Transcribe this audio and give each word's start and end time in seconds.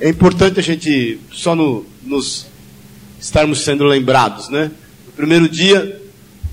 é 0.00 0.08
importante 0.08 0.60
a 0.60 0.62
gente 0.62 1.18
só 1.32 1.54
no, 1.54 1.84
nos 2.02 2.46
estarmos 3.20 3.60
sendo 3.60 3.84
lembrados, 3.84 4.48
né? 4.48 4.70
No 5.06 5.12
primeiro 5.12 5.48
dia, 5.48 6.02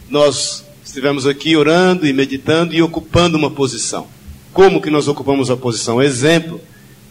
nós 0.09 0.65
estivemos 0.83 1.25
aqui 1.25 1.55
orando 1.55 2.05
e 2.05 2.13
meditando 2.13 2.73
e 2.73 2.81
ocupando 2.81 3.37
uma 3.37 3.51
posição. 3.51 4.07
Como 4.53 4.81
que 4.81 4.89
nós 4.89 5.07
ocupamos 5.07 5.49
a 5.49 5.57
posição? 5.57 6.01
Exemplo 6.01 6.61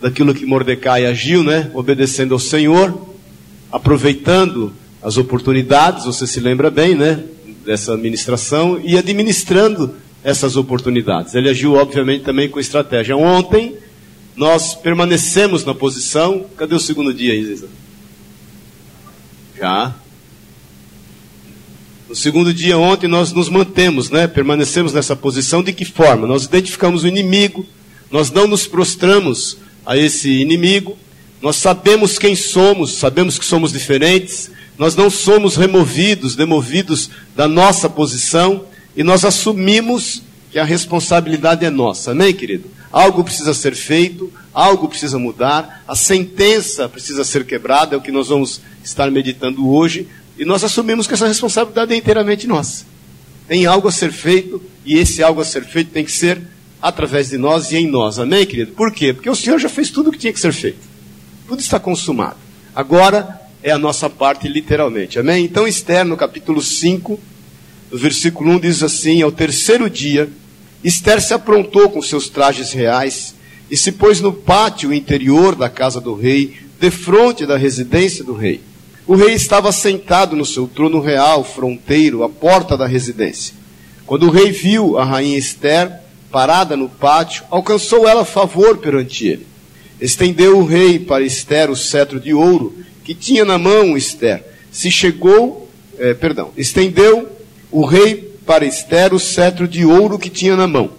daquilo 0.00 0.34
que 0.34 0.46
Mordecai 0.46 1.07
agiu, 1.07 1.43
né? 1.43 1.71
Obedecendo 1.75 2.35
ao 2.35 2.40
Senhor, 2.40 3.08
aproveitando 3.71 4.72
as 5.03 5.17
oportunidades, 5.17 6.04
você 6.04 6.26
se 6.26 6.40
lembra 6.40 6.71
bem, 6.71 6.94
né? 6.94 7.22
Dessa 7.64 7.94
administração 7.94 8.80
e 8.82 8.96
administrando 8.96 9.94
essas 10.25 10.57
oportunidades. 10.57 11.35
Ele 11.35 11.49
agiu, 11.49 11.75
obviamente, 11.75 12.25
também 12.25 12.49
com 12.49 12.58
estratégia. 12.58 13.17
Ontem, 13.17 13.76
nós 14.36 14.75
permanecemos 14.75 15.64
na 15.64 15.75
posição. 15.75 16.46
Cadê 16.57 16.75
o 16.75 16.81
segundo 16.81 17.13
dia, 17.13 17.35
Isa? 17.35 17.68
Já. 19.59 19.95
No 22.09 22.17
segundo 22.17 22.53
dia, 22.53 22.76
ontem, 22.76 23.09
nós 23.09 23.32
nos 23.32 23.49
mantemos, 23.49 24.11
né? 24.11 24.26
Permanecemos 24.26 24.93
nessa 24.93 25.17
posição. 25.17 25.63
De 25.63 25.73
que 25.73 25.85
forma? 25.85 26.26
Nós 26.26 26.45
identificamos 26.45 27.04
o 27.04 27.09
inimigo, 27.09 27.67
nós 28.11 28.31
não 28.31 28.46
nos 28.46 28.67
prostramos 28.67 29.57
a 29.85 29.96
esse 29.96 30.31
inimigo, 30.31 30.99
nós 31.40 31.57
sabemos 31.57 32.19
quem 32.19 32.37
somos, 32.37 32.92
sabemos 32.92 33.39
que 33.39 33.45
somos 33.45 33.73
diferentes, 33.73 34.51
nós 34.78 34.95
não 34.95 35.11
somos 35.11 35.56
removidos, 35.56 36.37
demovidos 36.37 37.11
da 37.34 37.48
nossa 37.48 37.89
posição 37.89 38.64
e 38.97 39.03
nós 39.03 39.25
assumimos 39.25 40.23
que 40.52 40.58
a 40.58 40.64
responsabilidade 40.64 41.64
é 41.64 41.70
nossa, 41.70 42.11
amém, 42.11 42.34
querido? 42.34 42.70
Algo 42.92 43.25
precisa 43.25 43.55
ser 43.55 43.75
feito, 43.75 44.31
algo 44.53 44.86
precisa 44.86 45.19
mudar, 45.19 45.83
a 45.89 45.97
sentença 45.97 46.86
precisa 46.91 47.25
ser 47.25 47.47
quebrada, 47.47 47.94
é 47.94 47.98
o 47.98 48.03
que 48.03 48.12
nós 48.12 48.28
vamos 48.28 48.61
estar 48.84 49.11
meditando 49.11 49.67
hoje, 49.67 50.06
e 50.39 50.44
nós 50.44 50.62
assumimos 50.62 51.06
que 51.06 51.14
essa 51.14 51.27
responsabilidade 51.27 51.94
é 51.94 51.97
inteiramente 51.97 52.47
nossa. 52.47 52.84
Tem 53.48 53.64
algo 53.64 53.89
a 53.89 53.92
ser 53.92 54.12
feito, 54.12 54.62
e 54.84 54.98
esse 54.98 55.22
algo 55.22 55.41
a 55.41 55.44
ser 55.44 55.64
feito 55.64 55.91
tem 55.91 56.05
que 56.05 56.12
ser 56.12 56.42
através 56.83 57.31
de 57.31 57.39
nós 57.39 57.72
e 57.72 57.78
em 57.78 57.87
nós, 57.87 58.19
amém, 58.19 58.44
querido? 58.44 58.72
Por 58.72 58.92
quê? 58.92 59.14
Porque 59.14 59.31
o 59.31 59.34
Senhor 59.34 59.59
já 59.59 59.70
fez 59.70 59.89
tudo 59.89 60.11
o 60.11 60.12
que 60.12 60.19
tinha 60.19 60.34
que 60.34 60.41
ser 60.41 60.53
feito, 60.53 60.81
tudo 61.48 61.61
está 61.61 61.81
consumado. 61.81 62.37
Agora 62.75 63.41
é 63.62 63.70
a 63.70 63.78
nossa 63.78 64.11
parte, 64.11 64.48
literalmente, 64.48 65.19
amém? 65.19 65.47
Então, 65.47 65.66
Esther, 65.66 66.05
no 66.05 66.16
capítulo 66.16 66.61
5, 66.61 67.19
no 67.91 67.98
versículo 67.98 68.50
1 68.53 68.61
diz 68.61 68.83
assim: 68.83 69.22
Ao 69.22 69.33
terceiro 69.33 69.89
dia, 69.89 70.28
Esther 70.84 71.20
se 71.20 71.33
aprontou 71.33 71.91
com 71.91 72.02
seus 72.02 72.28
trajes 72.28 72.72
reais 72.72 73.34
e 73.70 73.77
se 73.77 73.92
pôs 73.92 74.20
no 74.20 74.33
pátio 74.33 74.92
interior 74.92 75.55
da 75.55 75.69
casa 75.69 76.00
do 76.00 76.14
rei, 76.14 76.56
defronte 76.80 77.47
da 77.47 77.56
residência 77.56 78.25
do 78.25 78.34
rei. 78.34 78.61
O 79.06 79.14
rei 79.14 79.34
estava 79.34 79.72
sentado 79.72 80.36
no 80.36 80.44
seu 80.44 80.66
trono 80.66 81.00
real, 81.00 81.44
fronteiro, 81.44 82.22
à 82.22 82.28
porta 82.28 82.77
da 82.77 82.86
residência. 82.86 83.55
Quando 84.06 84.27
o 84.27 84.30
rei 84.30 84.50
viu 84.50 84.98
a 84.98 85.05
rainha 85.05 85.38
Esther 85.38 86.00
parada 86.30 86.77
no 86.77 86.88
pátio, 86.88 87.44
alcançou 87.50 88.08
ela 88.08 88.25
favor 88.25 88.78
perante 88.78 89.27
ele. 89.27 89.47
Estendeu 90.00 90.58
o 90.58 90.64
rei 90.64 90.98
para 90.98 91.25
Esther 91.25 91.70
o 91.70 91.77
cetro 91.77 92.19
de 92.19 92.34
ouro 92.34 92.77
que 93.05 93.14
tinha 93.14 93.44
na 93.44 93.58
mão 93.58 93.97
Esther. 93.97 94.44
Se 94.70 94.91
chegou, 94.91 95.69
eh, 95.98 96.14
perdão, 96.14 96.50
estendeu 96.56 97.28
o 97.70 97.84
rei 97.84 98.31
para 98.47 98.65
Esther 98.65 99.15
o 99.15 99.19
cetro 99.19 99.67
de 99.69 99.85
ouro 99.85 100.19
que 100.19 100.31
tinha 100.31 100.57
na 100.57 100.67
mão. 100.67 100.91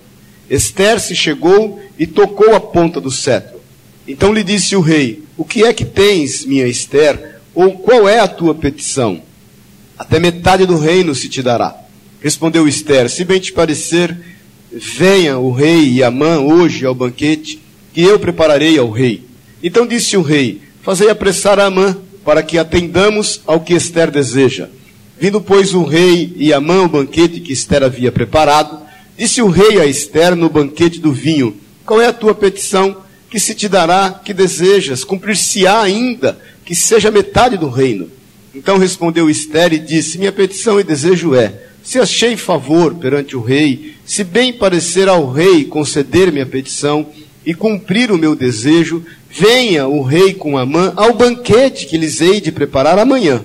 Esther 0.49 0.99
se 0.99 1.15
chegou 1.15 1.81
e 1.97 2.05
tocou 2.05 2.55
a 2.55 2.59
ponta 2.59 2.99
do 2.99 3.11
cetro. 3.11 3.59
Então 4.07 4.33
lhe 4.33 4.43
disse 4.43 4.75
o 4.75 4.81
rei: 4.81 5.23
O 5.37 5.45
que 5.45 5.63
é 5.63 5.73
que 5.73 5.85
tens, 5.85 6.45
minha 6.45 6.67
Esther? 6.67 7.39
Ou 7.55 7.73
qual 7.73 8.07
é 8.07 8.19
a 8.19 8.27
tua 8.27 8.53
petição? 8.53 9.21
Até 9.97 10.19
metade 10.19 10.65
do 10.65 10.77
reino 10.77 11.13
se 11.13 11.29
te 11.29 11.41
dará. 11.41 11.75
Respondeu 12.21 12.67
Esther: 12.67 13.09
Se 13.09 13.23
bem 13.23 13.39
te 13.39 13.53
parecer, 13.53 14.17
venha 14.71 15.37
o 15.37 15.51
rei 15.51 15.89
e 15.89 16.03
Amã 16.03 16.39
hoje 16.39 16.85
ao 16.85 16.95
banquete, 16.95 17.59
que 17.93 18.01
eu 18.01 18.19
prepararei 18.19 18.77
ao 18.77 18.89
rei. 18.89 19.23
Então 19.61 19.87
disse 19.87 20.17
o 20.17 20.21
rei: 20.21 20.61
Fazei 20.81 21.09
apressar 21.09 21.59
a 21.59 21.65
Amã, 21.65 21.97
para 22.25 22.43
que 22.43 22.57
atendamos 22.57 23.41
ao 23.45 23.59
que 23.59 23.73
Esther 23.73 24.11
deseja. 24.11 24.67
Vindo, 25.19 25.39
pois, 25.39 25.73
o 25.73 25.83
rei 25.83 26.33
e 26.37 26.51
Amã 26.51 26.81
ao 26.81 26.89
banquete 26.89 27.39
que 27.39 27.53
Esther 27.53 27.83
havia 27.83 28.11
preparado, 28.11 28.79
disse 29.17 29.41
o 29.41 29.47
rei 29.47 29.79
a 29.79 29.85
Esther 29.85 30.35
no 30.35 30.49
banquete 30.49 30.99
do 30.99 31.11
vinho: 31.11 31.55
Qual 31.85 32.01
é 32.01 32.07
a 32.07 32.13
tua 32.13 32.33
petição? 32.33 32.97
Que 33.29 33.39
se 33.39 33.55
te 33.55 33.67
dará, 33.67 34.21
que 34.23 34.33
desejas? 34.33 35.03
Cumprir-se-á 35.03 35.81
ainda 35.81 36.39
que 36.65 36.75
seja 36.75 37.11
metade 37.11 37.57
do 37.57 37.69
reino. 37.69 38.09
Então 38.53 38.77
respondeu 38.77 39.29
Esther 39.29 39.73
e 39.73 39.79
disse: 39.79 40.17
Minha 40.17 40.31
petição 40.31 40.79
e 40.79 40.83
desejo 40.83 41.33
é: 41.33 41.53
se 41.83 41.99
achei 41.99 42.37
favor 42.37 42.95
perante 42.95 43.35
o 43.35 43.41
rei, 43.41 43.95
se 44.05 44.23
bem 44.23 44.53
parecer 44.53 45.09
ao 45.09 45.29
rei 45.29 45.65
conceder 45.65 46.31
minha 46.31 46.45
petição 46.45 47.05
e 47.45 47.53
cumprir 47.53 48.09
o 48.09 48.17
meu 48.17 48.35
desejo, 48.35 49.03
venha 49.29 49.85
o 49.87 50.01
rei 50.01 50.33
com 50.33 50.57
Amã 50.57 50.93
ao 50.95 51.13
banquete 51.13 51.85
que 51.85 51.97
lhes 51.97 52.21
hei 52.21 52.39
de 52.39 52.53
preparar 52.53 52.97
amanhã. 52.97 53.43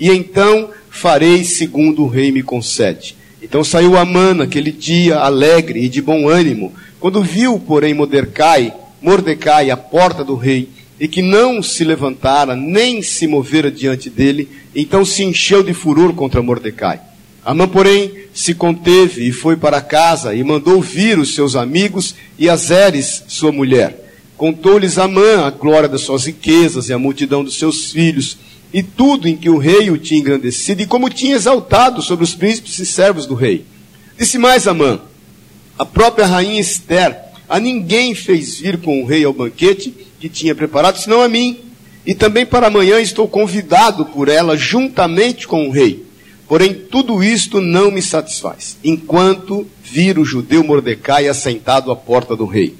E 0.00 0.08
então 0.08 0.70
farei 0.94 1.42
segundo 1.42 2.04
o 2.04 2.08
rei 2.08 2.30
me 2.30 2.40
concede. 2.40 3.16
Então 3.42 3.64
saiu 3.64 3.98
Amã 3.98 4.32
naquele 4.32 4.70
dia 4.70 5.18
alegre 5.18 5.84
e 5.84 5.88
de 5.88 6.00
bom 6.00 6.28
ânimo, 6.28 6.72
quando 7.00 7.20
viu, 7.20 7.58
porém, 7.58 7.92
Mordecai, 7.92 8.72
Mordecai 9.02 9.70
à 9.70 9.76
porta 9.76 10.24
do 10.24 10.36
rei, 10.36 10.68
e 10.98 11.08
que 11.08 11.20
não 11.20 11.60
se 11.60 11.82
levantara, 11.82 12.54
nem 12.54 13.02
se 13.02 13.26
movera 13.26 13.72
diante 13.72 14.08
dele, 14.08 14.48
então 14.74 15.04
se 15.04 15.24
encheu 15.24 15.64
de 15.64 15.74
furor 15.74 16.14
contra 16.14 16.40
Mordecai. 16.40 17.00
Amã, 17.44 17.66
porém, 17.66 18.12
se 18.32 18.54
conteve 18.54 19.28
e 19.28 19.32
foi 19.32 19.56
para 19.56 19.80
casa 19.80 20.32
e 20.32 20.44
mandou 20.44 20.80
vir 20.80 21.18
os 21.18 21.34
seus 21.34 21.56
amigos 21.56 22.14
e 22.38 22.48
Azeres, 22.48 23.24
sua 23.26 23.50
mulher. 23.50 24.00
Contou-lhes 24.36 24.96
Amã 24.96 25.44
a 25.44 25.50
glória 25.50 25.88
das 25.88 26.02
suas 26.02 26.24
riquezas 26.24 26.88
e 26.88 26.92
a 26.92 26.98
multidão 26.98 27.42
dos 27.42 27.58
seus 27.58 27.90
filhos, 27.90 28.38
e 28.74 28.82
tudo 28.82 29.28
em 29.28 29.36
que 29.36 29.48
o 29.48 29.56
rei 29.56 29.88
o 29.88 29.96
tinha 29.96 30.18
engrandecido, 30.18 30.82
e 30.82 30.86
como 30.86 31.08
tinha 31.08 31.36
exaltado 31.36 32.02
sobre 32.02 32.24
os 32.24 32.34
príncipes 32.34 32.76
e 32.80 32.84
servos 32.84 33.24
do 33.24 33.36
rei. 33.36 33.64
Disse 34.18 34.36
mais 34.36 34.66
Amã, 34.66 35.00
a 35.78 35.86
própria 35.86 36.26
rainha 36.26 36.60
Esther, 36.60 37.16
a 37.48 37.60
ninguém 37.60 38.16
fez 38.16 38.58
vir 38.58 38.78
com 38.78 39.00
o 39.00 39.06
rei 39.06 39.22
ao 39.24 39.32
banquete 39.32 39.94
que 40.18 40.28
tinha 40.28 40.56
preparado, 40.56 40.98
senão 40.98 41.22
a 41.22 41.28
mim. 41.28 41.60
E 42.04 42.14
também 42.14 42.44
para 42.44 42.66
amanhã 42.66 43.00
estou 43.00 43.28
convidado 43.28 44.06
por 44.06 44.28
ela 44.28 44.56
juntamente 44.56 45.46
com 45.46 45.68
o 45.68 45.70
rei. 45.70 46.04
Porém, 46.48 46.74
tudo 46.74 47.22
isto 47.22 47.60
não 47.60 47.92
me 47.92 48.02
satisfaz, 48.02 48.76
enquanto 48.82 49.68
vir 49.84 50.18
o 50.18 50.24
judeu 50.24 50.64
Mordecai 50.64 51.28
assentado 51.28 51.92
à 51.92 51.96
porta 51.96 52.34
do 52.34 52.44
rei. 52.44 52.74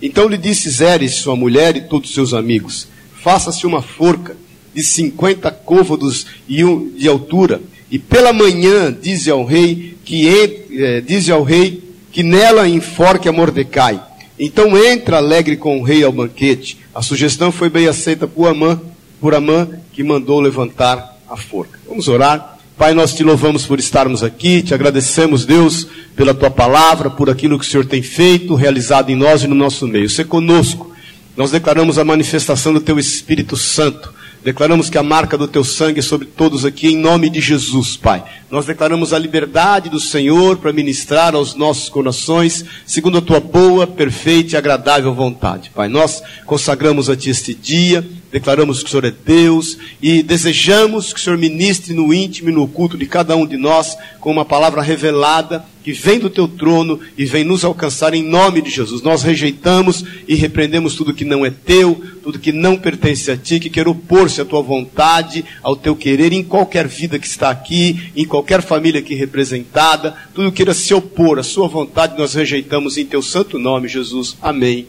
Então 0.00 0.26
lhe 0.26 0.38
disse 0.38 0.70
Zeres, 0.70 1.16
sua 1.16 1.36
mulher 1.36 1.76
e 1.76 1.82
todos 1.82 2.14
seus 2.14 2.32
amigos: 2.32 2.88
Faça-se 3.22 3.66
uma 3.66 3.82
forca 3.82 4.36
de 4.74 4.82
cinquenta 4.82 5.50
côvados 5.50 6.26
de 6.48 7.08
altura, 7.08 7.60
e 7.90 7.98
pela 7.98 8.32
manhã 8.32 8.92
dize 8.92 9.30
ao 9.30 9.44
rei 9.44 9.96
que 10.04 10.26
entre, 10.26 11.00
dize 11.02 11.30
ao 11.30 11.42
rei 11.42 11.82
que 12.10 12.22
nela 12.22 12.68
enforque 12.68 13.28
a 13.28 13.32
Mordecai. 13.32 14.00
Então 14.38 14.76
entra 14.76 15.18
alegre 15.18 15.56
com 15.56 15.78
o 15.78 15.82
rei 15.82 16.02
ao 16.02 16.10
banquete. 16.10 16.78
A 16.94 17.02
sugestão 17.02 17.52
foi 17.52 17.70
bem 17.70 17.86
aceita 17.86 18.26
por 18.26 18.48
Amã, 18.48 18.80
por 19.20 19.34
Amã 19.34 19.68
que 19.92 20.02
mandou 20.02 20.40
levantar 20.40 21.18
a 21.28 21.36
forca. 21.36 21.78
Vamos 21.88 22.08
orar. 22.08 22.58
Pai, 22.76 22.92
nós 22.92 23.14
te 23.14 23.22
louvamos 23.22 23.64
por 23.64 23.78
estarmos 23.78 24.24
aqui, 24.24 24.60
te 24.60 24.74
agradecemos, 24.74 25.46
Deus, 25.46 25.86
pela 26.16 26.34
tua 26.34 26.50
palavra, 26.50 27.08
por 27.08 27.30
aquilo 27.30 27.56
que 27.56 27.64
o 27.64 27.68
Senhor 27.68 27.86
tem 27.86 28.02
feito, 28.02 28.56
realizado 28.56 29.10
em 29.10 29.14
nós 29.14 29.44
e 29.44 29.46
no 29.46 29.54
nosso 29.54 29.86
meio. 29.86 30.10
Se 30.10 30.24
conosco. 30.24 30.92
Nós 31.36 31.52
declaramos 31.52 31.98
a 31.98 32.04
manifestação 32.04 32.72
do 32.72 32.80
teu 32.80 32.98
Espírito 32.98 33.56
Santo 33.56 34.12
Declaramos 34.44 34.90
que 34.90 34.98
a 34.98 35.02
marca 35.02 35.38
do 35.38 35.48
teu 35.48 35.64
sangue 35.64 36.00
é 36.00 36.02
sobre 36.02 36.26
todos 36.26 36.66
aqui, 36.66 36.88
em 36.88 36.98
nome 36.98 37.30
de 37.30 37.40
Jesus, 37.40 37.96
Pai. 37.96 38.22
Nós 38.50 38.66
declaramos 38.66 39.14
a 39.14 39.18
liberdade 39.18 39.88
do 39.88 39.98
Senhor 39.98 40.58
para 40.58 40.70
ministrar 40.70 41.34
aos 41.34 41.54
nossos 41.54 41.88
corações, 41.88 42.62
segundo 42.84 43.16
a 43.16 43.22
tua 43.22 43.40
boa, 43.40 43.86
perfeita 43.86 44.54
e 44.54 44.56
agradável 44.58 45.14
vontade, 45.14 45.70
Pai. 45.74 45.88
Nós 45.88 46.22
consagramos 46.44 47.08
a 47.08 47.16
Ti 47.16 47.30
este 47.30 47.54
dia, 47.54 48.06
declaramos 48.34 48.82
que 48.82 48.88
o 48.88 48.90
Senhor 48.90 49.04
é 49.04 49.12
Deus 49.12 49.78
e 50.02 50.20
desejamos 50.20 51.12
que 51.12 51.20
o 51.20 51.22
Senhor 51.22 51.38
ministre 51.38 51.94
no 51.94 52.12
íntimo 52.12 52.50
e 52.50 52.52
no 52.52 52.64
oculto 52.64 52.98
de 52.98 53.06
cada 53.06 53.36
um 53.36 53.46
de 53.46 53.56
nós 53.56 53.96
com 54.18 54.28
uma 54.28 54.44
palavra 54.44 54.82
revelada 54.82 55.64
que 55.84 55.92
vem 55.92 56.18
do 56.18 56.28
teu 56.28 56.48
trono 56.48 56.98
e 57.16 57.24
vem 57.24 57.44
nos 57.44 57.64
alcançar 57.64 58.12
em 58.12 58.24
nome 58.24 58.60
de 58.60 58.70
Jesus. 58.70 59.02
Nós 59.02 59.22
rejeitamos 59.22 60.04
e 60.26 60.34
repreendemos 60.34 60.96
tudo 60.96 61.14
que 61.14 61.24
não 61.24 61.46
é 61.46 61.50
teu, 61.50 62.02
tudo 62.24 62.40
que 62.40 62.50
não 62.50 62.76
pertence 62.76 63.30
a 63.30 63.36
ti, 63.36 63.60
que 63.60 63.70
quer 63.70 63.86
opor-se 63.86 64.40
à 64.40 64.44
tua 64.44 64.62
vontade, 64.62 65.44
ao 65.62 65.76
teu 65.76 65.94
querer, 65.94 66.32
em 66.32 66.42
qualquer 66.42 66.88
vida 66.88 67.20
que 67.20 67.28
está 67.28 67.50
aqui, 67.50 68.10
em 68.16 68.26
qualquer 68.26 68.62
família 68.62 68.98
aqui 68.98 69.14
representada, 69.14 70.12
tudo 70.34 70.50
que 70.50 70.56
queira 70.56 70.74
se 70.74 70.92
opor 70.92 71.38
à 71.38 71.44
sua 71.44 71.68
vontade, 71.68 72.18
nós 72.18 72.34
rejeitamos 72.34 72.98
em 72.98 73.06
teu 73.06 73.22
santo 73.22 73.60
nome, 73.60 73.86
Jesus. 73.86 74.36
Amém 74.42 74.88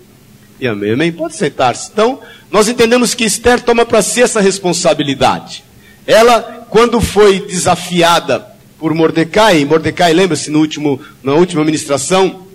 E 0.60 0.68
amém, 0.68 0.94
amém. 0.94 1.12
Pode 1.12 1.36
sentar-se. 1.36 1.90
Então, 1.92 2.20
nós 2.50 2.68
entendemos 2.68 3.14
que 3.14 3.26
Esther 3.26 3.62
toma 3.62 3.86
para 3.86 4.02
si 4.02 4.22
essa 4.22 4.40
responsabilidade. 4.40 5.64
Ela, 6.08 6.66
quando 6.70 7.02
foi 7.02 7.40
desafiada 7.40 8.46
por 8.80 8.94
Mordecai, 8.94 9.66
Mordecai, 9.66 10.14
lembra-se 10.14 10.50
no 10.50 10.60
último, 10.60 11.00
na 11.24 11.34
última 11.34 11.64
ministração, 11.66 12.46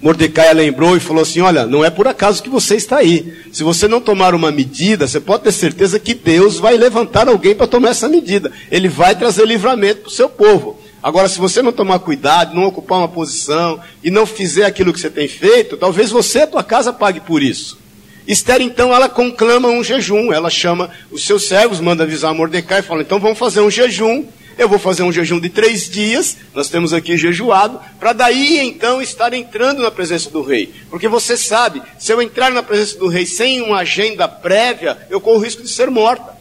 Mordecai 0.00 0.52
lembrou 0.52 0.96
e 0.96 1.00
falou 1.00 1.22
assim: 1.22 1.40
Olha, 1.40 1.66
não 1.66 1.84
é 1.84 1.90
por 1.90 2.06
acaso 2.06 2.42
que 2.42 2.48
você 2.48 2.76
está 2.76 2.98
aí. 2.98 3.32
Se 3.52 3.62
você 3.62 3.88
não 3.88 4.00
tomar 4.00 4.34
uma 4.34 4.50
medida, 4.50 5.06
você 5.06 5.20
pode 5.20 5.44
ter 5.44 5.52
certeza 5.52 5.98
que 5.98 6.14
Deus 6.14 6.58
vai 6.58 6.76
levantar 6.76 7.28
alguém 7.28 7.54
para 7.54 7.66
tomar 7.66 7.90
essa 7.90 8.08
medida. 8.08 8.52
Ele 8.70 8.88
vai 8.88 9.14
trazer 9.14 9.46
livramento 9.46 10.02
para 10.02 10.08
o 10.08 10.12
seu 10.12 10.28
povo. 10.28 10.78
Agora, 11.06 11.28
se 11.28 11.38
você 11.38 11.62
não 11.62 11.70
tomar 11.70 12.00
cuidado, 12.00 12.52
não 12.52 12.64
ocupar 12.64 12.98
uma 12.98 13.06
posição 13.06 13.78
e 14.02 14.10
não 14.10 14.26
fizer 14.26 14.64
aquilo 14.64 14.92
que 14.92 14.98
você 14.98 15.08
tem 15.08 15.28
feito, 15.28 15.76
talvez 15.76 16.10
você 16.10 16.40
e 16.40 16.42
a 16.42 16.46
tua 16.48 16.64
casa 16.64 16.92
pague 16.92 17.20
por 17.20 17.44
isso. 17.44 17.78
Esther, 18.26 18.60
então, 18.60 18.92
ela 18.92 19.08
conclama 19.08 19.68
um 19.68 19.84
jejum. 19.84 20.32
Ela 20.32 20.50
chama 20.50 20.90
os 21.12 21.24
seus 21.24 21.46
servos, 21.46 21.78
manda 21.78 22.02
avisar 22.02 22.34
Mordecai 22.34 22.80
e 22.80 22.82
fala: 22.82 23.02
então 23.02 23.20
vamos 23.20 23.38
fazer 23.38 23.60
um 23.60 23.70
jejum. 23.70 24.24
Eu 24.58 24.68
vou 24.68 24.80
fazer 24.80 25.04
um 25.04 25.12
jejum 25.12 25.38
de 25.38 25.48
três 25.48 25.88
dias, 25.88 26.38
nós 26.52 26.68
temos 26.68 26.92
aqui 26.92 27.16
jejuado, 27.16 27.78
para 28.00 28.12
daí 28.12 28.58
então 28.58 29.00
estar 29.00 29.32
entrando 29.32 29.82
na 29.82 29.92
presença 29.92 30.28
do 30.28 30.42
rei. 30.42 30.74
Porque 30.90 31.06
você 31.06 31.36
sabe, 31.36 31.82
se 32.00 32.12
eu 32.12 32.20
entrar 32.20 32.50
na 32.50 32.64
presença 32.64 32.98
do 32.98 33.06
rei 33.06 33.26
sem 33.26 33.62
uma 33.62 33.78
agenda 33.78 34.26
prévia, 34.26 34.98
eu 35.08 35.20
corro 35.20 35.36
o 35.36 35.44
risco 35.44 35.62
de 35.62 35.68
ser 35.68 35.88
morta. 35.88 36.34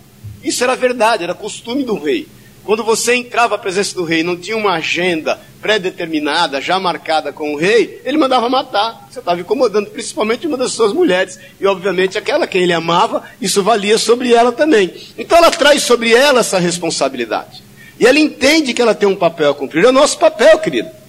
Isso 0.44 0.64
era 0.64 0.76
verdade, 0.76 1.24
era 1.24 1.36
costume 1.36 1.84
do 1.84 2.00
rei. 2.00 2.28
Quando 2.66 2.84
você 2.84 3.14
entrava 3.14 3.56
à 3.56 3.58
presença 3.60 3.94
do 3.94 4.04
rei, 4.04 4.24
não 4.24 4.36
tinha 4.36 4.58
uma 4.58 4.74
agenda 4.74 5.40
pré-determinada, 5.62 6.60
já 6.60 6.80
marcada 6.80 7.32
com 7.32 7.54
o 7.54 7.58
rei, 7.58 8.02
ele 8.04 8.18
mandava 8.18 8.50
matar. 8.50 9.08
Você 9.10 9.20
estava 9.20 9.40
incomodando 9.40 9.92
principalmente 9.92 10.48
uma 10.48 10.58
das 10.58 10.72
suas 10.72 10.92
mulheres. 10.92 11.40
E, 11.62 11.68
obviamente, 11.68 12.18
aquela 12.18 12.48
que 12.48 12.58
ele 12.58 12.74
amava, 12.74 13.24
isso 13.40 13.62
valia 13.62 14.00
sobre 14.00 14.34
ela 14.34 14.52
também. 14.52 14.92
Então, 15.16 15.38
ela 15.38 15.52
traz 15.52 15.84
sobre 15.84 16.12
ela 16.12 16.40
essa 16.40 16.58
responsabilidade. 16.58 17.64
E 18.00 18.08
ela 18.08 18.20
entende 18.20 18.74
que 18.74 18.82
ela 18.82 18.96
tem 18.96 19.08
um 19.08 19.16
papel 19.16 19.52
a 19.52 19.56
cumprir. 19.56 19.86
É 19.86 19.90
o 19.90 19.94
nosso 19.94 20.18
papel, 20.18 20.58
querido. 20.58 21.05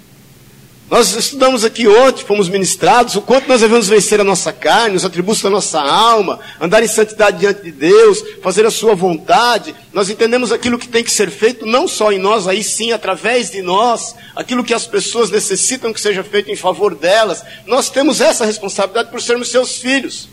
Nós 0.88 1.16
estudamos 1.16 1.64
aqui 1.64 1.88
ontem, 1.88 2.24
fomos 2.24 2.48
ministrados, 2.48 3.16
o 3.16 3.20
quanto 3.20 3.48
nós 3.48 3.60
devemos 3.60 3.88
vencer 3.88 4.20
a 4.20 4.24
nossa 4.24 4.52
carne, 4.52 4.94
os 4.94 5.04
atributos 5.04 5.42
da 5.42 5.50
nossa 5.50 5.80
alma, 5.80 6.38
andar 6.60 6.80
em 6.80 6.86
santidade 6.86 7.40
diante 7.40 7.60
de 7.60 7.72
Deus, 7.72 8.22
fazer 8.40 8.64
a 8.64 8.70
sua 8.70 8.94
vontade. 8.94 9.74
Nós 9.92 10.08
entendemos 10.08 10.52
aquilo 10.52 10.78
que 10.78 10.86
tem 10.86 11.02
que 11.02 11.10
ser 11.10 11.28
feito, 11.28 11.66
não 11.66 11.88
só 11.88 12.12
em 12.12 12.20
nós, 12.20 12.46
aí 12.46 12.62
sim, 12.62 12.92
através 12.92 13.50
de 13.50 13.62
nós, 13.62 14.14
aquilo 14.36 14.62
que 14.62 14.72
as 14.72 14.86
pessoas 14.86 15.28
necessitam 15.28 15.92
que 15.92 16.00
seja 16.00 16.22
feito 16.22 16.52
em 16.52 16.56
favor 16.56 16.94
delas. 16.94 17.42
Nós 17.66 17.90
temos 17.90 18.20
essa 18.20 18.46
responsabilidade 18.46 19.10
por 19.10 19.20
sermos 19.20 19.50
seus 19.50 19.78
filhos. 19.78 20.28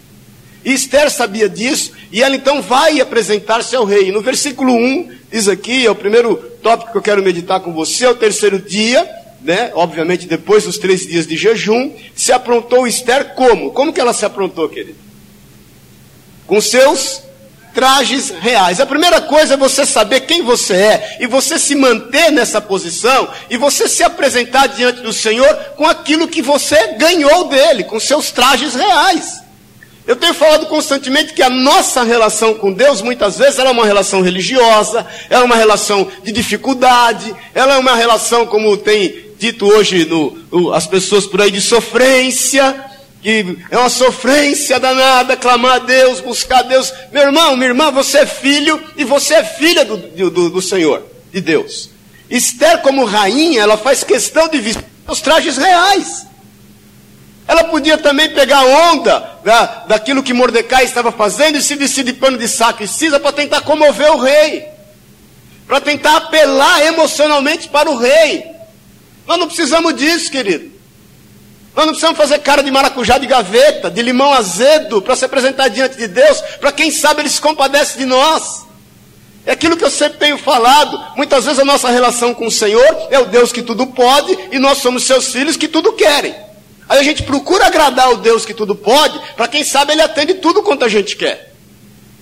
E 0.63 0.71
Esther 0.71 1.09
sabia 1.09 1.49
disso, 1.49 1.93
e 2.11 2.21
ela 2.21 2.35
então 2.35 2.61
vai 2.61 3.01
apresentar-se 3.01 3.75
ao 3.75 3.85
rei. 3.85 4.11
No 4.11 4.21
versículo 4.21 4.71
1, 4.71 5.11
diz 5.31 5.47
aqui, 5.47 5.83
é 5.83 5.89
o 5.89 5.95
primeiro 5.95 6.35
tópico 6.61 6.91
que 6.91 6.97
eu 6.99 7.01
quero 7.01 7.23
meditar 7.23 7.59
com 7.59 7.73
você, 7.73 8.05
é 8.05 8.09
o 8.11 8.15
terceiro 8.15 8.59
dia 8.59 9.22
né, 9.43 9.71
obviamente 9.75 10.25
depois 10.25 10.63
dos 10.63 10.77
três 10.77 11.05
dias 11.05 11.27
de 11.27 11.35
jejum, 11.35 11.91
se 12.15 12.31
aprontou 12.31 12.87
Esther 12.87 13.33
como? 13.35 13.71
Como 13.71 13.91
que 13.91 13.99
ela 13.99 14.13
se 14.13 14.25
aprontou, 14.25 14.69
querido? 14.69 14.97
Com 16.47 16.61
seus 16.61 17.21
trajes 17.73 18.29
reais. 18.29 18.79
A 18.79 18.85
primeira 18.85 19.19
coisa 19.21 19.55
é 19.55 19.57
você 19.57 19.85
saber 19.85 20.21
quem 20.21 20.41
você 20.41 20.73
é 20.73 21.17
e 21.19 21.27
você 21.27 21.57
se 21.57 21.75
manter 21.75 22.31
nessa 22.31 22.61
posição 22.61 23.27
e 23.49 23.57
você 23.57 23.89
se 23.89 24.03
apresentar 24.03 24.67
diante 24.67 25.01
do 25.01 25.11
Senhor 25.11 25.53
com 25.75 25.85
aquilo 25.85 26.27
que 26.27 26.41
você 26.41 26.93
ganhou 26.93 27.49
dele, 27.49 27.83
com 27.83 27.99
seus 27.99 28.31
trajes 28.31 28.75
reais. 28.75 29.42
Eu 30.05 30.17
tenho 30.17 30.33
falado 30.33 30.65
constantemente 30.65 31.33
que 31.33 31.41
a 31.41 31.49
nossa 31.49 32.03
relação 32.03 32.53
com 32.55 32.73
Deus, 32.73 33.01
muitas 33.01 33.37
vezes, 33.37 33.57
ela 33.57 33.69
é 33.69 33.71
uma 33.71 33.85
relação 33.85 34.21
religiosa, 34.21 35.07
ela 35.29 35.43
é 35.43 35.45
uma 35.45 35.55
relação 35.55 36.09
de 36.23 36.31
dificuldade, 36.31 37.33
ela 37.55 37.75
é 37.75 37.77
uma 37.77 37.95
relação, 37.95 38.45
como 38.45 38.75
tem 38.75 39.31
dito 39.39 39.65
hoje 39.65 40.05
no, 40.05 40.37
no, 40.51 40.73
as 40.73 40.85
pessoas 40.85 41.25
por 41.25 41.41
aí, 41.41 41.51
de 41.51 41.61
sofrência, 41.61 42.75
que 43.21 43.57
é 43.71 43.77
uma 43.77 43.89
sofrência 43.89 44.77
danada, 44.77 45.37
clamar 45.37 45.75
a 45.75 45.79
Deus, 45.79 46.19
buscar 46.19 46.59
a 46.59 46.63
Deus. 46.63 46.93
Meu 47.11 47.23
irmão, 47.23 47.55
minha 47.55 47.69
irmã, 47.69 47.89
você 47.89 48.19
é 48.19 48.25
filho 48.25 48.81
e 48.97 49.05
você 49.05 49.35
é 49.35 49.43
filha 49.43 49.85
do, 49.85 49.97
do, 50.29 50.49
do 50.49 50.61
Senhor, 50.61 51.01
de 51.31 51.39
Deus. 51.39 51.89
Esther, 52.29 52.81
como 52.81 53.05
rainha, 53.05 53.61
ela 53.61 53.77
faz 53.77 54.03
questão 54.03 54.49
de 54.49 54.59
vestir 54.59 54.83
os 55.07 55.21
trajes 55.21 55.57
reais. 55.57 56.25
Ela 57.47 57.65
podia 57.65 57.97
também 57.97 58.29
pegar 58.29 58.63
onda 58.63 59.39
da, 59.43 59.65
daquilo 59.87 60.23
que 60.23 60.33
Mordecai 60.33 60.85
estava 60.85 61.11
fazendo 61.11 61.57
e 61.57 61.61
se 61.61 61.75
vestir 61.75 62.03
de 62.03 62.13
pano 62.13 62.37
de 62.37 62.47
saco 62.47 62.83
e 62.83 62.87
cinza 62.87 63.19
para 63.19 63.33
tentar 63.33 63.61
comover 63.61 64.11
o 64.11 64.17
rei, 64.17 64.67
para 65.67 65.81
tentar 65.81 66.15
apelar 66.17 66.85
emocionalmente 66.85 67.67
para 67.67 67.89
o 67.89 67.97
rei. 67.97 68.45
Nós 69.27 69.37
não 69.37 69.47
precisamos 69.47 69.95
disso, 69.95 70.31
querido. 70.31 70.71
Nós 71.75 71.85
não 71.85 71.93
precisamos 71.93 72.17
fazer 72.17 72.39
cara 72.39 72.61
de 72.61 72.71
maracujá 72.71 73.17
de 73.17 73.25
gaveta, 73.25 73.89
de 73.89 74.01
limão 74.01 74.31
azedo, 74.31 75.01
para 75.01 75.15
se 75.15 75.25
apresentar 75.25 75.69
diante 75.69 75.97
de 75.97 76.07
Deus, 76.07 76.39
para 76.59 76.71
quem 76.71 76.91
sabe 76.91 77.21
Ele 77.21 77.29
se 77.29 77.41
compadece 77.41 77.97
de 77.97 78.05
nós. 78.05 78.63
É 79.45 79.51
aquilo 79.51 79.75
que 79.75 79.83
eu 79.83 79.89
sempre 79.89 80.19
tenho 80.19 80.37
falado. 80.37 80.97
Muitas 81.17 81.43
vezes 81.43 81.59
a 81.59 81.65
nossa 81.65 81.89
relação 81.89 82.33
com 82.33 82.47
o 82.47 82.51
Senhor 82.51 83.07
é 83.09 83.19
o 83.19 83.25
Deus 83.25 83.51
que 83.51 83.61
tudo 83.61 83.87
pode 83.87 84.37
e 84.51 84.59
nós 84.59 84.77
somos 84.77 85.03
seus 85.03 85.27
filhos 85.27 85.57
que 85.57 85.67
tudo 85.67 85.91
querem. 85.93 86.33
Aí 86.87 86.99
a 86.99 87.03
gente 87.03 87.23
procura 87.23 87.67
agradar 87.67 88.11
o 88.11 88.17
Deus 88.17 88.45
que 88.45 88.53
tudo 88.53 88.75
pode, 88.75 89.19
para 89.35 89.47
quem 89.47 89.63
sabe 89.63 89.93
Ele 89.93 90.01
atende 90.01 90.35
tudo 90.35 90.61
quanto 90.61 90.85
a 90.85 90.89
gente 90.89 91.15
quer. 91.15 91.53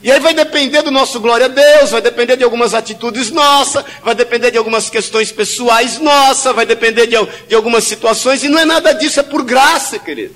E 0.03 0.11
aí 0.11 0.19
vai 0.19 0.33
depender 0.33 0.81
do 0.81 0.89
nosso 0.89 1.19
glória 1.19 1.45
a 1.45 1.49
Deus, 1.49 1.91
vai 1.91 2.01
depender 2.01 2.35
de 2.35 2.43
algumas 2.43 2.73
atitudes 2.73 3.29
nossas, 3.29 3.85
vai 4.03 4.15
depender 4.15 4.49
de 4.49 4.57
algumas 4.57 4.89
questões 4.89 5.31
pessoais 5.31 5.99
nossas, 5.99 6.55
vai 6.55 6.65
depender 6.65 7.05
de, 7.05 7.15
de 7.47 7.53
algumas 7.53 7.83
situações, 7.83 8.43
e 8.43 8.49
não 8.49 8.57
é 8.57 8.65
nada 8.65 8.93
disso, 8.93 9.19
é 9.19 9.23
por 9.23 9.43
graça, 9.43 9.99
querido. 9.99 10.33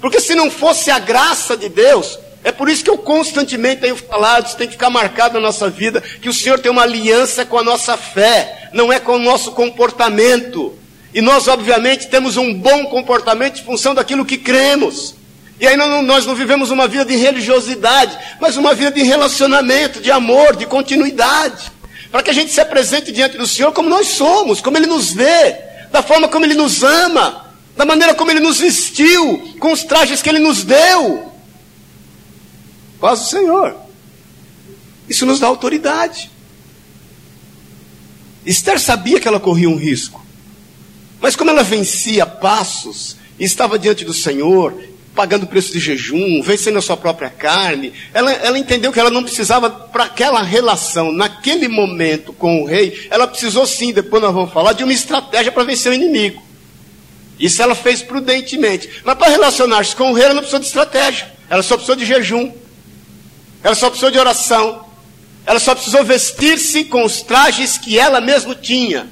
Porque 0.00 0.20
se 0.20 0.34
não 0.34 0.50
fosse 0.50 0.90
a 0.90 0.98
graça 0.98 1.54
de 1.54 1.68
Deus, 1.68 2.18
é 2.42 2.50
por 2.50 2.68
isso 2.68 2.82
que 2.82 2.88
eu 2.88 2.96
constantemente 2.96 3.82
tenho 3.82 3.96
falado, 3.96 4.46
isso 4.46 4.56
tem 4.56 4.66
que 4.66 4.72
ficar 4.72 4.88
marcado 4.88 5.34
na 5.34 5.40
nossa 5.40 5.68
vida, 5.68 6.00
que 6.00 6.28
o 6.30 6.32
Senhor 6.32 6.58
tem 6.58 6.72
uma 6.72 6.82
aliança 6.82 7.44
com 7.44 7.58
a 7.58 7.62
nossa 7.62 7.94
fé, 7.94 8.70
não 8.72 8.90
é 8.90 8.98
com 8.98 9.16
o 9.16 9.18
nosso 9.18 9.52
comportamento. 9.52 10.74
E 11.12 11.20
nós, 11.20 11.48
obviamente, 11.48 12.08
temos 12.08 12.36
um 12.36 12.52
bom 12.52 12.86
comportamento 12.86 13.60
em 13.60 13.64
função 13.64 13.94
daquilo 13.94 14.24
que 14.24 14.36
cremos. 14.36 15.14
E 15.60 15.66
aí 15.66 15.76
não, 15.76 16.02
nós 16.02 16.26
não 16.26 16.34
vivemos 16.34 16.70
uma 16.70 16.86
vida 16.86 17.04
de 17.04 17.16
religiosidade, 17.16 18.16
mas 18.40 18.56
uma 18.56 18.74
vida 18.74 18.92
de 18.92 19.02
relacionamento, 19.02 20.00
de 20.00 20.10
amor, 20.10 20.54
de 20.54 20.66
continuidade. 20.66 21.72
Para 22.10 22.22
que 22.22 22.30
a 22.30 22.34
gente 22.34 22.52
se 22.52 22.60
apresente 22.60 23.10
diante 23.10 23.36
do 23.36 23.46
Senhor 23.46 23.72
como 23.72 23.88
nós 23.88 24.08
somos, 24.08 24.60
como 24.60 24.76
Ele 24.76 24.86
nos 24.86 25.12
vê, 25.12 25.56
da 25.90 26.02
forma 26.02 26.28
como 26.28 26.44
Ele 26.44 26.54
nos 26.54 26.82
ama, 26.82 27.46
da 27.76 27.84
maneira 27.84 28.14
como 28.14 28.30
Ele 28.30 28.40
nos 28.40 28.60
vestiu, 28.60 29.54
com 29.58 29.72
os 29.72 29.84
trajes 29.84 30.22
que 30.22 30.28
Ele 30.28 30.38
nos 30.38 30.62
deu. 30.62 31.32
Quase 33.00 33.22
o 33.22 33.26
Senhor. 33.26 33.76
Isso 35.08 35.24
nos 35.24 35.40
dá 35.40 35.46
autoridade. 35.46 36.30
Esther 38.44 38.78
sabia 38.78 39.20
que 39.20 39.26
ela 39.26 39.40
corria 39.40 39.68
um 39.68 39.76
risco. 39.76 40.24
Mas 41.20 41.34
como 41.36 41.50
ela 41.50 41.62
vencia 41.62 42.24
passos 42.24 43.16
estava 43.38 43.78
diante 43.78 44.04
do 44.04 44.12
Senhor, 44.12 44.74
pagando 45.18 45.42
o 45.42 45.46
preço 45.48 45.72
de 45.72 45.80
jejum, 45.80 46.40
vencendo 46.42 46.78
a 46.78 46.80
sua 46.80 46.96
própria 46.96 47.28
carne. 47.28 47.92
Ela, 48.14 48.30
ela 48.30 48.56
entendeu 48.56 48.92
que 48.92 49.00
ela 49.00 49.10
não 49.10 49.24
precisava, 49.24 49.68
para 49.68 50.04
aquela 50.04 50.42
relação, 50.42 51.10
naquele 51.10 51.66
momento 51.66 52.32
com 52.32 52.62
o 52.62 52.64
rei, 52.64 53.08
ela 53.10 53.26
precisou 53.26 53.66
sim, 53.66 53.92
depois 53.92 54.22
nós 54.22 54.32
vamos 54.32 54.52
falar, 54.52 54.74
de 54.74 54.84
uma 54.84 54.92
estratégia 54.92 55.50
para 55.50 55.64
vencer 55.64 55.90
o 55.90 55.94
inimigo. 55.94 56.40
Isso 57.36 57.60
ela 57.60 57.74
fez 57.74 58.00
prudentemente. 58.00 58.88
Mas 59.04 59.18
para 59.18 59.30
relacionar-se 59.30 59.96
com 59.96 60.12
o 60.12 60.14
rei, 60.14 60.24
ela 60.24 60.34
não 60.34 60.40
precisou 60.40 60.60
de 60.60 60.66
estratégia. 60.66 61.32
Ela 61.50 61.64
só 61.64 61.74
precisou 61.74 61.96
de 61.96 62.06
jejum. 62.06 62.52
Ela 63.62 63.74
só 63.74 63.88
precisou 63.88 64.12
de 64.12 64.18
oração. 64.20 64.84
Ela 65.44 65.58
só 65.58 65.74
precisou 65.74 66.04
vestir-se 66.04 66.84
com 66.84 67.04
os 67.04 67.22
trajes 67.22 67.76
que 67.76 67.98
ela 67.98 68.20
mesma 68.20 68.54
tinha. 68.54 69.08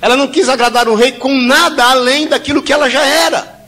Ela 0.00 0.16
não 0.16 0.28
quis 0.28 0.48
agradar 0.48 0.88
o 0.88 0.94
rei 0.94 1.12
com 1.12 1.34
nada 1.34 1.84
além 1.84 2.28
daquilo 2.28 2.62
que 2.62 2.72
ela 2.72 2.88
já 2.88 3.04
era. 3.04 3.58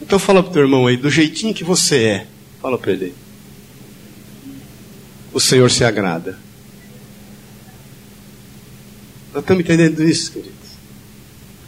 Então 0.00 0.18
fala 0.18 0.42
pro 0.42 0.52
teu 0.52 0.62
irmão 0.62 0.86
aí, 0.86 0.96
do 0.96 1.10
jeitinho 1.10 1.54
que 1.54 1.64
você 1.64 2.04
é. 2.04 2.26
Fala 2.60 2.78
para 2.78 2.92
ele. 2.92 3.14
O 5.32 5.40
Senhor 5.40 5.70
se 5.70 5.84
agrada. 5.84 6.38
Nós 9.32 9.42
estamos 9.42 9.64
entendendo 9.64 10.02
isso, 10.02 10.32
queridos. 10.32 10.52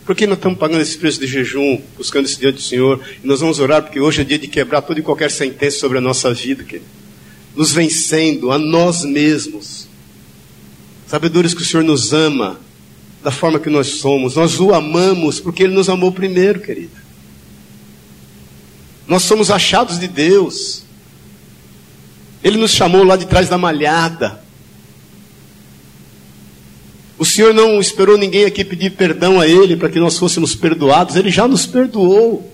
Por 0.05 0.15
que 0.15 0.27
nós 0.27 0.37
estamos 0.37 0.59
pagando 0.59 0.83
esse 0.83 0.99
preço 0.99 1.19
de 1.19 1.27
jejum, 1.27 1.81
buscando 1.97 2.27
esse 2.27 2.39
diante 2.39 2.57
do 2.57 2.61
Senhor? 2.61 3.03
E 3.23 3.27
nós 3.27 3.41
vamos 3.41 3.59
orar, 3.59 3.83
porque 3.83 3.99
hoje 3.99 4.21
é 4.21 4.25
dia 4.25 4.39
de 4.39 4.47
quebrar 4.47 4.83
toda 4.83 5.01
e 5.01 5.03
qualquer 5.03 5.31
sentença 5.31 5.79
sobre 5.79 5.97
a 5.97 6.01
nossa 6.01 6.33
vida, 6.35 6.63
querido. 6.63 6.85
Nos 7.57 7.73
vencendo 7.73 8.53
a 8.53 8.59
nós 8.59 9.05
mesmos. 9.05 9.84
Sabedores 11.15 11.55
que 11.55 11.63
o 11.63 11.65
Senhor 11.65 11.85
nos 11.85 12.13
ama 12.13 12.59
da 13.23 13.31
forma 13.31 13.61
que 13.61 13.71
nós 13.71 13.87
somos. 14.01 14.35
Nós 14.35 14.59
o 14.59 14.75
amamos 14.75 15.39
porque 15.39 15.63
Ele 15.63 15.73
nos 15.73 15.89
amou 15.89 16.11
primeiro, 16.11 16.59
querido. 16.59 16.91
Nós 19.07 19.23
somos 19.23 19.49
achados 19.49 20.01
de 20.01 20.09
Deus. 20.09 20.83
Ele 22.43 22.59
nos 22.59 22.73
chamou 22.73 23.05
lá 23.05 23.15
de 23.15 23.27
trás 23.27 23.49
da 23.49 23.57
malhada. 23.57 24.43
O 27.17 27.25
Senhor 27.25 27.55
não 27.55 27.79
esperou 27.79 28.19
ninguém 28.19 28.45
aqui 28.45 28.65
pedir 28.65 28.91
perdão 28.91 29.41
a 29.41 29.47
Ele 29.47 29.77
para 29.77 29.91
que 29.91 30.01
nós 30.01 30.19
fôssemos 30.19 30.57
perdoados, 30.57 31.15
Ele 31.15 31.31
já 31.31 31.47
nos 31.47 31.65
perdoou. 31.65 32.53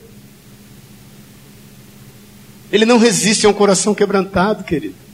Ele 2.70 2.84
não 2.84 2.98
resiste 2.98 3.46
a 3.46 3.48
um 3.48 3.54
coração 3.54 3.94
quebrantado, 3.94 4.64
querido. 4.64 5.09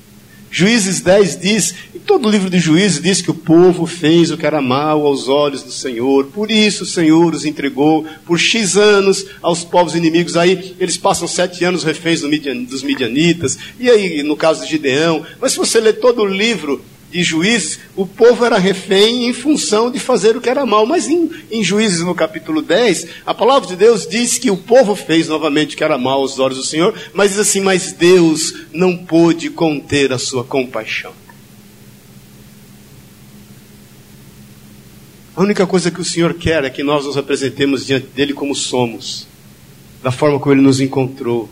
Juízes 0.51 1.01
10 1.01 1.41
diz, 1.41 1.75
e 1.95 1.99
todo 1.99 2.27
o 2.27 2.31
livro 2.31 2.49
de 2.49 2.59
Juízes 2.59 3.03
diz 3.03 3.21
que 3.21 3.31
o 3.31 3.35
povo 3.35 3.87
fez 3.87 4.31
o 4.31 4.39
que 4.39 4.47
era 4.47 4.63
mal 4.63 5.07
aos 5.07 5.29
olhos 5.29 5.63
do 5.63 5.73
Senhor, 5.73 6.27
por 6.27 6.51
isso 6.51 6.85
o 6.85 6.87
Senhor 6.87 7.35
os 7.35 7.45
entregou 7.45 8.07
por 8.25 8.39
X 8.39 8.77
anos 8.77 9.27
aos 9.43 9.65
povos 9.65 9.95
inimigos. 9.95 10.37
Aí 10.37 10.75
eles 10.79 10.97
passam 10.97 11.29
sete 11.29 11.65
anos 11.65 11.85
reféns 11.85 12.21
dos 12.21 12.83
midianitas, 12.83 13.59
e 13.79 13.91
aí 13.91 14.23
no 14.23 14.37
caso 14.37 14.63
de 14.63 14.71
Gideão. 14.71 15.25
Mas 15.41 15.53
se 15.53 15.59
você 15.59 15.81
ler 15.81 15.95
todo 15.95 16.23
o 16.23 16.27
livro 16.27 16.83
de 17.11 17.23
juízes, 17.23 17.79
o 17.95 18.07
povo 18.07 18.45
era 18.45 18.59
refém 18.59 19.29
em 19.29 19.33
função 19.33 19.91
de 19.91 19.99
fazer 19.99 20.37
o 20.37 20.41
que 20.41 20.49
era 20.49 20.67
mal. 20.67 20.87
Mas 20.87 21.09
em, 21.09 21.31
em, 21.51 21.63
juízes, 21.63 22.01
no 22.01 22.15
capítulo 22.15 22.61
10, 22.61 23.07
a 23.25 23.33
palavra 23.33 23.69
de 23.69 23.77
Deus 23.77 24.07
diz 24.07 24.39
que 24.39 24.51
o 24.51 24.57
povo 24.57 24.95
fez 24.95 25.29
novamente 25.29 25.75
o 25.75 25.79
que 25.79 25.85
era 25.85 25.99
mal 25.99 26.21
aos 26.21 26.39
olhos 26.39 26.59
do 26.59 26.65
Senhor, 26.65 26.95
mas 27.15 27.31
diz 27.31 27.39
assim: 27.39 27.61
Mas 27.61 27.93
Deus 27.93 28.53
não 28.73 28.97
pôde 28.97 29.51
conter 29.51 30.13
a 30.13 30.19
sua 30.19 30.45
compaixão. 30.45 31.13
A 35.37 35.43
única 35.43 35.67
coisa 35.67 35.91
que 35.91 36.01
o 36.01 36.05
Senhor 36.05 36.33
quer 36.35 36.65
é 36.65 36.71
que 36.71 36.83
nós 36.83 37.05
nos 37.05 37.17
apresentemos 37.19 37.85
diante 37.85 38.07
dele 38.07 38.33
como 38.33 38.55
somos, 38.55 39.27
da 40.03 40.11
forma 40.11 40.41
como 40.41 40.55
ele 40.55 40.63
nos 40.63 40.81
encontrou. 40.81 41.49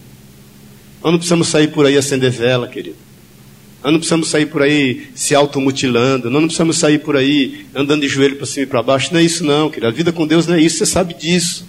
Nós 1.02 1.12
não 1.12 1.18
precisamos 1.18 1.49
sair 1.49 1.68
por 1.68 1.84
aí 1.84 1.99
acender 1.99 2.30
vela, 2.30 2.66
querido. 2.66 2.96
Nós 3.84 3.92
não 3.92 3.98
precisamos 3.98 4.28
sair 4.28 4.46
por 4.46 4.62
aí 4.62 5.08
se 5.14 5.34
automutilando, 5.34 6.30
nós 6.30 6.40
não 6.40 6.48
precisamos 6.48 6.78
sair 6.78 7.00
por 7.00 7.18
aí 7.18 7.66
andando 7.74 8.00
de 8.00 8.08
joelho 8.08 8.36
para 8.36 8.46
cima 8.46 8.62
e 8.62 8.66
para 8.66 8.82
baixo. 8.82 9.12
Não 9.12 9.20
é 9.20 9.22
isso, 9.22 9.44
não, 9.44 9.68
querido. 9.68 9.86
A 9.86 9.90
vida 9.90 10.10
com 10.10 10.26
Deus 10.26 10.46
não 10.46 10.54
é 10.54 10.60
isso, 10.62 10.78
você 10.78 10.86
sabe 10.86 11.12
disso. 11.12 11.66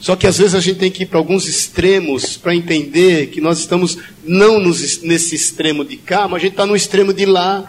Só 0.00 0.14
que 0.14 0.28
às 0.28 0.38
vezes 0.38 0.54
a 0.54 0.60
gente 0.60 0.78
tem 0.78 0.88
que 0.88 1.02
ir 1.02 1.06
para 1.06 1.18
alguns 1.18 1.48
extremos 1.48 2.36
para 2.36 2.54
entender 2.54 3.30
que 3.30 3.40
nós 3.40 3.58
estamos 3.58 3.98
não 4.24 4.60
nos, 4.60 5.02
nesse 5.02 5.34
extremo 5.34 5.84
de 5.84 5.96
cá, 5.96 6.28
mas 6.28 6.36
a 6.36 6.44
gente 6.44 6.52
está 6.52 6.64
no 6.64 6.76
extremo 6.76 7.12
de 7.12 7.26
lá. 7.26 7.68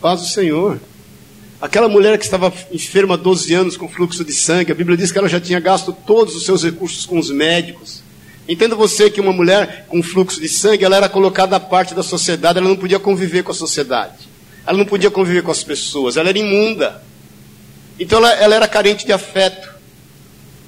Paz 0.00 0.22
do 0.22 0.26
Senhor. 0.28 0.80
Aquela 1.60 1.86
mulher 1.86 2.16
que 2.16 2.24
estava 2.24 2.50
enferma 2.72 3.12
há 3.12 3.18
12 3.18 3.52
anos 3.52 3.76
com 3.76 3.86
fluxo 3.86 4.24
de 4.24 4.32
sangue, 4.32 4.72
a 4.72 4.74
Bíblia 4.74 4.96
diz 4.96 5.12
que 5.12 5.18
ela 5.18 5.28
já 5.28 5.38
tinha 5.38 5.60
gasto 5.60 5.92
todos 5.92 6.34
os 6.34 6.46
seus 6.46 6.64
recursos 6.64 7.04
com 7.04 7.18
os 7.18 7.30
médicos. 7.30 8.07
Entenda 8.48 8.74
você 8.74 9.10
que 9.10 9.20
uma 9.20 9.32
mulher 9.32 9.84
com 9.88 10.02
fluxo 10.02 10.40
de 10.40 10.48
sangue, 10.48 10.84
ela 10.84 10.96
era 10.96 11.08
colocada 11.08 11.56
à 11.56 11.60
parte 11.60 11.94
da 11.94 12.02
sociedade, 12.02 12.58
ela 12.58 12.68
não 12.68 12.76
podia 12.76 12.98
conviver 12.98 13.42
com 13.42 13.52
a 13.52 13.54
sociedade. 13.54 14.26
Ela 14.66 14.78
não 14.78 14.86
podia 14.86 15.10
conviver 15.10 15.42
com 15.42 15.50
as 15.50 15.62
pessoas, 15.62 16.16
ela 16.16 16.30
era 16.30 16.38
imunda. 16.38 17.02
Então 18.00 18.18
ela, 18.18 18.32
ela 18.32 18.54
era 18.54 18.66
carente 18.66 19.04
de 19.04 19.12
afeto, 19.12 19.68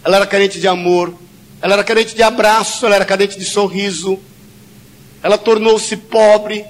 ela 0.05 0.17
era 0.17 0.27
carente 0.27 0.61
de 0.61 0.69
amor, 0.69 1.15
ela 1.63 1.75
era 1.75 1.85
carente 1.85 2.15
de 2.15 2.23
abraço, 2.23 2.85
ela 2.85 2.97
era 2.97 3.05
carente 3.05 3.39
de 3.39 3.45
sorriso. 3.45 4.19
Ela 5.23 5.37
tornou-se 5.37 5.97
pobre, 5.97 6.65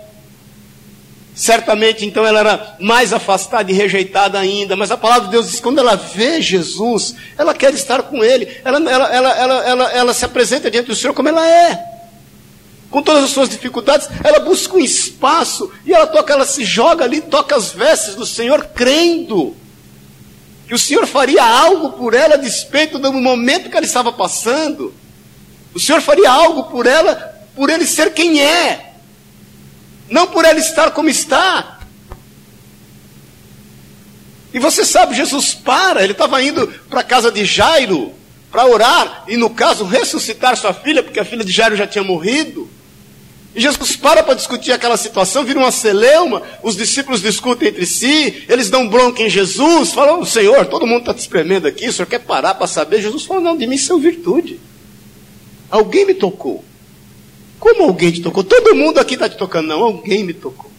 Certamente, 1.34 2.04
então, 2.04 2.26
ela 2.26 2.40
era 2.40 2.76
mais 2.80 3.12
afastada 3.12 3.70
e 3.70 3.74
rejeitada 3.74 4.38
ainda, 4.38 4.76
mas 4.76 4.90
a 4.90 4.96
palavra 4.96 5.26
de 5.26 5.30
Deus 5.30 5.46
diz 5.46 5.56
que 5.56 5.62
quando 5.62 5.78
ela 5.78 5.96
vê 5.96 6.42
Jesus, 6.42 7.14
ela 7.38 7.54
quer 7.54 7.72
estar 7.72 8.02
com 8.02 8.22
Ele, 8.22 8.48
ela, 8.64 8.78
ela, 8.78 9.14
ela, 9.14 9.64
ela, 9.64 9.92
ela, 9.92 10.14
se 10.14 10.24
apresenta 10.24 10.70
diante 10.70 10.88
do 10.88 10.94
Senhor 10.94 11.14
como 11.14 11.28
ela 11.28 11.48
é. 11.48 11.82
Com 12.90 13.00
todas 13.02 13.22
as 13.22 13.30
suas 13.30 13.48
dificuldades, 13.48 14.08
ela 14.24 14.40
busca 14.40 14.74
um 14.74 14.80
espaço 14.80 15.70
e 15.86 15.92
ela 15.92 16.08
toca, 16.08 16.32
ela 16.32 16.44
se 16.44 16.64
joga 16.64 17.04
ali, 17.04 17.20
toca 17.20 17.54
as 17.54 17.70
vestes 17.70 18.16
do 18.16 18.26
Senhor, 18.26 18.66
crendo 18.74 19.56
que 20.66 20.74
o 20.74 20.78
Senhor 20.78 21.06
faria 21.06 21.44
algo 21.44 21.92
por 21.92 22.12
ela 22.12 22.34
a 22.34 22.38
despeito 22.38 22.98
do 22.98 23.12
momento 23.12 23.70
que 23.70 23.76
ela 23.76 23.86
estava 23.86 24.12
passando. 24.12 24.92
O 25.72 25.78
Senhor 25.78 26.02
faria 26.02 26.30
algo 26.30 26.64
por 26.64 26.86
ela, 26.86 27.14
por 27.54 27.70
ele 27.70 27.86
ser 27.86 28.12
quem 28.12 28.42
é 28.42 28.89
não 30.10 30.26
por 30.26 30.44
ela 30.44 30.58
estar 30.58 30.90
como 30.90 31.08
está. 31.08 31.78
E 34.52 34.58
você 34.58 34.84
sabe, 34.84 35.14
Jesus 35.14 35.54
para, 35.54 36.02
ele 36.02 36.12
estava 36.12 36.42
indo 36.42 36.66
para 36.88 37.00
a 37.00 37.04
casa 37.04 37.30
de 37.30 37.44
Jairo 37.44 38.12
para 38.50 38.66
orar 38.66 39.24
e, 39.28 39.36
no 39.36 39.48
caso, 39.48 39.84
ressuscitar 39.84 40.56
sua 40.56 40.74
filha, 40.74 41.02
porque 41.02 41.20
a 41.20 41.24
filha 41.24 41.44
de 41.44 41.52
Jairo 41.52 41.76
já 41.76 41.86
tinha 41.86 42.02
morrido. 42.02 42.68
E 43.54 43.60
Jesus 43.60 43.96
para 43.96 44.22
para 44.22 44.34
discutir 44.34 44.72
aquela 44.72 44.96
situação, 44.96 45.44
vira 45.44 45.58
uma 45.58 45.72
celeuma, 45.72 46.42
os 46.62 46.76
discípulos 46.76 47.20
discutem 47.20 47.68
entre 47.68 47.86
si, 47.86 48.44
eles 48.48 48.70
dão 48.70 48.88
bronca 48.88 49.22
em 49.22 49.30
Jesus, 49.30 49.92
falam, 49.92 50.24
Senhor, 50.24 50.66
todo 50.66 50.86
mundo 50.86 51.00
está 51.00 51.14
te 51.14 51.20
espremendo 51.20 51.66
aqui, 51.66 51.88
o 51.88 51.92
Senhor 51.92 52.06
quer 52.06 52.20
parar 52.20 52.54
para 52.54 52.66
saber? 52.66 53.00
Jesus 53.00 53.24
falou, 53.24 53.42
não, 53.42 53.56
de 53.56 53.66
mim 53.66 53.78
são 53.78 53.98
virtude. 53.98 54.60
Alguém 55.68 56.06
me 56.06 56.14
tocou. 56.14 56.64
Como 57.60 57.84
alguém 57.84 58.10
te 58.10 58.22
tocou? 58.22 58.42
Todo 58.42 58.74
mundo 58.74 58.98
aqui 58.98 59.14
está 59.14 59.28
te 59.28 59.36
tocando. 59.36 59.68
Não, 59.68 59.82
alguém 59.82 60.24
me 60.24 60.32
tocou. 60.32 60.70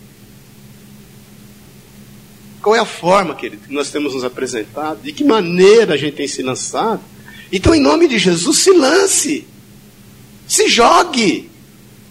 Qual 2.60 2.76
é 2.76 2.80
a 2.80 2.86
forma, 2.86 3.36
querido, 3.36 3.68
que 3.68 3.74
nós 3.74 3.92
temos 3.92 4.16
nos 4.16 4.24
apresentado? 4.24 5.02
De 5.02 5.14
que 5.14 5.24
maneira 5.24 5.94
a 5.94 5.98
gente 5.98 6.16
tem 6.16 6.28
se 6.28 6.42
lançado? 6.42 7.02
Então, 7.52 7.76
em 7.76 7.80
nome 7.80 8.08
de 8.08 8.18
Jesus, 8.18 8.60
se 8.60 8.72
lance. 8.72 9.48
Se 10.48 10.68
jogue. 10.68 11.50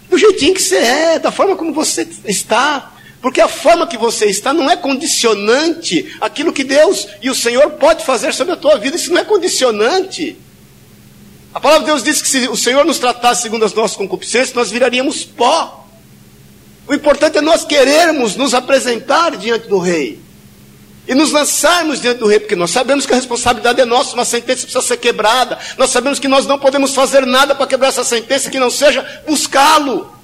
Do 0.09 0.17
jeitinho 0.17 0.53
que 0.53 0.61
você 0.61 0.77
é, 0.77 1.19
da 1.19 1.31
forma 1.31 1.57
como 1.57 1.73
você 1.73 2.07
está. 2.25 2.93
Porque 3.21 3.41
a 3.41 3.47
forma 3.49 3.85
que 3.85 3.97
você 3.97 4.25
está 4.25 4.53
não 4.53 4.69
é 4.69 4.77
condicionante 4.77 6.15
aquilo 6.21 6.53
que 6.53 6.63
Deus 6.63 7.07
e 7.21 7.29
o 7.29 7.35
Senhor 7.35 7.71
pode 7.71 8.05
fazer 8.05 8.33
sobre 8.33 8.53
a 8.53 8.57
tua 8.57 8.77
vida. 8.77 8.95
Isso 8.95 9.11
não 9.11 9.21
é 9.21 9.25
condicionante. 9.25 10.37
A 11.53 11.59
palavra 11.59 11.81
de 11.81 11.87
Deus 11.87 12.03
diz 12.03 12.21
que 12.21 12.27
se 12.29 12.47
o 12.47 12.55
Senhor 12.55 12.85
nos 12.85 12.97
tratasse 12.97 13.41
segundo 13.41 13.65
as 13.65 13.73
nossas 13.73 13.97
concupiscências, 13.97 14.53
nós 14.53 14.71
viraríamos 14.71 15.25
pó. 15.25 15.85
O 16.87 16.93
importante 16.93 17.37
é 17.37 17.41
nós 17.41 17.65
querermos 17.65 18.35
nos 18.35 18.53
apresentar 18.53 19.35
diante 19.35 19.67
do 19.67 19.77
Rei. 19.77 20.19
E 21.07 21.13
nos 21.13 21.31
lançarmos 21.31 21.99
diante 21.99 22.19
do 22.19 22.27
Rei, 22.27 22.39
porque 22.39 22.55
nós 22.55 22.71
sabemos 22.71 23.05
que 23.05 23.11
a 23.11 23.15
responsabilidade 23.15 23.81
é 23.81 23.85
nossa, 23.85 24.13
uma 24.13 24.23
sentença 24.23 24.61
precisa 24.61 24.81
ser 24.81 24.97
quebrada. 24.97 25.57
Nós 25.77 25.89
sabemos 25.89 26.19
que 26.19 26.27
nós 26.27 26.45
não 26.45 26.57
podemos 26.57 26.93
fazer 26.93 27.25
nada 27.25 27.53
para 27.53 27.67
quebrar 27.67 27.89
essa 27.89 28.03
sentença 28.03 28.49
que 28.49 28.59
não 28.59 28.69
seja 28.69 29.05
buscá-lo, 29.27 30.15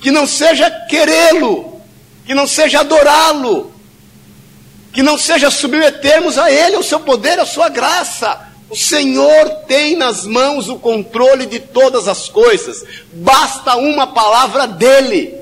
que 0.00 0.10
não 0.10 0.26
seja 0.26 0.70
querê-lo, 0.88 1.80
que 2.24 2.34
não 2.34 2.46
seja 2.46 2.80
adorá-lo, 2.80 3.74
que 4.92 5.02
não 5.02 5.18
seja 5.18 5.50
submetermos 5.50 6.38
a 6.38 6.50
Ele, 6.50 6.76
ao 6.76 6.82
seu 6.82 7.00
poder, 7.00 7.38
à 7.38 7.44
sua 7.44 7.68
graça. 7.68 8.43
O 8.74 8.76
Senhor 8.76 9.50
tem 9.68 9.94
nas 9.94 10.26
mãos 10.26 10.68
o 10.68 10.76
controle 10.76 11.46
de 11.46 11.60
todas 11.60 12.08
as 12.08 12.28
coisas, 12.28 12.84
basta 13.12 13.76
uma 13.76 14.08
palavra 14.08 14.66
dele. 14.66 15.32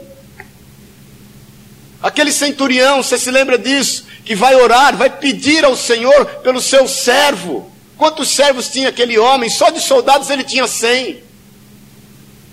Aquele 2.03 2.31
centurião, 2.31 3.03
você 3.03 3.17
se 3.17 3.31
lembra 3.31 3.57
disso? 3.57 4.05
Que 4.23 4.35
vai 4.35 4.55
orar, 4.55 4.95
vai 4.99 5.09
pedir 5.09 5.65
ao 5.65 5.75
Senhor 5.75 6.27
pelo 6.43 6.61
seu 6.61 6.87
servo. 6.87 7.73
Quantos 7.97 8.29
servos 8.29 8.69
tinha 8.69 8.91
aquele 8.91 9.19
homem? 9.19 9.49
Só 9.49 9.71
de 9.71 9.81
soldados 9.81 10.29
ele 10.29 10.45
tinha 10.45 10.67
cem. 10.67 11.23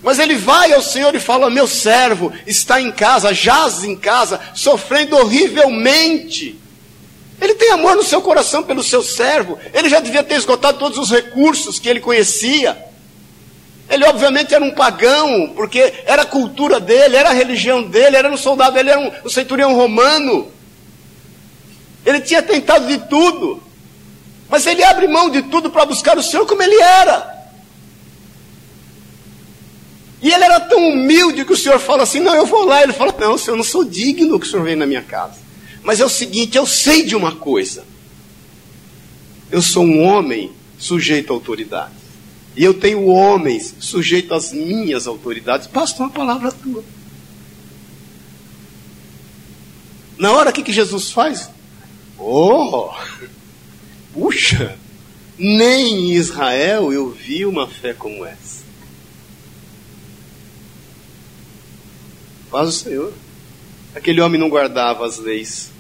Mas 0.02 0.18
ele 0.18 0.36
vai 0.36 0.72
ao 0.72 0.82
Senhor 0.82 1.14
e 1.14 1.20
fala: 1.20 1.50
Meu 1.50 1.68
servo 1.68 2.32
está 2.48 2.80
em 2.80 2.90
casa, 2.90 3.34
jaz 3.34 3.84
em 3.84 3.98
casa, 3.98 4.40
sofrendo 4.54 5.18
horrivelmente. 5.18 6.58
Ele 7.41 7.55
tem 7.55 7.72
amor 7.72 7.96
no 7.96 8.03
seu 8.03 8.22
coração 8.22 8.63
pelo 8.63 8.84
seu 8.84 9.01
servo. 9.01 9.58
Ele 9.74 9.89
já 9.89 10.00
devia 10.00 10.24
ter 10.24 10.36
esgotado 10.36 10.77
todos 10.77 10.98
os 10.98 11.10
recursos 11.10 11.79
que 11.79 11.88
ele 11.88 12.00
conhecia. 12.00 12.77
Ele, 13.89 14.05
obviamente, 14.05 14.53
era 14.53 14.63
um 14.63 14.72
pagão, 14.72 15.53
porque 15.55 15.93
era 16.05 16.22
a 16.22 16.25
cultura 16.25 16.79
dele, 16.79 17.15
era 17.15 17.29
a 17.29 17.34
religião 17.34 17.81
dele, 17.81 18.17
era 18.17 18.29
um 18.29 18.38
soldado, 18.38 18.77
ele 18.77 18.89
era 18.89 19.00
um, 19.00 19.12
um 19.25 19.29
centurião 19.29 19.74
romano. 19.74 20.51
Ele 22.05 22.22
tinha 22.22 22.41
tentado 22.41 22.88
de 22.88 23.00
tudo, 23.08 23.62
mas 24.48 24.65
ele 24.67 24.84
abre 24.84 25.08
mão 25.08 25.29
de 25.29 25.41
tudo 25.43 25.72
para 25.72 25.86
buscar 25.86 26.17
o 26.17 26.24
Senhor 26.24 26.46
como 26.46 26.62
ele 26.62 26.79
era. 26.79 27.39
E 30.22 30.31
ele 30.31 30.43
era 30.43 30.60
tão 30.60 30.89
humilde 30.89 31.46
que 31.46 31.53
o 31.53 31.58
Senhor 31.58 31.79
fala 31.79 32.03
assim: 32.03 32.19
Não, 32.19 32.36
eu 32.36 32.46
vou 32.46 32.65
lá. 32.65 32.84
Ele 32.84 32.93
fala: 32.93 33.15
Não, 33.17 33.38
Senhor, 33.38 33.53
eu 33.53 33.58
não 33.58 33.63
sou 33.63 33.86
digno 33.86 34.39
que 34.39 34.46
o 34.46 34.50
Senhor 34.50 34.63
venha 34.63 34.75
na 34.75 34.86
minha 34.86 35.01
casa. 35.01 35.49
Mas 35.89 36.00
é 36.00 36.05
o 36.05 36.10
seguinte: 36.10 36.55
eu 36.55 36.67
sei 36.67 37.03
de 37.03 37.15
uma 37.15 37.36
coisa. 37.36 37.84
Eu 39.50 39.60
sou 39.60 39.84
um 39.84 40.03
homem 40.03 40.51
sujeito 40.77 41.34
à 41.34 41.36
autoridade. 41.36 41.96
E 42.55 42.63
eu 42.63 42.75
tenho 42.75 43.08
homens 43.08 43.74
sujeitos 43.79 44.31
às 44.31 44.53
minhas 44.53 45.08
autoridades. 45.08 45.65
Basta 45.65 46.03
uma 46.03 46.12
palavra 46.12 46.51
tua. 46.51 46.84
Na 50.15 50.31
hora 50.31 50.51
que, 50.51 50.62
que 50.62 50.72
Jesus 50.72 51.12
faz? 51.12 51.50
Oh! 52.19 52.91
Puxa! 54.13 54.77
Nem 55.39 56.12
em 56.12 56.13
Israel 56.13 56.93
eu 56.93 57.10
vi 57.10 57.48
uma 57.48 57.67
fé 57.67 57.96
como 57.96 58.24
essa. 58.24 58.62
Faz 62.51 62.69
o 62.69 62.74
Senhor. 62.74 63.12
Aquele 63.96 64.22
homem 64.22 64.39
não 64.39 64.50
guardava 64.50 65.03
as 65.03 65.17
leis. 65.17 65.79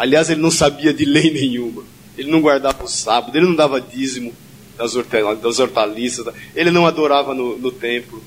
Aliás, 0.00 0.30
ele 0.30 0.40
não 0.40 0.50
sabia 0.50 0.94
de 0.94 1.04
lei 1.04 1.30
nenhuma. 1.30 1.84
Ele 2.16 2.30
não 2.30 2.40
guardava 2.40 2.82
o 2.82 2.88
sábado, 2.88 3.36
ele 3.36 3.44
não 3.44 3.54
dava 3.54 3.78
dízimo 3.78 4.32
das 4.74 5.58
hortaliças, 5.58 6.26
ele 6.56 6.70
não 6.70 6.86
adorava 6.86 7.34
no, 7.34 7.58
no 7.58 7.70
templo. 7.70 8.24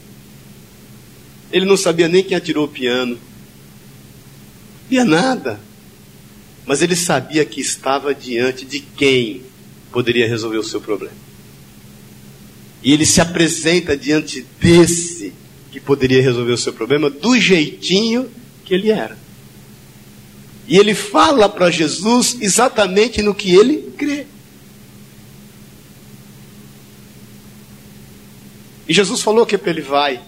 Ele 1.51 1.65
não 1.65 1.75
sabia 1.75 2.07
nem 2.07 2.23
quem 2.23 2.37
atirou 2.37 2.65
o 2.65 2.67
piano. 2.67 3.15
Não 3.15 4.83
sabia 4.83 5.03
nada. 5.03 5.59
Mas 6.63 6.83
ele 6.83 6.95
sabia 6.95 7.43
que 7.43 7.59
estava 7.59 8.13
diante 8.13 8.65
de 8.65 8.79
quem 8.79 9.41
poderia 9.91 10.27
resolver 10.27 10.59
o 10.59 10.63
seu 10.63 10.79
problema. 10.79 11.17
E 12.83 12.93
ele 12.93 13.07
se 13.07 13.19
apresenta 13.19 13.97
diante 13.97 14.45
desse 14.61 15.33
que 15.71 15.79
poderia 15.79 16.21
resolver 16.21 16.51
o 16.51 16.57
seu 16.57 16.71
problema 16.71 17.09
do 17.09 17.35
jeitinho 17.39 18.29
que 18.63 18.75
ele 18.75 18.91
era. 18.91 19.22
E 20.67 20.77
ele 20.77 20.93
fala 20.93 21.49
para 21.49 21.69
Jesus 21.69 22.37
exatamente 22.39 23.21
no 23.21 23.35
que 23.35 23.53
ele 23.53 23.93
crê. 23.97 24.25
E 28.87 28.93
Jesus 28.93 29.21
falou 29.21 29.45
que 29.45 29.59
ele 29.65 29.81
vai. 29.81 30.21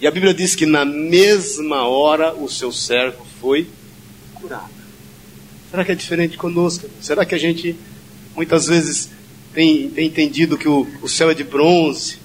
E 0.00 0.06
a 0.06 0.10
Bíblia 0.10 0.32
diz 0.32 0.54
que 0.54 0.66
na 0.66 0.84
mesma 0.84 1.86
hora 1.86 2.34
o 2.34 2.48
seu 2.48 2.72
servo 2.72 3.24
foi 3.40 3.68
curado. 4.34 4.70
Será 5.70 5.84
que 5.84 5.92
é 5.92 5.94
diferente 5.94 6.36
conosco? 6.36 6.88
Será 7.00 7.24
que 7.24 7.34
a 7.34 7.38
gente 7.38 7.76
muitas 8.34 8.66
vezes 8.66 9.10
tem, 9.52 9.90
tem 9.90 10.06
entendido 10.06 10.56
que 10.56 10.68
o, 10.68 10.86
o 11.02 11.08
céu 11.08 11.30
é 11.30 11.34
de 11.34 11.44
bronze, 11.44 12.18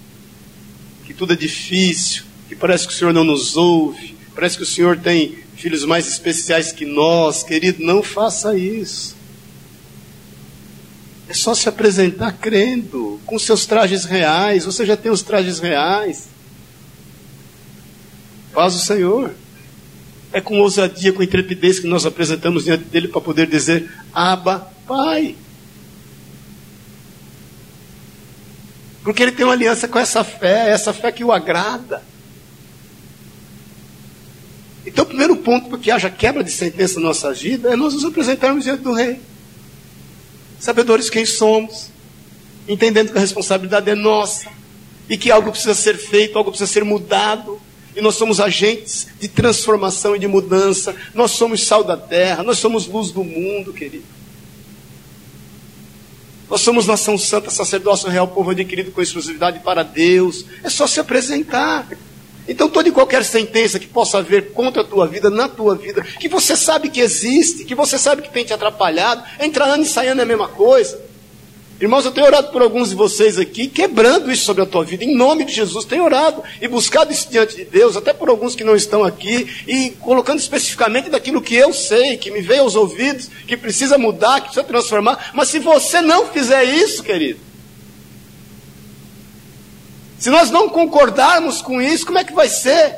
que 1.06 1.14
tudo 1.14 1.34
é 1.34 1.36
difícil, 1.36 2.24
que 2.48 2.56
parece 2.56 2.88
que 2.88 2.94
o 2.94 2.96
Senhor 2.96 3.14
não 3.14 3.24
nos 3.24 3.58
ouve, 3.58 4.16
parece 4.34 4.58
que 4.58 4.64
o 4.64 4.66
Senhor 4.66 4.98
tem 4.98 5.38
filhos 5.56 5.86
mais 5.86 6.08
especiais 6.08 6.72
que 6.72 6.86
nós? 6.86 7.44
Querido, 7.44 7.84
não 7.84 8.04
faça 8.04 8.58
isso. 8.58 9.16
É 11.28 11.34
só 11.34 11.56
se 11.56 11.68
apresentar 11.68 12.34
crendo, 12.34 13.20
com 13.26 13.40
seus 13.40 13.66
trajes 13.66 14.06
reais. 14.06 14.66
Você 14.66 14.86
já 14.86 14.96
tem 14.96 15.12
os 15.12 15.24
trajes 15.24 15.60
reais. 15.60 16.28
Faz 18.54 18.76
o 18.76 18.80
Senhor. 18.80 19.32
É 20.32 20.40
com 20.40 20.60
ousadia, 20.60 21.14
com 21.14 21.24
intrepidez 21.24 21.80
que 21.80 21.88
nós 21.88 22.06
apresentamos 22.06 22.66
diante 22.66 22.84
dele 22.86 23.08
para 23.08 23.22
poder 23.22 23.48
dizer: 23.48 23.90
Abba, 24.14 24.70
Pai. 24.86 25.36
Porque 29.04 29.22
ele 29.22 29.32
tem 29.32 29.46
uma 29.46 29.54
aliança 29.54 29.88
com 29.88 30.00
essa 30.00 30.24
fé, 30.24 30.70
essa 30.70 30.92
fé 30.92 31.12
que 31.12 31.24
o 31.24 31.32
agrada. 31.32 32.04
Então, 34.86 35.04
o 35.04 35.08
primeiro 35.08 35.36
ponto 35.38 35.70
para 35.70 35.80
que 35.80 35.90
haja 35.90 36.10
quebra 36.10 36.44
de 36.44 36.52
sentença 36.52 37.00
na 37.00 37.08
nossa 37.08 37.34
vida 37.34 37.74
é 37.74 37.76
nós 37.76 37.94
nos 37.94 38.06
apresentarmos 38.06 38.64
diante 38.64 38.84
do 38.84 38.94
Rei. 38.94 39.20
Sabedores 40.60 41.10
quem 41.10 41.26
somos, 41.26 41.90
entendendo 42.68 43.12
que 43.12 43.18
a 43.18 43.22
responsabilidade 43.22 43.90
é 43.90 43.96
nossa 43.96 44.50
e 45.10 45.18
que 45.18 45.32
algo 45.32 45.52
precisa 45.52 45.74
ser 45.74 45.98
feito, 45.98 46.38
algo 46.38 46.52
precisa 46.52 46.72
ser 46.72 46.84
mudado. 46.84 47.60
E 47.96 48.02
nós 48.02 48.16
somos 48.16 48.40
agentes 48.40 49.08
de 49.20 49.28
transformação 49.28 50.16
e 50.16 50.20
de 50.20 50.28
mudança. 50.28 50.96
Nós 51.14 51.32
somos 51.32 51.66
sal 51.66 51.84
da 51.84 51.96
terra, 51.96 52.44
nós 52.44 52.60
somos 52.60 52.88
luz 52.88 53.10
do 53.12 53.24
mundo, 53.24 53.72
querido. 53.72 54.04
Nós 56.50 56.62
somos 56.62 56.86
nação 56.86 57.18
santa, 57.18 57.50
sacerdócio 57.50 58.10
real, 58.10 58.28
povo 58.28 58.52
adquirido 58.52 58.92
com 58.92 59.02
exclusividade 59.02 59.60
para 59.60 59.82
Deus. 59.82 60.46
É 60.64 60.70
só 60.70 60.86
se 60.86 61.00
apresentar. 61.00 61.88
Então, 62.48 62.70
toda 62.70 62.88
e 62.88 62.92
qualquer 62.92 63.24
sentença 63.24 63.80
que 63.80 63.88
possa 63.88 64.20
haver 64.20 64.52
contra 64.52 64.82
a 64.82 64.86
tua 64.86 65.08
vida, 65.08 65.30
na 65.30 65.50
tua 65.50 65.76
vida, 65.76 66.04
que 66.20 66.30
você 66.30 66.56
sabe 66.56 66.90
que 66.90 67.02
existe, 67.02 67.66
que 67.66 67.74
você 67.74 67.98
sabe 67.98 68.22
que 68.22 68.32
tem 68.32 68.46
te 68.46 68.54
atrapalhado, 68.54 69.24
entrando 69.40 69.84
e 69.84 69.88
saindo 69.88 70.20
é 70.20 70.24
a 70.24 70.28
mesma 70.28 70.48
coisa. 70.48 71.06
Irmãos, 71.82 72.06
eu 72.06 72.12
tenho 72.12 72.26
orado 72.26 72.54
por 72.54 72.62
alguns 72.62 72.90
de 72.90 72.96
vocês 72.96 73.38
aqui, 73.38 73.68
quebrando 73.68 74.32
isso 74.32 74.46
sobre 74.46 74.64
a 74.64 74.66
tua 74.66 74.86
vida, 74.86 75.04
em 75.04 75.14
nome 75.14 75.44
de 75.44 75.52
Jesus. 75.52 75.84
Tenho 75.84 76.06
orado 76.06 76.42
e 76.62 76.70
buscado 76.70 77.12
isso 77.12 77.28
diante 77.30 77.54
de 77.54 77.66
Deus, 77.66 77.98
até 77.98 78.14
por 78.14 78.30
alguns 78.30 78.56
que 78.56 78.64
não 78.64 78.78
estão 78.78 79.04
aqui, 79.04 79.46
e 79.68 79.90
colocando 80.00 80.40
especificamente 80.40 81.10
daquilo 81.10 81.42
que 81.42 81.54
eu 81.54 81.74
sei, 81.74 82.16
que 82.16 82.32
me 82.32 82.40
veio 82.40 82.62
aos 82.62 82.76
ouvidos, 82.76 83.30
que 83.46 83.58
precisa 83.58 83.98
mudar, 83.98 84.36
que 84.36 84.48
precisa 84.48 84.64
transformar. 84.64 85.32
Mas 85.34 85.50
se 85.50 85.60
você 85.60 86.00
não 86.00 86.28
fizer 86.28 86.64
isso, 86.64 87.04
querido, 87.04 87.42
se 90.18 90.30
nós 90.30 90.50
não 90.50 90.70
concordarmos 90.70 91.62
com 91.62 91.82
isso, 91.82 92.06
como 92.06 92.18
é 92.18 92.24
que 92.24 92.34
vai 92.34 92.48
ser? 92.48 92.96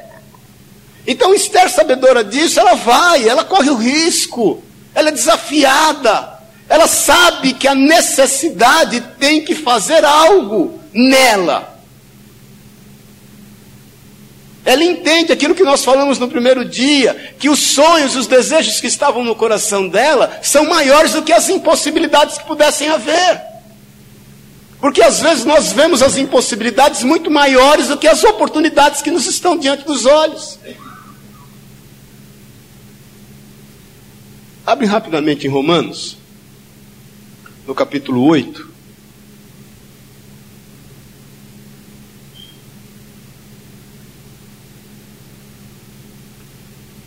Então, 1.05 1.33
Esther, 1.33 1.69
sabedora 1.69 2.23
disso, 2.23 2.59
ela 2.59 2.75
vai, 2.75 3.27
ela 3.27 3.43
corre 3.43 3.69
o 3.69 3.75
risco, 3.75 4.61
ela 4.93 5.09
é 5.09 5.11
desafiada. 5.11 6.37
Ela 6.69 6.87
sabe 6.87 7.53
que 7.53 7.67
a 7.67 7.73
necessidade 7.73 8.99
tem 9.17 9.41
que 9.43 9.55
fazer 9.55 10.03
algo 10.03 10.81
nela. 10.93 11.77
Ela 14.65 14.83
entende 14.83 15.31
aquilo 15.31 15.55
que 15.55 15.63
nós 15.63 15.85
falamos 15.85 16.19
no 16.19 16.27
primeiro 16.27 16.65
dia, 16.65 17.35
que 17.39 17.49
os 17.49 17.57
sonhos 17.57 18.17
os 18.17 18.27
desejos 18.27 18.81
que 18.81 18.87
estavam 18.87 19.23
no 19.23 19.33
coração 19.33 19.87
dela 19.87 20.39
são 20.41 20.65
maiores 20.65 21.13
do 21.13 21.21
que 21.21 21.31
as 21.31 21.47
impossibilidades 21.47 22.37
que 22.37 22.45
pudessem 22.45 22.89
haver. 22.89 23.56
Porque 24.79 25.01
às 25.01 25.19
vezes 25.19 25.43
nós 25.43 25.71
vemos 25.71 26.01
as 26.01 26.17
impossibilidades 26.17 27.03
muito 27.03 27.31
maiores 27.31 27.87
do 27.87 27.97
que 27.97 28.07
as 28.07 28.23
oportunidades 28.23 29.01
que 29.01 29.09
nos 29.09 29.25
estão 29.25 29.57
diante 29.57 29.85
dos 29.85 30.05
olhos. 30.05 30.59
Abre 34.65 34.85
rapidamente 34.85 35.47
em 35.47 35.49
Romanos 35.49 36.17
no 37.65 37.73
capítulo 37.73 38.23
8. 38.23 38.67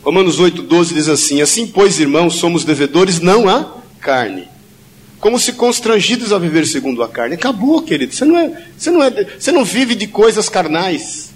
Romanos 0.03 0.41
8, 0.41 0.63
12 0.63 0.95
diz 0.95 1.09
assim: 1.09 1.41
Assim, 1.41 1.67
pois, 1.67 2.01
irmãos, 2.01 2.35
somos 2.35 2.65
devedores 2.65 3.21
não 3.21 3.49
à 3.49 3.77
carne, 4.01 4.49
como 5.21 5.39
se 5.39 5.53
constrangidos 5.53 6.33
a 6.33 6.39
viver 6.39 6.67
segundo 6.67 7.03
a 7.03 7.09
carne. 7.09 7.35
Acabou, 7.35 7.83
querido. 7.83 8.15
Você 8.15 8.25
não, 8.25 8.39
é, 8.39 8.67
você 8.77 8.91
não, 8.91 9.03
é, 9.03 9.11
você 9.39 9.53
não 9.53 9.65
vive 9.65 9.95
de 9.95 10.07
coisas 10.07 10.49
carnais. 10.49 11.31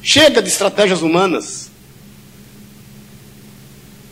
Chega 0.00 0.40
de 0.40 0.48
estratégias 0.48 1.02
humanas. 1.02 1.70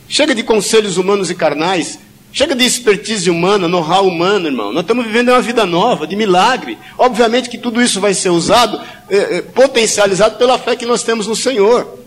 Chega 0.07 0.35
de 0.35 0.43
conselhos 0.43 0.97
humanos 0.97 1.29
e 1.29 1.35
carnais. 1.35 1.97
Chega 2.33 2.55
de 2.55 2.65
expertise 2.65 3.29
humana, 3.29 3.67
know-how 3.67 4.07
humano, 4.07 4.47
irmão. 4.47 4.73
Nós 4.73 4.81
estamos 4.81 5.05
vivendo 5.05 5.29
uma 5.29 5.41
vida 5.41 5.65
nova, 5.65 6.05
de 6.05 6.15
milagre. 6.15 6.77
Obviamente 6.97 7.49
que 7.49 7.57
tudo 7.57 7.81
isso 7.81 8.01
vai 8.01 8.13
ser 8.13 8.29
usado, 8.29 8.81
é, 9.09 9.37
é, 9.37 9.41
potencializado 9.41 10.37
pela 10.37 10.57
fé 10.57 10.75
que 10.75 10.85
nós 10.85 11.03
temos 11.03 11.25
no 11.25 11.35
Senhor. 11.35 12.02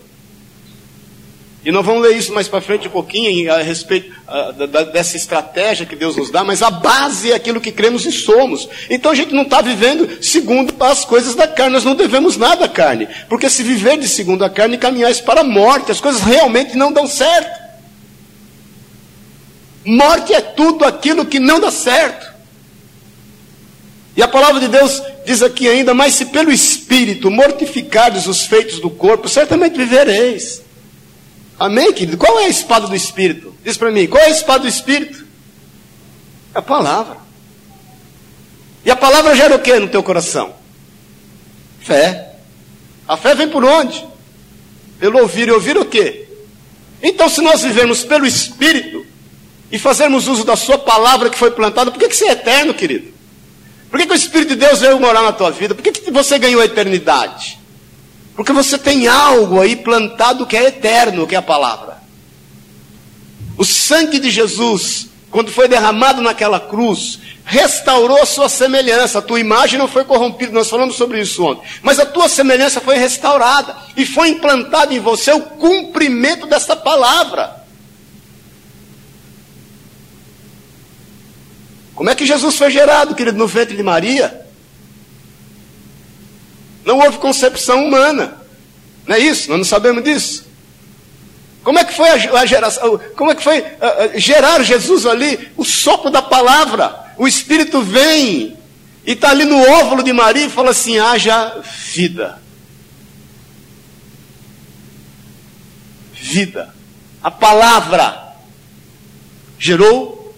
E 1.65 1.71
nós 1.71 1.85
vamos 1.85 2.03
ler 2.03 2.15
isso 2.15 2.33
mais 2.33 2.47
para 2.47 2.61
frente 2.61 2.87
um 2.87 2.91
pouquinho 2.91 3.51
a 3.51 3.57
respeito 3.61 4.13
a, 4.27 4.51
da, 4.51 4.83
dessa 4.83 5.17
estratégia 5.17 5.85
que 5.85 5.95
Deus 5.95 6.15
nos 6.15 6.29
dá, 6.29 6.43
mas 6.43 6.61
a 6.61 6.69
base 6.69 7.31
é 7.31 7.35
aquilo 7.35 7.59
que 7.59 7.71
cremos 7.71 8.05
e 8.05 8.11
somos. 8.11 8.69
Então 8.89 9.11
a 9.11 9.15
gente 9.15 9.33
não 9.33 9.43
está 9.43 9.61
vivendo 9.61 10.23
segundo 10.23 10.73
as 10.79 11.03
coisas 11.03 11.35
da 11.35 11.47
carne, 11.47 11.73
nós 11.73 11.83
não 11.83 11.95
devemos 11.95 12.37
nada 12.37 12.65
à 12.65 12.69
carne. 12.69 13.07
Porque 13.27 13.49
se 13.49 13.63
viver 13.63 13.97
de 13.97 14.07
segundo 14.07 14.45
a 14.45 14.49
carne, 14.49 14.77
caminhar 14.77 15.13
para 15.23 15.41
a 15.41 15.43
morte, 15.43 15.91
as 15.91 15.99
coisas 15.99 16.21
realmente 16.21 16.77
não 16.77 16.91
dão 16.91 17.07
certo. 17.07 17.67
Morte 19.83 20.33
é 20.33 20.41
tudo 20.41 20.85
aquilo 20.85 21.25
que 21.25 21.39
não 21.39 21.59
dá 21.59 21.71
certo. 21.71 22.27
E 24.15 24.21
a 24.21 24.27
palavra 24.27 24.59
de 24.59 24.67
Deus 24.67 25.01
diz 25.25 25.41
aqui 25.41 25.67
ainda: 25.67 25.93
Mas 25.93 26.15
se 26.15 26.25
pelo 26.25 26.51
Espírito 26.51 27.31
mortificardes 27.31 28.25
os 28.25 28.43
feitos 28.43 28.79
do 28.79 28.89
corpo, 28.89 29.29
certamente 29.29 29.77
vivereis. 29.77 30.66
Amém, 31.59 31.91
querido? 31.91 32.17
Qual 32.17 32.39
é 32.39 32.45
a 32.45 32.49
espada 32.49 32.87
do 32.87 32.95
Espírito? 32.95 33.55
Diz 33.63 33.77
para 33.77 33.91
mim: 33.91 34.07
qual 34.07 34.21
é 34.21 34.27
a 34.27 34.31
espada 34.31 34.59
do 34.59 34.67
Espírito? 34.67 35.25
É 36.53 36.59
a 36.59 36.61
palavra. 36.61 37.17
E 38.85 38.91
a 38.91 38.95
palavra 38.95 39.35
gera 39.35 39.55
o 39.55 39.59
que 39.59 39.77
no 39.79 39.87
teu 39.87 40.03
coração? 40.03 40.55
Fé. 41.81 42.35
A 43.07 43.17
fé 43.17 43.35
vem 43.35 43.49
por 43.49 43.63
onde? 43.65 44.05
Pelo 44.99 45.19
ouvir. 45.19 45.47
E 45.47 45.51
ouvir 45.51 45.77
o 45.77 45.85
quê? 45.85 46.27
Então, 47.01 47.29
se 47.29 47.41
nós 47.41 47.61
vivemos 47.61 48.03
pelo 48.03 48.25
Espírito, 48.25 49.05
e 49.71 49.77
fazermos 49.77 50.27
uso 50.27 50.43
da 50.43 50.55
sua 50.55 50.77
palavra 50.77 51.29
que 51.29 51.37
foi 51.37 51.51
plantada, 51.51 51.91
por 51.91 51.99
que, 51.99 52.07
que 52.07 52.15
você 52.15 52.27
é 52.27 52.31
eterno, 52.31 52.73
querido? 52.73 53.13
Por 53.89 53.99
que, 53.99 54.05
que 54.05 54.13
o 54.13 54.15
Espírito 54.15 54.49
de 54.49 54.55
Deus 54.55 54.79
veio 54.79 54.99
morar 54.99 55.21
na 55.21 55.31
tua 55.31 55.51
vida? 55.51 55.75
Por 55.75 55.83
que, 55.83 55.91
que 55.91 56.11
você 56.11 56.37
ganhou 56.39 56.61
a 56.61 56.65
eternidade? 56.65 57.56
Porque 58.37 58.53
você 58.53 58.77
tem 58.77 59.07
algo 59.07 59.59
aí 59.59 59.75
plantado 59.75 60.45
que 60.45 60.55
é 60.55 60.65
eterno, 60.65 61.25
que 61.25 61.33
é 61.33 61.39
a 61.39 61.41
palavra. 61.41 61.97
O 63.57 63.65
sangue 63.65 64.19
de 64.19 64.29
Jesus, 64.29 65.07
quando 65.31 65.51
foi 65.51 65.67
derramado 65.67 66.21
naquela 66.21 66.59
cruz, 66.59 67.17
restaurou 67.43 68.23
sua 68.27 68.47
semelhança. 68.47 69.17
A 69.17 69.23
tua 69.23 69.39
imagem 69.39 69.79
não 69.79 69.87
foi 69.87 70.05
corrompida, 70.05 70.51
nós 70.51 70.69
falamos 70.69 70.95
sobre 70.95 71.19
isso 71.19 71.43
ontem. 71.43 71.67
Mas 71.81 71.99
a 71.99 72.05
tua 72.05 72.29
semelhança 72.29 72.79
foi 72.79 72.97
restaurada 72.97 73.75
e 73.97 74.05
foi 74.05 74.29
implantado 74.29 74.93
em 74.93 74.99
você 74.99 75.31
o 75.31 75.41
cumprimento 75.41 76.45
dessa 76.45 76.75
palavra. 76.75 77.65
Como 81.95 82.11
é 82.11 82.13
que 82.13 82.27
Jesus 82.27 82.55
foi 82.55 82.69
gerado, 82.69 83.15
querido, 83.15 83.39
no 83.39 83.47
ventre 83.47 83.75
de 83.75 83.81
Maria? 83.81 84.46
Não 86.87 86.99
houve 86.99 87.17
concepção 87.17 87.85
humana. 87.85 88.37
Não 89.05 89.13
é 89.13 89.19
isso? 89.19 89.49
Nós 89.49 89.57
não 89.57 89.65
sabemos 89.65 90.05
disso. 90.05 90.45
Como 91.61 91.77
é 91.77 91.83
que 91.83 91.93
foi 91.93 92.07
a, 92.07 92.45
geração? 92.45 92.97
Como 93.13 93.29
é 93.29 93.35
que 93.35 93.43
foi 93.43 93.61
gerar 94.15 94.63
Jesus 94.63 95.05
ali? 95.05 95.49
O 95.57 95.65
sopro 95.65 96.09
da 96.09 96.21
palavra. 96.21 97.13
O 97.17 97.27
Espírito 97.27 97.81
vem 97.81 98.57
e 99.05 99.11
está 99.11 99.31
ali 99.31 99.43
no 99.43 99.59
óvulo 99.69 100.01
de 100.01 100.13
Maria 100.13 100.45
e 100.45 100.49
fala 100.49 100.69
assim: 100.69 100.97
haja 100.97 101.61
vida. 101.93 102.41
Vida. 106.13 106.73
A 107.21 107.29
palavra 107.29 108.33
gerou 109.59 110.33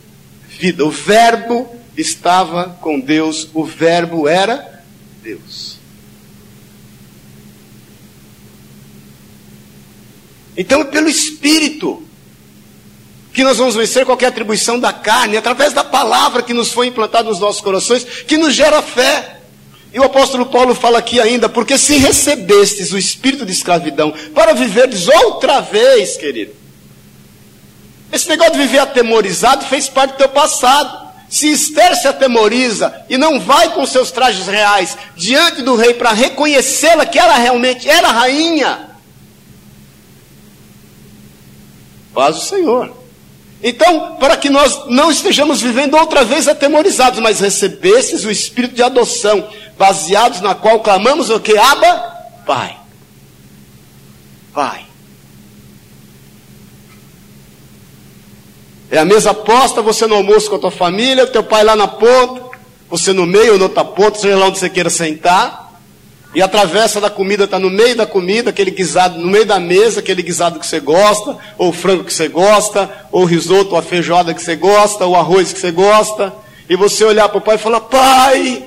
vida. 0.47 0.83
O 0.83 0.89
Verbo 0.89 1.69
estava 1.95 2.75
com 2.81 2.99
Deus, 2.99 3.47
o 3.53 3.63
Verbo 3.63 4.27
era 4.27 4.83
Deus. 5.21 5.78
Então 10.59 10.81
é 10.81 10.83
pelo 10.83 11.07
Espírito 11.07 12.03
que 13.31 13.45
nós 13.45 13.57
vamos 13.57 13.75
vencer 13.75 14.05
qualquer 14.05 14.25
atribuição 14.25 14.77
da 14.77 14.91
carne, 14.91 15.37
através 15.37 15.71
da 15.71 15.85
palavra 15.85 16.43
que 16.43 16.53
nos 16.53 16.73
foi 16.73 16.87
implantada 16.87 17.29
nos 17.29 17.39
nossos 17.39 17.61
corações, 17.61 18.03
que 18.03 18.35
nos 18.35 18.53
gera 18.53 18.81
fé. 18.81 19.37
E 19.93 19.99
o 19.99 20.03
apóstolo 20.03 20.47
Paulo 20.47 20.75
fala 20.75 20.99
aqui 20.99 21.21
ainda, 21.21 21.47
porque 21.47 21.77
se 21.77 21.95
recebestes 21.97 22.91
o 22.91 22.97
espírito 22.97 23.45
de 23.45 23.53
escravidão 23.53 24.13
para 24.35 24.53
viverdes 24.53 25.07
outra 25.07 25.61
vez, 25.61 26.17
querido. 26.17 26.51
Esse 28.11 28.27
negócio 28.27 28.53
de 28.53 28.59
viver 28.59 28.79
atemorizado 28.79 29.63
fez 29.63 29.87
parte 29.87 30.11
do 30.11 30.17
teu 30.17 30.29
passado. 30.29 31.07
Se 31.29 31.49
Esther 31.49 31.95
se 31.95 32.07
atemoriza 32.07 33.05
e 33.07 33.17
não 33.17 33.39
vai 33.39 33.73
com 33.73 33.85
seus 33.85 34.11
trajes 34.11 34.47
reais 34.47 34.97
diante 35.15 35.61
do 35.61 35.77
rei 35.77 35.93
para 35.93 36.11
reconhecê-la 36.11 37.05
que 37.05 37.17
ela 37.17 37.35
realmente 37.35 37.87
era 37.87 38.09
rainha, 38.09 38.88
Faz 42.19 42.35
o 42.35 42.41
Senhor. 42.41 42.91
Então, 43.63 44.17
para 44.17 44.35
que 44.35 44.49
nós 44.49 44.87
não 44.87 45.09
estejamos 45.09 45.61
vivendo 45.61 45.95
outra 45.95 46.25
vez 46.25 46.49
atemorizados, 46.49 47.21
mas 47.21 47.39
recebesses 47.39 48.25
o 48.25 48.29
espírito 48.29 48.75
de 48.75 48.83
adoção, 48.83 49.47
baseados 49.77 50.41
na 50.41 50.53
qual 50.53 50.81
clamamos 50.81 51.29
o 51.29 51.39
que? 51.39 51.57
Aba? 51.57 51.97
Pai. 52.45 52.75
Pai. 54.53 54.85
É 58.91 58.97
a 58.97 59.05
mesa 59.05 59.33
posta, 59.33 59.81
você 59.81 60.05
no 60.05 60.15
almoço 60.15 60.49
com 60.49 60.57
a 60.57 60.59
tua 60.59 60.71
família, 60.71 61.25
teu 61.25 61.41
pai 61.41 61.63
lá 61.63 61.73
na 61.73 61.87
ponta, 61.87 62.57
você 62.89 63.13
no 63.13 63.25
meio 63.25 63.53
ou 63.53 63.57
na 63.57 63.63
outra 63.63 63.85
ponta, 63.85 64.19
seja 64.19 64.35
lá 64.35 64.47
onde 64.47 64.59
você 64.59 64.69
queira 64.69 64.89
sentar. 64.89 65.68
E 66.33 66.41
a 66.43 66.47
travessa 66.47 67.01
da 67.01 67.09
comida 67.09 67.45
está 67.45 67.57
no 67.57 67.71
meio 67.71 67.95
da 67.95 68.05
comida, 68.05 68.51
aquele 68.51 68.69
guisado 68.69 69.17
no 69.19 69.27
meio 69.27 69.45
da 69.45 69.59
mesa, 69.59 69.99
aquele 69.99 70.21
guisado 70.21 70.59
que 70.59 70.67
você 70.67 70.79
gosta, 70.79 71.35
ou 71.57 71.73
frango 71.73 72.03
que 72.03 72.13
você 72.13 72.27
gosta, 72.27 73.07
ou 73.11 73.25
risoto, 73.25 73.71
ou 73.71 73.77
a 73.77 73.81
feijoada 73.81 74.33
que 74.33 74.41
você 74.41 74.55
gosta, 74.55 75.05
ou 75.05 75.15
arroz 75.15 75.51
que 75.51 75.59
você 75.59 75.71
gosta. 75.71 76.31
E 76.69 76.75
você 76.75 77.03
olhar 77.03 77.29
para 77.29 77.39
o 77.39 77.41
pai 77.41 77.55
e 77.55 77.59
falar: 77.59 77.81
Pai, 77.81 78.63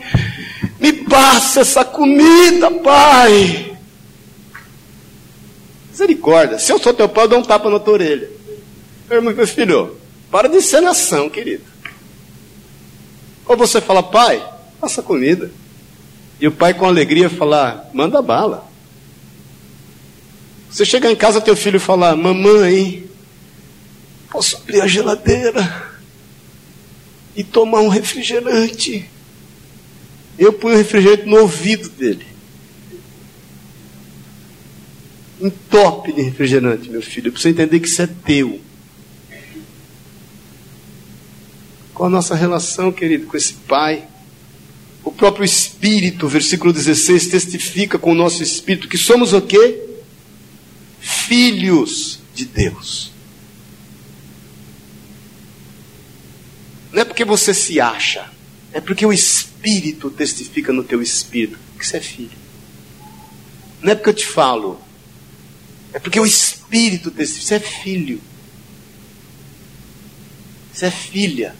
me 0.81 0.93
passa 0.93 1.61
essa 1.61 1.85
comida, 1.85 2.69
pai. 2.69 3.77
Misericórdia. 5.89 6.59
Se 6.59 6.73
eu 6.73 6.81
sou 6.81 6.93
teu 6.93 7.09
pai, 7.09 7.25
eu 7.25 7.29
dou 7.29 7.39
um 7.39 7.45
tapa 7.45 7.71
na 7.71 7.79
tua 7.79 7.95
orelha. 7.95 8.29
Meu 9.09 9.47
filho, 9.47 9.97
para 10.33 10.49
de 10.49 10.57
encenação, 10.57 11.31
querido. 11.31 11.63
Ou 13.47 13.57
você 13.57 13.81
fala: 13.81 14.03
Pai, 14.03 14.45
passa 14.81 15.01
comida. 15.01 15.62
E 16.43 16.49
o 16.49 16.51
pai 16.51 16.75
com 16.75 16.85
alegria 16.85 17.31
falar: 17.31 17.89
manda 17.95 18.21
bala. 18.21 18.69
Você 20.69 20.85
chegar 20.85 21.09
em 21.09 21.15
casa, 21.15 21.41
teu 21.41 21.55
filho 21.55 21.79
falar: 21.79 22.17
mamãe, 22.17 23.09
posso 24.29 24.57
abrir 24.57 24.81
a 24.81 24.89
geladeira 24.89 25.93
e 27.37 27.45
tomar 27.45 27.81
um 27.81 27.87
refrigerante? 27.87 29.09
Eu 30.37 30.53
ponho 30.53 30.75
o 30.75 30.79
refrigerante 30.79 31.27
no 31.27 31.39
ouvido 31.39 31.89
dele. 31.91 32.27
Um 35.41 35.49
top 35.49 36.13
de 36.13 36.23
refrigerante, 36.23 36.91
meu 36.91 37.03
filho, 37.03 37.31
para 37.31 37.41
você 37.41 37.51
entender 37.51 37.79
que 37.79 37.87
isso 37.87 38.03
é 38.03 38.09
teu. 38.09 38.61
Qual 41.95 42.09
a 42.09 42.11
nossa 42.11 42.35
relação, 42.35 42.91
querido, 42.91 43.27
com 43.27 43.37
esse 43.37 43.55
pai? 43.55 44.09
O 45.05 45.11
próprio 45.11 45.45
Espírito, 45.45 46.29
versículo 46.29 46.73
16, 46.73 47.29
testifica 47.29 47.99
com 47.99 48.13
o 48.13 48.15
nosso 48.15 48.43
Espírito 48.43 48.89
que 48.89 48.99
somos 48.99 49.33
o 49.33 49.43
quê? 49.43 49.83
Filhos 51.01 52.21
de 52.35 52.45
Deus. 52.45 53.11
Não 56.93 57.03
é 57.03 57.05
porque 57.05 57.25
você 57.25 57.53
se 57.55 57.81
acha, 57.81 58.31
é 58.73 58.81
porque 58.81 59.05
o 59.05 59.13
Espírito 59.13 60.11
testifica 60.11 60.73
no 60.73 60.85
teu 60.85 61.03
Espírito 61.03 61.59
que 61.79 61.87
você 61.87 61.97
é 61.97 62.01
filho. 62.01 62.43
Não 63.81 63.91
é 63.91 63.95
porque 63.95 64.11
eu 64.11 64.15
te 64.15 64.27
falo, 64.27 64.81
é 65.93 65.99
porque 65.99 66.21
o 66.21 66.27
Espírito 66.27 67.11
testifica, 67.11 67.47
você 67.47 67.55
é 67.55 67.61
filho. 67.61 68.21
Você 70.73 70.87
é 70.87 70.91
filha. 70.91 71.55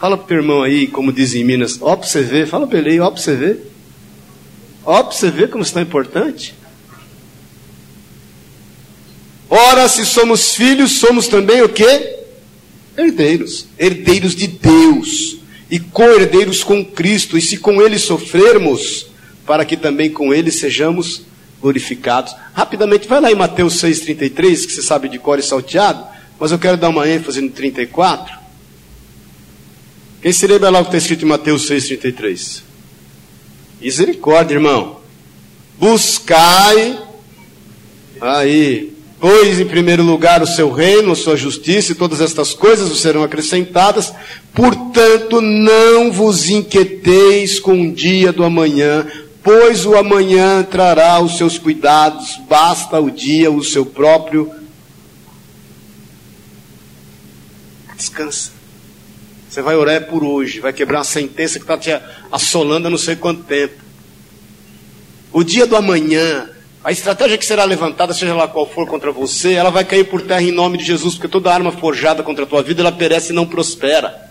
Fala 0.00 0.16
pro 0.16 0.26
teu 0.26 0.38
irmão 0.38 0.62
aí, 0.62 0.86
como 0.86 1.12
dizem 1.12 1.42
em 1.42 1.44
Minas, 1.44 1.78
ó 1.82 1.94
pra 1.94 2.08
você 2.08 2.22
ver, 2.22 2.46
fala 2.46 2.66
pra 2.66 2.78
ele 2.78 2.92
aí, 2.92 3.00
ó 3.00 3.10
pra 3.10 3.20
você 3.20 3.36
ver. 3.36 3.70
Ó 4.82 5.02
pra 5.02 5.12
você 5.12 5.30
ver 5.30 5.50
como 5.50 5.62
está 5.62 5.82
importante. 5.82 6.54
Ora, 9.50 9.86
se 9.90 10.06
somos 10.06 10.54
filhos, 10.54 11.00
somos 11.00 11.28
também 11.28 11.60
o 11.60 11.68
quê? 11.68 12.18
Herdeiros. 12.96 13.66
Herdeiros 13.78 14.34
de 14.34 14.46
Deus. 14.46 15.36
E 15.70 15.78
co-herdeiros 15.78 16.64
com 16.64 16.82
Cristo. 16.82 17.36
E 17.36 17.42
se 17.42 17.58
com 17.58 17.82
Ele 17.82 17.98
sofrermos, 17.98 19.08
para 19.44 19.66
que 19.66 19.76
também 19.76 20.10
com 20.10 20.32
Ele 20.32 20.50
sejamos 20.50 21.26
glorificados. 21.60 22.34
Rapidamente, 22.54 23.06
vai 23.06 23.20
lá 23.20 23.30
em 23.30 23.34
Mateus 23.34 23.74
6,33, 23.74 24.66
que 24.66 24.72
você 24.72 24.82
sabe 24.82 25.10
de 25.10 25.18
cor 25.18 25.38
e 25.38 25.42
salteado, 25.42 26.06
mas 26.38 26.52
eu 26.52 26.58
quero 26.58 26.78
dar 26.78 26.88
uma 26.88 27.06
ênfase 27.06 27.42
no 27.42 27.50
34. 27.50 28.39
Quem 30.22 30.32
se 30.32 30.46
lembra 30.46 30.68
lá 30.68 30.80
o 30.80 30.82
que 30.82 30.88
está 30.88 30.98
escrito 30.98 31.24
em 31.24 31.28
Mateus 31.28 31.66
6,33? 31.70 32.62
Misericórdia, 33.80 34.54
irmão. 34.54 35.00
Buscai 35.78 36.98
aí, 38.20 38.92
pois 39.18 39.58
em 39.58 39.64
primeiro 39.64 40.02
lugar 40.02 40.42
o 40.42 40.46
seu 40.46 40.70
reino, 40.70 41.12
a 41.12 41.16
sua 41.16 41.36
justiça, 41.36 41.92
e 41.92 41.94
todas 41.94 42.20
estas 42.20 42.52
coisas 42.52 42.90
vos 42.90 43.00
serão 43.00 43.22
acrescentadas. 43.22 44.12
Portanto, 44.52 45.40
não 45.40 46.12
vos 46.12 46.50
inquieteis 46.50 47.58
com 47.58 47.80
o 47.80 47.90
dia 47.90 48.30
do 48.30 48.44
amanhã, 48.44 49.06
pois 49.42 49.86
o 49.86 49.96
amanhã 49.96 50.62
trará 50.62 51.18
os 51.18 51.38
seus 51.38 51.56
cuidados, 51.56 52.38
basta 52.46 53.00
o 53.00 53.10
dia 53.10 53.50
o 53.50 53.64
seu 53.64 53.86
próprio. 53.86 54.52
Descansa. 57.96 58.59
Você 59.50 59.62
vai 59.62 59.74
orar 59.74 60.06
por 60.06 60.22
hoje, 60.22 60.60
vai 60.60 60.72
quebrar 60.72 60.98
uma 60.98 61.04
sentença 61.04 61.58
que 61.58 61.64
está 61.64 61.76
te 61.76 61.90
assolando 62.30 62.86
há 62.86 62.90
não 62.90 62.96
sei 62.96 63.16
quanto 63.16 63.42
tempo. 63.42 63.74
O 65.32 65.42
dia 65.42 65.66
do 65.66 65.74
amanhã, 65.74 66.48
a 66.84 66.92
estratégia 66.92 67.36
que 67.36 67.44
será 67.44 67.64
levantada, 67.64 68.14
seja 68.14 68.32
lá 68.32 68.46
qual 68.46 68.64
for 68.64 68.86
contra 68.86 69.10
você, 69.10 69.54
ela 69.54 69.70
vai 69.70 69.84
cair 69.84 70.04
por 70.04 70.22
terra 70.22 70.40
em 70.40 70.52
nome 70.52 70.78
de 70.78 70.84
Jesus, 70.84 71.14
porque 71.14 71.26
toda 71.26 71.52
arma 71.52 71.72
forjada 71.72 72.22
contra 72.22 72.44
a 72.44 72.46
tua 72.46 72.62
vida, 72.62 72.80
ela 72.80 72.92
perece 72.92 73.32
e 73.32 73.34
não 73.34 73.44
prospera. 73.44 74.29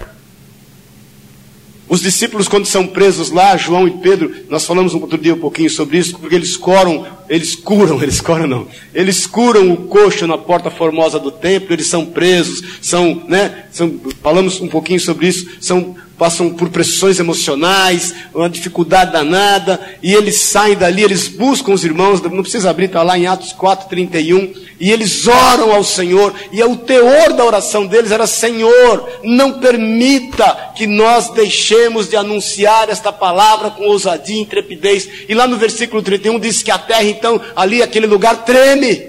Os 1.90 2.02
discípulos, 2.02 2.48
quando 2.48 2.68
são 2.68 2.86
presos 2.86 3.32
lá, 3.32 3.58
João 3.58 3.88
e 3.88 3.92
Pedro, 3.92 4.32
nós 4.48 4.64
falamos 4.64 4.94
um 4.94 5.02
outro 5.02 5.18
dia 5.18 5.34
um 5.34 5.40
pouquinho 5.40 5.72
sobre 5.72 5.98
isso, 5.98 6.20
porque 6.20 6.36
eles 6.36 6.56
coram, 6.56 7.08
eles 7.28 7.56
curam, 7.56 7.98
eles 8.04 8.22
coram 8.22 8.46
não, 8.46 8.68
eles 8.94 9.26
curam 9.26 9.72
o 9.72 9.78
coxo 9.88 10.28
na 10.28 10.38
porta 10.38 10.70
formosa 10.70 11.20
do 11.20 11.32
templo, 11.32 11.74
eles 11.74 11.88
são 11.88 12.06
presos, 12.06 12.64
são, 12.80 13.24
né, 13.28 13.66
são, 13.72 14.00
falamos 14.22 14.62
um 14.62 14.68
pouquinho 14.68 15.00
sobre 15.00 15.28
isso, 15.28 15.50
são 15.60 15.96
passam 16.20 16.50
por 16.50 16.68
pressões 16.68 17.18
emocionais, 17.18 18.14
uma 18.36 18.50
dificuldade 18.50 19.14
danada, 19.14 19.80
e 20.04 20.14
eles 20.14 20.36
saem 20.36 20.76
dali, 20.76 21.02
eles 21.02 21.30
buscam 21.30 21.72
os 21.72 21.86
irmãos, 21.86 22.22
não 22.22 22.42
precisa 22.42 22.70
abrir, 22.70 22.86
está 22.86 23.02
lá 23.02 23.18
em 23.18 23.26
Atos 23.26 23.54
4, 23.54 23.88
31, 23.88 24.54
e 24.78 24.92
eles 24.92 25.26
oram 25.26 25.74
ao 25.74 25.84
Senhor, 25.84 26.36
e 26.52 26.62
o 26.62 26.76
teor 26.76 27.32
da 27.32 27.46
oração 27.46 27.88
deles 27.88 28.12
era: 28.12 28.28
Senhor, 28.28 29.10
não 29.24 29.60
permita 29.60 30.74
que 30.76 30.86
nós 30.86 31.30
deixemos 31.30 32.10
de 32.10 32.18
anunciar 32.18 32.90
esta 32.90 33.14
palavra 33.14 33.72
com 33.72 33.86
ousadia 33.86 34.36
e 34.36 34.42
intrepidez. 34.42 35.08
E 35.30 35.34
lá 35.34 35.48
no 35.48 35.56
versículo 35.56 36.02
31 36.02 36.38
diz 36.38 36.62
que 36.62 36.72
a 36.72 36.78
terra, 36.78 37.04
então, 37.04 37.40
ali, 37.56 37.82
aquele 37.82 38.08
lugar 38.08 38.44
treme. 38.44 39.08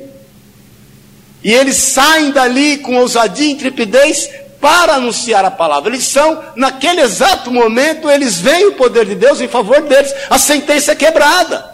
E 1.42 1.52
eles 1.52 1.76
saem 1.76 2.30
dali 2.30 2.78
com 2.78 2.98
ousadia 2.98 3.46
e 3.46 3.52
intrepidez 3.52 4.28
para 4.60 4.94
anunciar 4.94 5.44
a 5.44 5.50
palavra. 5.50 5.90
Eles 5.90 6.06
são, 6.06 6.42
naquele 6.54 7.00
exato 7.00 7.50
momento, 7.50 8.10
eles 8.10 8.38
veem 8.38 8.68
o 8.68 8.74
poder 8.74 9.06
de 9.06 9.14
Deus 9.14 9.40
em 9.40 9.48
favor 9.48 9.80
deles. 9.82 10.12
A 10.28 10.38
sentença 10.38 10.92
é 10.92 10.94
quebrada. 10.94 11.64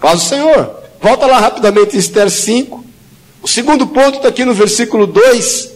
Paz 0.00 0.22
o 0.22 0.28
Senhor. 0.28 0.80
Volta 1.00 1.26
lá 1.26 1.38
rapidamente 1.38 1.94
em 1.94 1.98
Esther 1.98 2.30
5. 2.30 2.84
O 3.42 3.48
segundo 3.48 3.86
ponto 3.86 4.16
está 4.16 4.28
aqui 4.28 4.44
no 4.44 4.54
versículo 4.54 5.06
2 5.06 5.70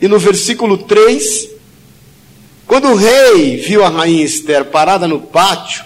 e 0.00 0.08
no 0.08 0.18
versículo 0.18 0.78
3. 0.78 1.48
Quando 2.66 2.88
o 2.88 2.96
rei 2.96 3.56
viu 3.56 3.84
a 3.84 3.88
rainha 3.88 4.24
Esther 4.24 4.66
parada 4.66 5.08
no 5.08 5.20
pátio, 5.20 5.84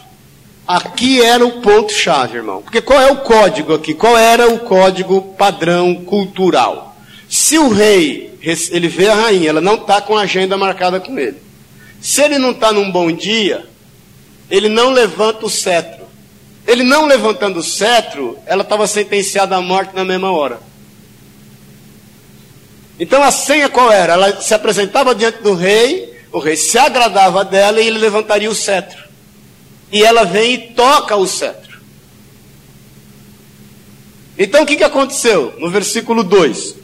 aqui 0.66 1.22
era 1.22 1.44
o 1.44 1.60
ponto-chave, 1.60 2.38
irmão. 2.38 2.62
Porque 2.62 2.80
qual 2.80 3.00
é 3.00 3.10
o 3.10 3.18
código 3.18 3.74
aqui? 3.74 3.94
Qual 3.94 4.16
era 4.16 4.48
o 4.48 4.60
código 4.60 5.20
padrão 5.38 5.94
cultural? 5.94 6.91
Se 7.32 7.56
o 7.58 7.70
rei, 7.70 8.38
ele 8.42 8.88
vê 8.88 9.08
a 9.08 9.14
rainha, 9.14 9.48
ela 9.48 9.60
não 9.62 9.76
está 9.76 10.02
com 10.02 10.18
a 10.18 10.20
agenda 10.20 10.54
marcada 10.58 11.00
com 11.00 11.18
ele. 11.18 11.38
Se 11.98 12.20
ele 12.20 12.36
não 12.36 12.50
está 12.50 12.74
num 12.74 12.92
bom 12.92 13.10
dia, 13.10 13.64
ele 14.50 14.68
não 14.68 14.90
levanta 14.90 15.46
o 15.46 15.48
cetro. 15.48 16.04
Ele 16.66 16.82
não 16.82 17.06
levantando 17.06 17.60
o 17.60 17.62
cetro, 17.62 18.38
ela 18.44 18.60
estava 18.60 18.86
sentenciada 18.86 19.56
à 19.56 19.62
morte 19.62 19.94
na 19.94 20.04
mesma 20.04 20.30
hora. 20.30 20.60
Então 23.00 23.22
a 23.22 23.30
senha 23.30 23.70
qual 23.70 23.90
era? 23.90 24.12
Ela 24.12 24.38
se 24.42 24.52
apresentava 24.52 25.14
diante 25.14 25.42
do 25.42 25.54
rei, 25.54 26.14
o 26.30 26.38
rei 26.38 26.54
se 26.54 26.76
agradava 26.76 27.46
dela 27.46 27.80
e 27.80 27.86
ele 27.86 27.98
levantaria 27.98 28.50
o 28.50 28.54
cetro. 28.54 29.08
E 29.90 30.04
ela 30.04 30.24
vem 30.24 30.52
e 30.52 30.58
toca 30.74 31.16
o 31.16 31.26
cetro. 31.26 31.80
Então 34.36 34.64
o 34.64 34.66
que, 34.66 34.76
que 34.76 34.84
aconteceu? 34.84 35.54
No 35.58 35.70
versículo 35.70 36.22
2: 36.22 36.81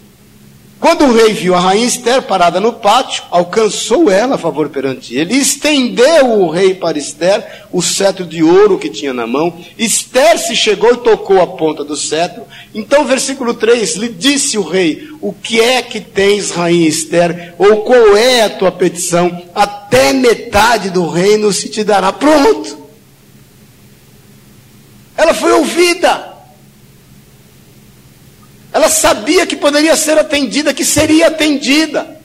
quando 0.81 1.07
o 1.07 1.13
rei 1.13 1.33
viu 1.33 1.57
a 1.57 1.61
rainha 1.61 1.87
Esther 1.87 2.23
parada 2.23 2.61
no 2.61 2.73
pátio, 2.73 3.25
alcançou 3.33 4.09
ela 4.09 4.37
a 4.37 4.39
favor 4.39 4.69
perante 4.69 5.15
ele, 5.15 5.35
estendeu 5.35 6.41
o 6.41 6.49
rei 6.49 6.73
para 6.73 6.97
Esther 6.97 7.67
o 7.73 7.83
cetro 7.83 8.25
de 8.25 8.45
ouro 8.45 8.79
que 8.79 8.89
tinha 8.89 9.13
na 9.13 9.27
mão. 9.27 9.53
Esther 9.77 10.39
se 10.39 10.55
chegou 10.55 10.93
e 10.93 10.99
tocou 10.99 11.43
a 11.43 11.47
ponta 11.49 11.83
do 11.83 11.97
cetro. 11.97 12.45
Então, 12.73 13.05
versículo 13.05 13.55
3: 13.55 13.97
lhe 13.97 14.09
disse 14.09 14.57
o 14.57 14.63
rei: 14.63 15.09
O 15.21 15.33
que 15.33 15.61
é 15.61 15.83
que 15.83 16.01
tens, 16.01 16.51
rainha 16.53 16.89
Esther? 16.89 17.55
Ou 17.59 17.79
qual 17.83 18.17
é 18.17 18.43
a 18.43 18.51
tua 18.51 18.71
petição? 18.71 19.43
Até 19.53 20.13
metade 20.13 20.91
do 20.91 21.09
reino 21.09 21.53
se 21.53 21.69
te 21.69 21.83
dará. 21.83 22.13
Pronto! 22.13 22.79
Ela 25.17 25.35
foi 25.35 25.53
ouvida. 25.53 26.28
Ela 28.73 28.89
sabia 28.89 29.47
que 29.47 29.57
poderia 29.57 29.97
ser 29.97 30.19
atendida, 30.19 30.75
que 30.75 30.85
seria 30.85 31.29
atendida. 31.29 32.19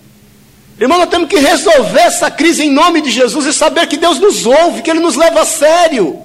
Irmão, 0.79 0.97
nós 0.97 1.10
temos 1.10 1.29
que 1.29 1.38
resolver 1.38 2.01
essa 2.01 2.29
crise 2.29 2.63
em 2.63 2.71
nome 2.71 3.01
de 3.01 3.10
Jesus 3.10 3.45
e 3.45 3.53
saber 3.53 3.88
que 3.88 3.97
Deus 3.97 4.19
nos 4.19 4.45
ouve, 4.45 4.82
que 4.82 4.89
Ele 4.89 4.99
nos 4.99 5.15
leva 5.15 5.41
a 5.41 5.45
sério. 5.45 6.21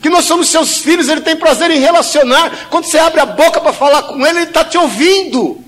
Que 0.00 0.08
nós 0.08 0.24
somos 0.24 0.48
seus 0.48 0.78
filhos, 0.78 1.08
Ele 1.08 1.20
tem 1.20 1.36
prazer 1.36 1.70
em 1.70 1.78
relacionar. 1.78 2.68
Quando 2.70 2.84
você 2.84 2.98
abre 2.98 3.20
a 3.20 3.26
boca 3.26 3.60
para 3.60 3.72
falar 3.72 4.04
com 4.04 4.26
Ele, 4.26 4.38
Ele 4.38 4.48
está 4.48 4.64
te 4.64 4.78
ouvindo. 4.78 5.62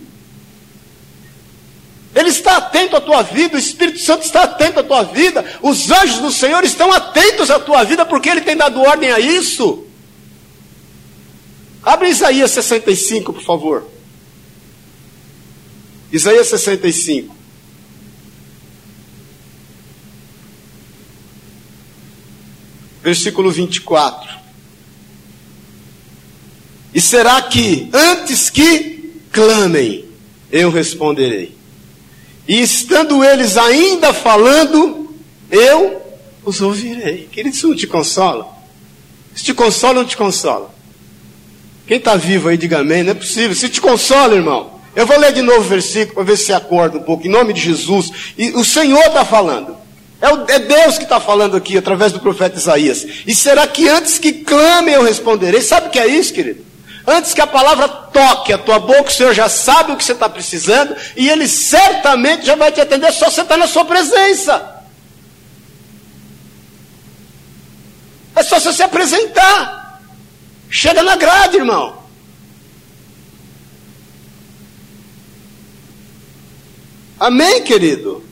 Ele 2.14 2.28
está 2.28 2.56
atento 2.56 2.96
à 2.96 3.00
tua 3.00 3.22
vida, 3.22 3.56
o 3.56 3.58
Espírito 3.58 3.98
Santo 3.98 4.24
está 4.24 4.44
atento 4.44 4.78
à 4.78 4.84
tua 4.84 5.02
vida, 5.02 5.44
os 5.60 5.90
anjos 5.90 6.20
do 6.20 6.30
Senhor 6.30 6.62
estão 6.62 6.92
atentos 6.92 7.50
à 7.50 7.58
tua 7.58 7.82
vida, 7.82 8.06
porque 8.06 8.30
Ele 8.30 8.40
tem 8.40 8.56
dado 8.56 8.80
ordem 8.80 9.10
a 9.10 9.18
isso. 9.18 9.83
Abre 11.84 12.08
Isaías 12.08 12.50
65, 12.50 13.32
por 13.32 13.42
favor. 13.42 13.86
Isaías 16.10 16.48
65. 16.48 17.36
Versículo 23.02 23.50
24. 23.50 24.38
E 26.94 27.00
será 27.00 27.42
que, 27.42 27.90
antes 27.92 28.48
que 28.48 29.12
clamem, 29.30 30.06
eu 30.50 30.70
responderei. 30.70 31.54
E 32.46 32.60
estando 32.60 33.22
eles 33.22 33.56
ainda 33.56 34.14
falando, 34.14 35.14
eu 35.50 36.00
os 36.44 36.60
ouvirei. 36.60 37.28
Querido, 37.30 37.54
isso 37.54 37.68
não 37.68 37.76
te 37.76 37.86
consola? 37.86 38.48
Isso 39.34 39.44
te 39.44 39.52
consola 39.52 39.94
ou 39.94 40.02
não 40.02 40.08
te 40.08 40.16
consola? 40.16 40.73
Quem 41.86 41.98
está 41.98 42.16
vivo 42.16 42.48
aí, 42.48 42.56
diga 42.56 42.80
amém. 42.80 43.02
Não 43.02 43.10
é 43.12 43.14
possível. 43.14 43.54
Se 43.54 43.68
te 43.68 43.80
consola, 43.80 44.34
irmão. 44.34 44.74
Eu 44.96 45.06
vou 45.06 45.18
ler 45.18 45.32
de 45.32 45.42
novo 45.42 45.60
o 45.60 45.62
versículo 45.62 46.14
para 46.14 46.24
ver 46.24 46.36
se 46.36 46.52
acorda 46.52 46.98
um 46.98 47.02
pouco, 47.02 47.26
em 47.26 47.30
nome 47.30 47.52
de 47.52 47.60
Jesus. 47.60 48.10
E 48.38 48.50
o 48.50 48.64
Senhor 48.64 49.04
está 49.06 49.24
falando. 49.24 49.76
É, 50.20 50.32
o, 50.32 50.44
é, 50.48 50.58
Deus 50.58 50.96
que 50.96 51.04
está 51.04 51.18
falando 51.18 51.56
aqui, 51.56 51.76
através 51.76 52.12
do 52.12 52.20
profeta 52.20 52.56
Isaías. 52.56 53.04
E 53.26 53.34
será 53.34 53.66
que 53.66 53.88
antes 53.88 54.18
que 54.18 54.32
clame 54.32 54.92
eu 54.92 55.02
responderei? 55.02 55.60
Sabe 55.60 55.88
o 55.88 55.90
que 55.90 55.98
é 55.98 56.06
isso, 56.06 56.32
querido? 56.32 56.64
Antes 57.06 57.34
que 57.34 57.40
a 57.40 57.46
palavra 57.46 57.88
toque 57.88 58.52
a 58.52 58.56
tua 58.56 58.78
boca, 58.78 59.10
o 59.10 59.12
Senhor 59.12 59.34
já 59.34 59.48
sabe 59.48 59.92
o 59.92 59.96
que 59.96 60.04
você 60.04 60.12
está 60.12 60.28
precisando. 60.28 60.96
E 61.16 61.28
Ele 61.28 61.46
certamente 61.48 62.46
já 62.46 62.54
vai 62.54 62.70
te 62.70 62.80
atender, 62.80 63.12
só 63.12 63.28
você 63.28 63.42
está 63.42 63.56
na 63.56 63.66
sua 63.66 63.84
presença. 63.84 64.82
É 68.36 68.42
só 68.42 68.58
você 68.58 68.72
se 68.72 68.82
apresentar. 68.82 69.83
Chega 70.70 71.02
na 71.02 71.16
grade, 71.16 71.56
irmão. 71.56 72.04
Amém, 77.18 77.62
querido? 77.62 78.22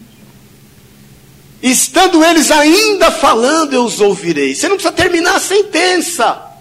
Estando 1.62 2.24
eles 2.24 2.50
ainda 2.50 3.10
falando, 3.10 3.72
eu 3.72 3.84
os 3.84 4.00
ouvirei. 4.00 4.54
Você 4.54 4.68
não 4.68 4.76
precisa 4.76 4.92
terminar 4.92 5.36
a 5.36 5.40
sentença. 5.40 6.52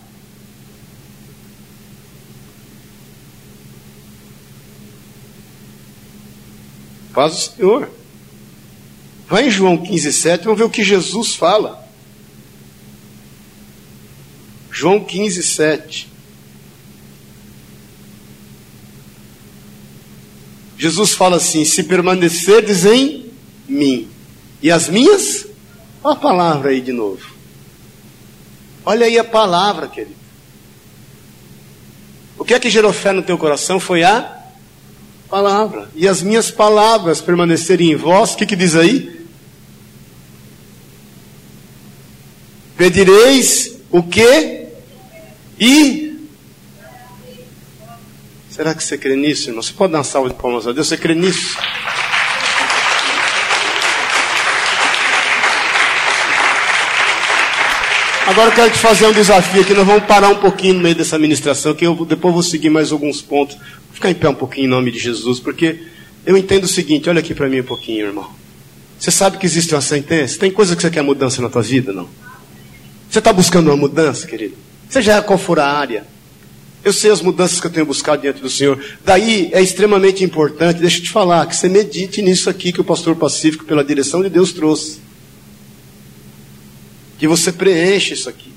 Paz 7.14 7.34
o 7.34 7.56
Senhor. 7.56 7.90
Vai 9.28 9.48
em 9.48 9.50
João 9.50 9.78
15, 9.78 10.14
7, 10.14 10.44
vamos 10.44 10.60
ver 10.60 10.66
o 10.66 10.70
que 10.70 10.84
Jesus 10.84 11.36
fala. 11.36 11.81
João 14.72 15.04
15, 15.04 15.44
7. 15.44 16.10
Jesus 20.78 21.14
fala 21.14 21.38
assim: 21.38 21.66
se 21.66 21.84
permanecerdes 21.84 22.86
em 22.86 23.26
mim, 23.68 24.08
e 24.62 24.72
as 24.72 24.90
minhas, 24.90 25.46
olha 26.04 26.16
a 26.16 26.20
palavra 26.20 26.72
aí 26.72 26.82
de 26.82 26.92
novo. 26.92 27.24
Olha 28.84 29.06
aí 29.06 29.20
a 29.20 29.24
palavra, 29.24 29.88
querido. 29.88 30.16
O 32.38 32.44
que 32.44 32.56
é 32.56 32.60
que 32.60 32.70
gerou 32.70 32.92
fé 32.92 33.12
no 33.12 33.22
teu 33.22 33.38
coração 33.38 33.80
foi 33.80 34.04
a 34.04 34.40
palavra. 35.30 35.90
E 35.96 36.08
as 36.08 36.24
minhas 36.24 36.50
palavras 36.50 37.22
permanecerem 37.22 37.92
em 37.92 37.96
vós, 37.96 38.34
o 38.34 38.38
que, 38.38 38.48
que 38.48 38.56
diz 38.56 38.76
aí? 38.76 39.22
Pedireis 42.76 43.78
o 43.92 44.02
que? 44.02 44.61
E. 45.62 46.20
Será 48.50 48.74
que 48.74 48.84
você 48.84 48.98
crê 48.98 49.16
nisso, 49.16 49.50
irmão? 49.50 49.62
Você 49.62 49.72
pode 49.72 49.92
dar 49.92 50.00
uma 50.00 50.04
salva 50.04 50.30
de 50.30 50.34
palmas 50.34 50.66
a 50.66 50.72
Deus? 50.72 50.88
Você 50.88 50.98
crê 50.98 51.14
nisso? 51.14 51.56
Agora 58.26 58.50
eu 58.50 58.56
quero 58.56 58.72
te 58.72 58.80
fazer 58.80 59.06
um 59.06 59.14
desafio 59.14 59.62
aqui. 59.62 59.74
Nós 59.76 59.86
vamos 59.86 60.06
parar 60.06 60.30
um 60.30 60.38
pouquinho 60.38 60.74
no 60.74 60.80
meio 60.80 60.96
dessa 60.96 61.20
ministração, 61.20 61.76
que 61.76 61.86
eu 61.86 62.06
depois 62.06 62.34
vou 62.34 62.42
seguir 62.42 62.72
mais 62.72 62.92
alguns 62.92 63.22
pontos. 63.22 63.56
Vou 63.56 63.94
ficar 63.94 64.10
em 64.10 64.16
pé 64.16 64.30
um 64.30 64.34
pouquinho 64.34 64.66
em 64.66 64.70
nome 64.70 64.90
de 64.90 64.98
Jesus, 64.98 65.40
porque 65.40 65.80
eu 66.26 66.36
entendo 66.36 66.64
o 66.64 66.68
seguinte: 66.68 67.08
olha 67.08 67.20
aqui 67.20 67.36
para 67.36 67.48
mim 67.48 67.60
um 67.60 67.66
pouquinho, 67.66 68.08
irmão. 68.08 68.28
Você 68.98 69.12
sabe 69.12 69.38
que 69.38 69.46
existe 69.46 69.76
uma 69.76 69.82
sentença? 69.82 70.40
Tem 70.40 70.50
coisa 70.50 70.76
que 70.76 70.82
você 70.82 70.90
quer 70.90 71.04
mudança 71.04 71.40
na 71.40 71.50
tua 71.50 71.62
vida, 71.62 71.94
não? 71.94 72.10
Você 73.08 73.20
está 73.20 73.32
buscando 73.32 73.68
uma 73.68 73.78
mudança, 73.78 74.26
querido? 74.26 74.71
Seja 74.92 75.22
qual 75.22 75.40
for 75.40 75.58
a 75.58 75.66
área. 75.66 76.06
Eu 76.84 76.92
sei 76.92 77.12
as 77.12 77.22
mudanças 77.22 77.62
que 77.62 77.66
eu 77.66 77.72
tenho 77.72 77.86
buscado 77.86 78.24
diante 78.24 78.42
do 78.42 78.50
Senhor. 78.50 78.78
Daí 79.06 79.50
é 79.54 79.62
extremamente 79.62 80.22
importante, 80.22 80.82
deixa 80.82 80.98
eu 80.98 81.04
te 81.04 81.10
falar, 81.10 81.46
que 81.46 81.56
você 81.56 81.70
medite 81.70 82.22
nisso 82.22 82.50
aqui 82.50 82.74
que 82.74 82.82
o 82.82 82.84
pastor 82.84 83.16
Pacífico, 83.16 83.64
pela 83.64 83.86
direção 83.86 84.22
de 84.22 84.30
Deus, 84.30 84.52
trouxe. 84.52 85.00
Que 87.18 87.26
você 87.26 87.54
preenche 87.54 88.16
isso 88.16 88.28
aqui. 88.28 88.52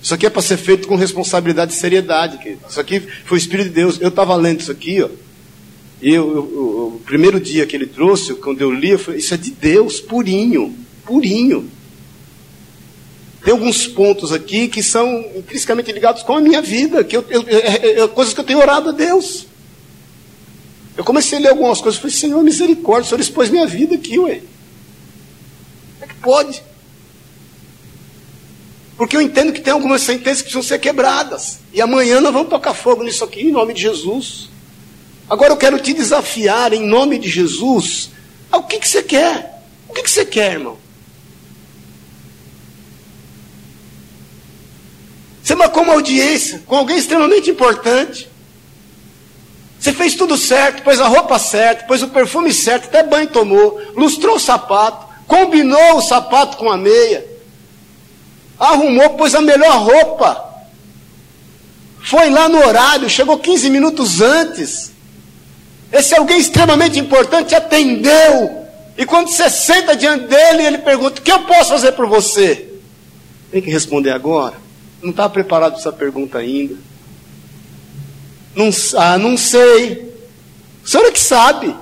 Isso 0.00 0.14
aqui 0.14 0.26
é 0.26 0.30
para 0.30 0.42
ser 0.42 0.58
feito 0.58 0.86
com 0.86 0.94
responsabilidade 0.94 1.72
e 1.72 1.76
seriedade, 1.76 2.38
querido. 2.38 2.60
Isso 2.70 2.78
aqui 2.78 3.02
foi 3.24 3.36
o 3.36 3.40
Espírito 3.40 3.70
de 3.70 3.74
Deus. 3.74 4.00
Eu 4.00 4.10
estava 4.10 4.36
lendo 4.36 4.60
isso 4.60 4.70
aqui, 4.70 5.02
ó. 5.02 5.08
E 6.00 6.14
eu, 6.14 6.36
eu, 6.36 6.42
o 6.94 7.02
primeiro 7.04 7.40
dia 7.40 7.66
que 7.66 7.74
ele 7.74 7.86
trouxe, 7.86 8.32
quando 8.34 8.60
eu 8.60 8.70
li, 8.70 8.90
eu 8.90 8.98
falei, 9.00 9.18
isso 9.18 9.34
é 9.34 9.36
de 9.36 9.50
Deus, 9.50 9.98
purinho, 9.98 10.72
purinho. 11.04 11.68
Tem 13.46 13.52
alguns 13.52 13.86
pontos 13.86 14.32
aqui 14.32 14.66
que 14.66 14.82
são 14.82 15.24
intrinsecamente 15.36 15.92
ligados 15.92 16.24
com 16.24 16.34
a 16.34 16.40
minha 16.40 16.60
vida, 16.60 17.04
que 17.04 17.16
eu, 17.16 17.24
eu, 17.28 17.44
é, 17.46 18.00
é, 18.00 18.08
coisas 18.08 18.34
que 18.34 18.40
eu 18.40 18.44
tenho 18.44 18.58
orado 18.58 18.88
a 18.88 18.92
Deus. 18.92 19.46
Eu 20.96 21.04
comecei 21.04 21.38
a 21.38 21.40
ler 21.40 21.48
algumas 21.50 21.80
coisas, 21.80 22.00
falei, 22.00 22.16
Senhor, 22.16 22.42
misericórdia, 22.42 23.04
o 23.04 23.08
Senhor 23.10 23.20
expôs 23.20 23.48
minha 23.48 23.64
vida 23.64 23.94
aqui, 23.94 24.18
ué. 24.18 24.40
Como 24.40 26.02
é 26.02 26.06
que 26.08 26.14
pode? 26.16 26.60
Porque 28.96 29.16
eu 29.16 29.22
entendo 29.22 29.52
que 29.52 29.60
tem 29.60 29.72
algumas 29.72 30.02
sentenças 30.02 30.38
que 30.38 30.50
precisam 30.50 30.64
ser 30.64 30.80
quebradas. 30.80 31.60
E 31.72 31.80
amanhã 31.80 32.20
nós 32.20 32.32
vamos 32.32 32.48
tocar 32.48 32.74
fogo 32.74 33.04
nisso 33.04 33.22
aqui, 33.22 33.42
em 33.42 33.52
nome 33.52 33.74
de 33.74 33.82
Jesus. 33.82 34.48
Agora 35.30 35.52
eu 35.52 35.56
quero 35.56 35.78
te 35.78 35.92
desafiar, 35.92 36.72
em 36.72 36.84
nome 36.84 37.16
de 37.16 37.28
Jesus, 37.28 38.10
o 38.50 38.64
que, 38.64 38.80
que 38.80 38.88
você 38.88 39.04
quer? 39.04 39.62
O 39.88 39.92
que, 39.92 40.02
que 40.02 40.10
você 40.10 40.26
quer, 40.26 40.54
irmão? 40.54 40.84
Você 45.46 45.54
marcou 45.54 45.84
uma 45.84 45.92
audiência 45.92 46.60
com 46.66 46.74
alguém 46.74 46.98
extremamente 46.98 47.48
importante. 47.48 48.28
Você 49.78 49.92
fez 49.92 50.16
tudo 50.16 50.36
certo, 50.36 50.82
pôs 50.82 51.00
a 51.00 51.06
roupa 51.06 51.38
certa, 51.38 51.84
pôs 51.84 52.02
o 52.02 52.08
perfume 52.08 52.52
certo, 52.52 52.86
até 52.86 53.04
banho 53.04 53.28
tomou, 53.28 53.80
lustrou 53.94 54.34
o 54.34 54.40
sapato, 54.40 55.06
combinou 55.24 55.98
o 55.98 56.02
sapato 56.02 56.56
com 56.56 56.68
a 56.68 56.76
meia, 56.76 57.24
arrumou, 58.58 59.10
pôs 59.10 59.36
a 59.36 59.40
melhor 59.40 59.78
roupa, 59.78 60.66
foi 62.02 62.28
lá 62.28 62.48
no 62.48 62.58
horário, 62.58 63.08
chegou 63.08 63.38
15 63.38 63.70
minutos 63.70 64.20
antes. 64.20 64.90
Esse 65.92 66.16
alguém 66.16 66.40
extremamente 66.40 66.98
importante 66.98 67.54
atendeu. 67.54 68.66
E 68.98 69.06
quando 69.06 69.28
você 69.28 69.48
senta 69.48 69.94
diante 69.94 70.26
dele, 70.26 70.64
ele 70.64 70.78
pergunta: 70.78 71.20
O 71.20 71.22
que 71.22 71.30
eu 71.30 71.44
posso 71.44 71.70
fazer 71.70 71.92
por 71.92 72.08
você? 72.08 72.68
Tem 73.52 73.62
que 73.62 73.70
responder 73.70 74.10
agora. 74.10 74.65
Não 75.06 75.12
está 75.12 75.28
preparado 75.28 75.74
para 75.74 75.80
essa 75.82 75.92
pergunta 75.92 76.38
ainda. 76.38 76.74
Não, 78.56 78.68
ah, 78.96 79.16
não 79.16 79.36
sei. 79.36 80.12
O 80.84 80.88
Senhor 80.88 81.06
é 81.06 81.12
que 81.12 81.20
sabe. 81.20 81.76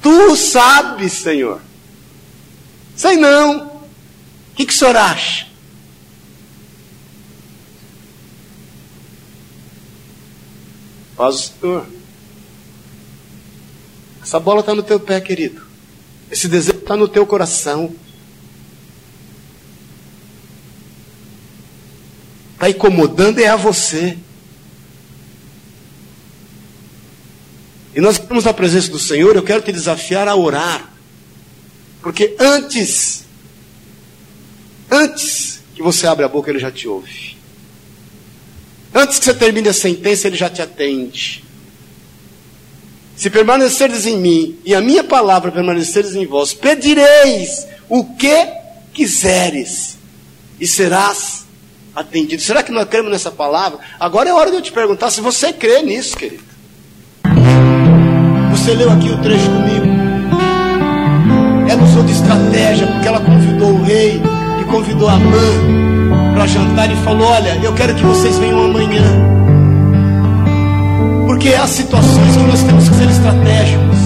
Tu 0.00 0.36
sabes, 0.36 1.12
Senhor. 1.14 1.60
Sei 2.94 3.16
não. 3.16 3.66
O 3.66 4.54
que, 4.54 4.64
que 4.64 4.72
o 4.72 4.76
Senhor 4.76 4.96
acha? 4.96 5.48
Faz 11.16 11.34
o 11.34 11.60
Senhor. 11.60 11.86
Essa 14.22 14.38
bola 14.38 14.60
está 14.60 14.72
no 14.72 14.84
teu 14.84 15.00
pé, 15.00 15.20
querido. 15.20 15.62
Esse 16.30 16.46
desejo 16.46 16.78
está 16.78 16.96
no 16.96 17.08
teu 17.08 17.26
coração. 17.26 17.92
Está 22.56 22.70
incomodando 22.70 23.38
é 23.38 23.48
a 23.48 23.56
você. 23.56 24.16
E 27.94 28.00
nós 28.00 28.16
estamos 28.16 28.44
na 28.44 28.54
presença 28.54 28.90
do 28.90 28.98
Senhor, 28.98 29.36
eu 29.36 29.42
quero 29.42 29.60
te 29.60 29.70
desafiar 29.70 30.26
a 30.26 30.34
orar. 30.34 30.90
Porque 32.00 32.34
antes, 32.40 33.24
antes 34.90 35.60
que 35.74 35.82
você 35.82 36.06
abra 36.06 36.24
a 36.24 36.28
boca, 36.28 36.50
Ele 36.50 36.58
já 36.58 36.70
te 36.70 36.88
ouve. 36.88 37.36
Antes 38.94 39.18
que 39.18 39.26
você 39.26 39.34
termine 39.34 39.68
a 39.68 39.74
sentença, 39.74 40.26
Ele 40.26 40.36
já 40.36 40.48
te 40.48 40.62
atende. 40.62 41.44
Se 43.14 43.28
permaneceres 43.28 44.06
em 44.06 44.16
mim 44.18 44.58
e 44.64 44.74
a 44.74 44.80
minha 44.80 45.04
palavra 45.04 45.52
permaneceres 45.52 46.14
em 46.14 46.26
vós, 46.26 46.54
pedireis 46.54 47.66
o 47.86 48.04
que 48.14 48.46
quiseres 48.94 49.98
e 50.58 50.66
serás 50.66 51.45
atendido. 51.96 52.42
Será 52.42 52.62
que 52.62 52.70
nós 52.70 52.86
cremos 52.86 53.10
nessa 53.10 53.30
palavra? 53.30 53.78
Agora 53.98 54.28
é 54.28 54.32
hora 54.32 54.50
de 54.50 54.56
eu 54.56 54.62
te 54.62 54.70
perguntar 54.70 55.10
se 55.10 55.22
você 55.22 55.52
crê 55.52 55.82
nisso, 55.82 56.14
querido. 56.16 56.44
Você 58.50 58.74
leu 58.74 58.92
aqui 58.92 59.08
o 59.08 59.18
trecho 59.22 59.46
comigo. 59.46 59.86
Ela 61.68 61.82
usou 61.82 62.04
de 62.04 62.12
estratégia 62.12 62.86
porque 62.86 63.08
ela 63.08 63.20
convidou 63.20 63.70
o 63.70 63.82
rei 63.82 64.20
e 64.60 64.64
convidou 64.64 65.08
a 65.08 65.16
mãe 65.16 66.34
para 66.34 66.46
jantar 66.46 66.90
e 66.90 66.96
falou: 66.96 67.26
Olha, 67.28 67.58
eu 67.62 67.72
quero 67.74 67.94
que 67.94 68.02
vocês 68.04 68.38
venham 68.38 68.62
amanhã. 68.62 69.02
Porque 71.26 71.48
há 71.54 71.66
situações 71.66 72.36
que 72.36 72.42
nós 72.42 72.62
temos 72.62 72.88
que 72.88 72.94
ser 72.94 73.08
estratégicos 73.08 73.98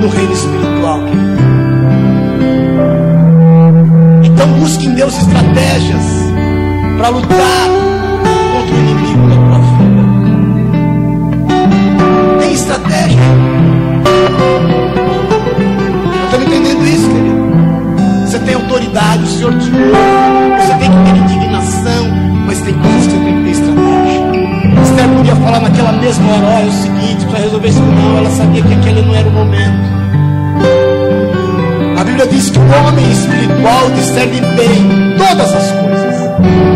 no 0.00 0.08
reino 0.08 0.32
espiritual, 0.32 1.00
querido. 1.04 1.32
Então 4.24 4.48
busque 4.58 4.86
em 4.86 4.94
Deus 4.94 5.16
estratégias 5.16 6.21
para 6.96 7.08
lutar 7.08 7.68
contra 8.52 8.74
o 8.74 8.78
inimigo 8.78 9.28
da 9.28 9.34
tua 9.36 9.58
vida. 9.58 10.02
Tem 12.40 12.52
estratégia. 12.52 13.20
Eu 16.14 16.24
estou 16.24 16.40
entendendo 16.42 16.86
isso, 16.86 17.08
querido. 17.08 17.42
Você 18.26 18.38
tem 18.40 18.54
autoridade, 18.54 19.22
o 19.22 19.26
Senhor 19.26 19.52
te 19.58 19.70
ouve. 19.70 20.62
Você 20.62 20.74
tem 20.74 20.90
que 20.90 20.96
ter 21.10 21.16
indignação, 21.18 22.06
mas 22.46 22.60
tem 22.60 22.74
coisas 22.74 23.06
que 23.06 23.12
você 23.12 23.24
tem 23.24 23.36
que 23.36 23.42
ter 23.44 23.50
estratégia. 23.50 23.82
Esther 24.82 25.08
podia 25.16 25.36
falar 25.36 25.60
naquela 25.60 25.92
mesma 25.92 26.32
hora: 26.32 26.64
é 26.64 26.66
o 26.66 26.72
seguinte, 26.72 27.26
para 27.26 27.40
resolver 27.40 27.68
isso 27.68 27.80
não. 27.80 28.18
Ela 28.18 28.30
sabia 28.30 28.62
que 28.62 28.74
aquele 28.74 29.02
não 29.02 29.14
era 29.14 29.28
o 29.28 29.32
momento. 29.32 29.92
A 31.98 32.04
Bíblia 32.04 32.26
diz 32.26 32.50
que 32.50 32.58
o 32.58 32.62
homem 32.62 33.12
espiritual 33.12 33.90
discerne 33.94 34.40
bem 34.40 35.16
todas 35.16 35.54
as 35.54 35.70
coisas 35.70 36.71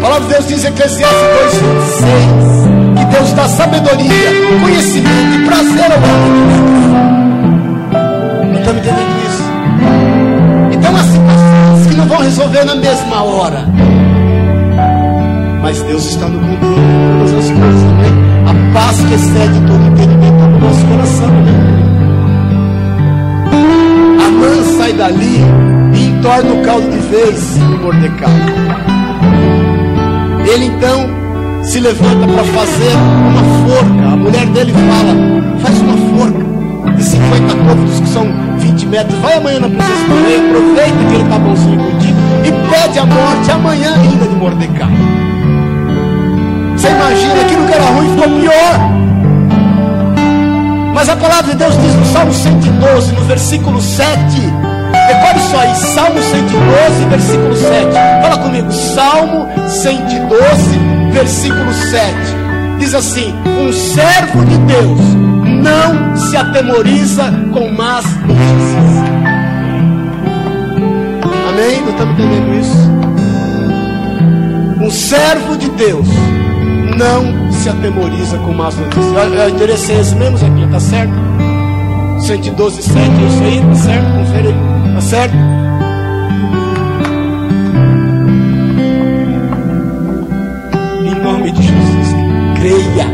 palavra 0.00 0.28
de 0.28 0.34
Deus 0.34 0.46
diz 0.48 0.64
em 0.64 0.68
Eclesiastes 0.68 1.60
2,26 2.00 2.96
que 2.96 3.04
Deus 3.04 3.32
dá 3.32 3.48
sabedoria, 3.48 4.30
conhecimento 4.62 5.34
e 5.34 5.44
prazer 5.44 5.92
ao 5.92 5.98
homem. 5.98 6.32
Não 8.46 8.58
estamos 8.58 8.80
entendendo 8.80 9.12
isso? 9.26 9.44
Então 10.72 10.96
há 10.96 11.04
situações 11.04 11.86
que 11.86 11.94
não 11.94 12.06
vão 12.06 12.18
resolver 12.18 12.64
na 12.64 12.74
mesma 12.76 13.22
hora. 13.22 13.64
Mas 15.62 15.82
Deus 15.82 16.04
está 16.06 16.26
no 16.26 16.40
controle 16.40 16.76
de 16.76 17.18
todas 17.18 17.44
as 17.44 17.50
coisas, 17.50 17.82
amém? 17.82 18.12
A 18.46 18.54
paz 18.72 19.00
que 19.00 19.14
excede 19.14 19.60
todo 19.66 19.86
entendimento 19.86 20.32
no 20.32 20.58
nosso 20.58 20.86
coração, 20.86 21.28
né? 21.28 21.52
A 24.26 24.30
mãe 24.30 24.76
sai 24.78 24.92
dali 24.94 25.44
e 25.94 26.04
entorna 26.06 26.54
o 26.54 26.62
caldo 26.62 26.90
de 26.90 26.98
vez 26.98 27.58
no 27.58 27.78
Mordecai. 27.78 28.99
Ele 30.52 30.64
então 30.64 31.08
se 31.62 31.78
levanta 31.78 32.26
para 32.26 32.42
fazer 32.42 32.96
uma 33.28 33.42
forca. 33.68 34.12
A 34.12 34.16
mulher 34.16 34.46
dele 34.46 34.72
fala: 34.72 35.60
faz 35.60 35.80
uma 35.80 35.96
forca 36.18 36.96
de 36.96 37.04
50 37.04 37.54
côvados, 37.54 38.00
que 38.00 38.08
são 38.08 38.26
20 38.58 38.86
metros. 38.86 39.18
Vai 39.20 39.34
amanhã 39.34 39.60
na 39.60 39.68
presença 39.68 40.06
do 40.08 40.26
rei, 40.26 40.50
aproveita 40.50 40.98
que 40.98 41.14
ele 41.14 41.22
está 41.22 41.38
bonzinho 41.38 41.78
contigo 41.78 42.18
e 42.44 42.70
pede 42.70 42.98
a 42.98 43.06
morte 43.06 43.50
amanhã 43.52 43.94
ainda 43.94 44.26
de 44.26 44.34
Mordecai. 44.34 44.90
Você 46.76 46.88
imagina 46.88 47.44
que 47.44 47.72
era 47.72 47.84
ruim 47.84 48.08
ficou 48.08 48.40
pior. 48.40 49.00
Mas 50.92 51.08
a 51.08 51.16
palavra 51.16 51.52
de 51.52 51.58
Deus 51.58 51.78
diz 51.80 51.94
no 51.94 52.06
Salmo 52.06 52.32
112, 52.34 53.12
no 53.12 53.20
versículo 53.22 53.80
7. 53.80 54.18
Decore 55.10 55.40
só 55.40 55.58
aí, 55.58 55.74
Salmo 55.74 56.22
112, 56.22 57.04
versículo 57.06 57.56
7. 57.56 57.92
Fala 58.22 58.38
comigo, 58.38 58.70
Salmo 58.70 59.48
112, 59.68 60.78
versículo 61.12 61.72
7. 61.72 62.14
Diz 62.78 62.94
assim: 62.94 63.34
Um 63.44 63.72
servo 63.72 64.44
de 64.44 64.56
Deus 64.58 65.00
não 65.62 66.16
se 66.16 66.36
atemoriza 66.36 67.24
com 67.52 67.72
más 67.72 68.04
notícias. 68.20 68.90
Amém? 71.48 71.80
Não 71.82 71.90
estamos 71.90 72.14
entendendo 72.14 72.54
isso? 72.60 72.90
Um 74.80 74.90
servo 74.92 75.56
de 75.56 75.70
Deus 75.70 76.06
não 76.96 77.50
se 77.50 77.68
atemoriza 77.68 78.38
com 78.38 78.52
más 78.52 78.76
notícias. 78.76 79.50
Endereço 79.50 79.90
é 79.90 80.00
esse 80.00 80.14
mesmo, 80.14 80.38
Zequinha, 80.38 80.68
tá 80.68 80.78
certo? 80.78 81.14
112, 82.20 82.82
7, 82.82 82.98
é 82.98 83.02
isso 83.02 83.42
aí, 83.42 83.60
tá 83.60 83.74
certo? 83.74 84.12
Confere 84.12 84.48
aí, 84.48 84.69
Tá 85.00 85.06
certo? 85.06 85.34
Em 91.06 91.14
nome 91.22 91.52
de 91.52 91.62
Jesus, 91.62 92.14
creia. 92.56 93.06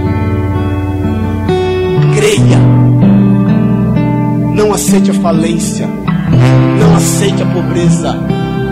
Creia. 2.16 2.58
Não 4.52 4.74
aceite 4.74 5.12
a 5.12 5.14
falência. 5.14 5.88
Não 6.80 6.96
aceite 6.96 7.44
a 7.44 7.46
pobreza. 7.46 8.14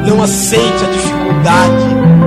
Não 0.09 0.21
aceite 0.21 0.85
a 0.85 0.91
dificuldade. 0.91 1.85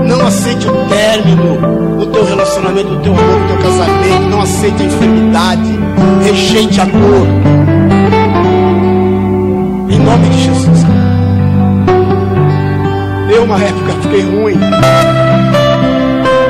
Não 0.07 0.25
aceite 0.25 0.69
o 0.69 0.87
término 0.87 1.97
do 1.97 2.05
teu 2.05 2.23
relacionamento, 2.23 2.87
do 2.91 3.01
teu 3.01 3.11
amor, 3.11 3.41
do 3.41 3.47
teu 3.47 3.57
casamento. 3.57 4.29
Não 4.29 4.41
aceite 4.41 4.83
a 4.83 4.85
enfermidade. 4.85 5.79
Rejeite 6.23 6.79
a 6.79 6.85
dor. 6.85 7.27
Em 9.89 9.99
nome 9.99 10.29
de 10.29 10.43
Jesus. 10.43 10.66
Eu, 13.37 13.43
uma 13.43 13.63
época, 13.63 13.93
fiquei 14.01 14.21
ruim. 14.23 14.55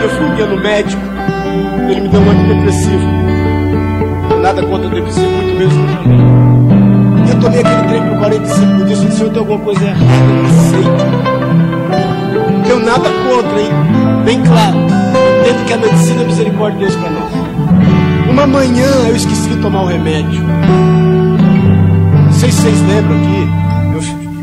Eu 0.02 0.10
fui 0.10 0.26
um 0.26 0.36
dia 0.36 0.46
no 0.46 0.58
médico. 0.58 1.02
Ele 1.90 2.00
me 2.00 2.08
deu 2.08 2.22
um 2.22 2.32
antidepressivo. 2.32 3.06
Nada 4.42 4.64
contra 4.64 4.90
depressivo, 4.90 5.30
muito 5.30 5.60
mim. 5.60 5.68
E 7.28 7.30
eu 7.30 7.40
tomei 7.42 7.60
aquele 7.60 7.88
trem 7.90 8.02
por 8.08 8.20
45 8.20 8.86
dias. 8.86 9.02
Disse: 9.02 9.18
Senhor, 9.18 9.30
tem 9.32 9.40
alguma 9.40 9.60
coisa 9.60 9.84
errada. 9.84 10.06
Eu 10.74 10.84
não. 12.40 12.54
Não 12.54 12.62
tenho 12.64 12.80
nada 12.80 13.10
contra, 13.10 13.60
hein? 13.60 13.70
Bem 14.24 14.42
claro. 14.44 14.78
Entendo 15.42 15.66
que 15.66 15.74
a 15.74 15.78
medicina 15.78 16.22
é 16.22 16.26
misericórdia 16.26 16.80
de 16.80 16.86
Deus 16.86 16.96
para 16.96 17.10
nós. 17.10 17.34
Uma 18.32 18.48
manhã 18.48 18.88
eu 19.10 19.16
esqueci 19.18 19.50
de 19.50 19.58
tomar 19.58 19.82
o 19.82 19.88
remédio. 19.88 20.42
Não 20.42 22.32
sei 22.32 22.50
se 22.50 22.62
vocês 22.62 22.82
lembram 22.88 23.18
aqui. 23.18 23.57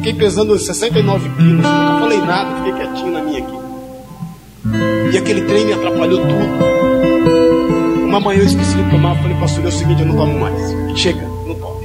Fiquei 0.04 0.20
pesando 0.20 0.58
69 0.58 1.30
quilos. 1.30 1.64
Nunca 1.64 1.98
falei 1.98 2.18
nada, 2.18 2.56
fiquei 2.56 2.72
quietinho 2.74 3.10
na 3.10 3.22
minha 3.22 3.38
aqui. 3.38 3.54
E 5.14 5.16
aquele 5.16 5.40
trem 5.40 5.64
me 5.64 5.72
atrapalhou 5.72 6.20
tudo. 6.20 8.04
Uma 8.04 8.20
manhã 8.20 8.40
eu 8.40 8.44
esqueci 8.44 8.76
de 8.76 8.90
tomar, 8.90 9.16
falei, 9.16 9.34
pastor, 9.38 9.64
é 9.64 9.68
o 9.68 9.72
seguinte, 9.72 10.02
eu 10.02 10.08
não 10.08 10.14
tomo 10.14 10.38
mais. 10.38 10.60
Chega, 10.94 11.22
não 11.46 11.54
tomo. 11.54 11.80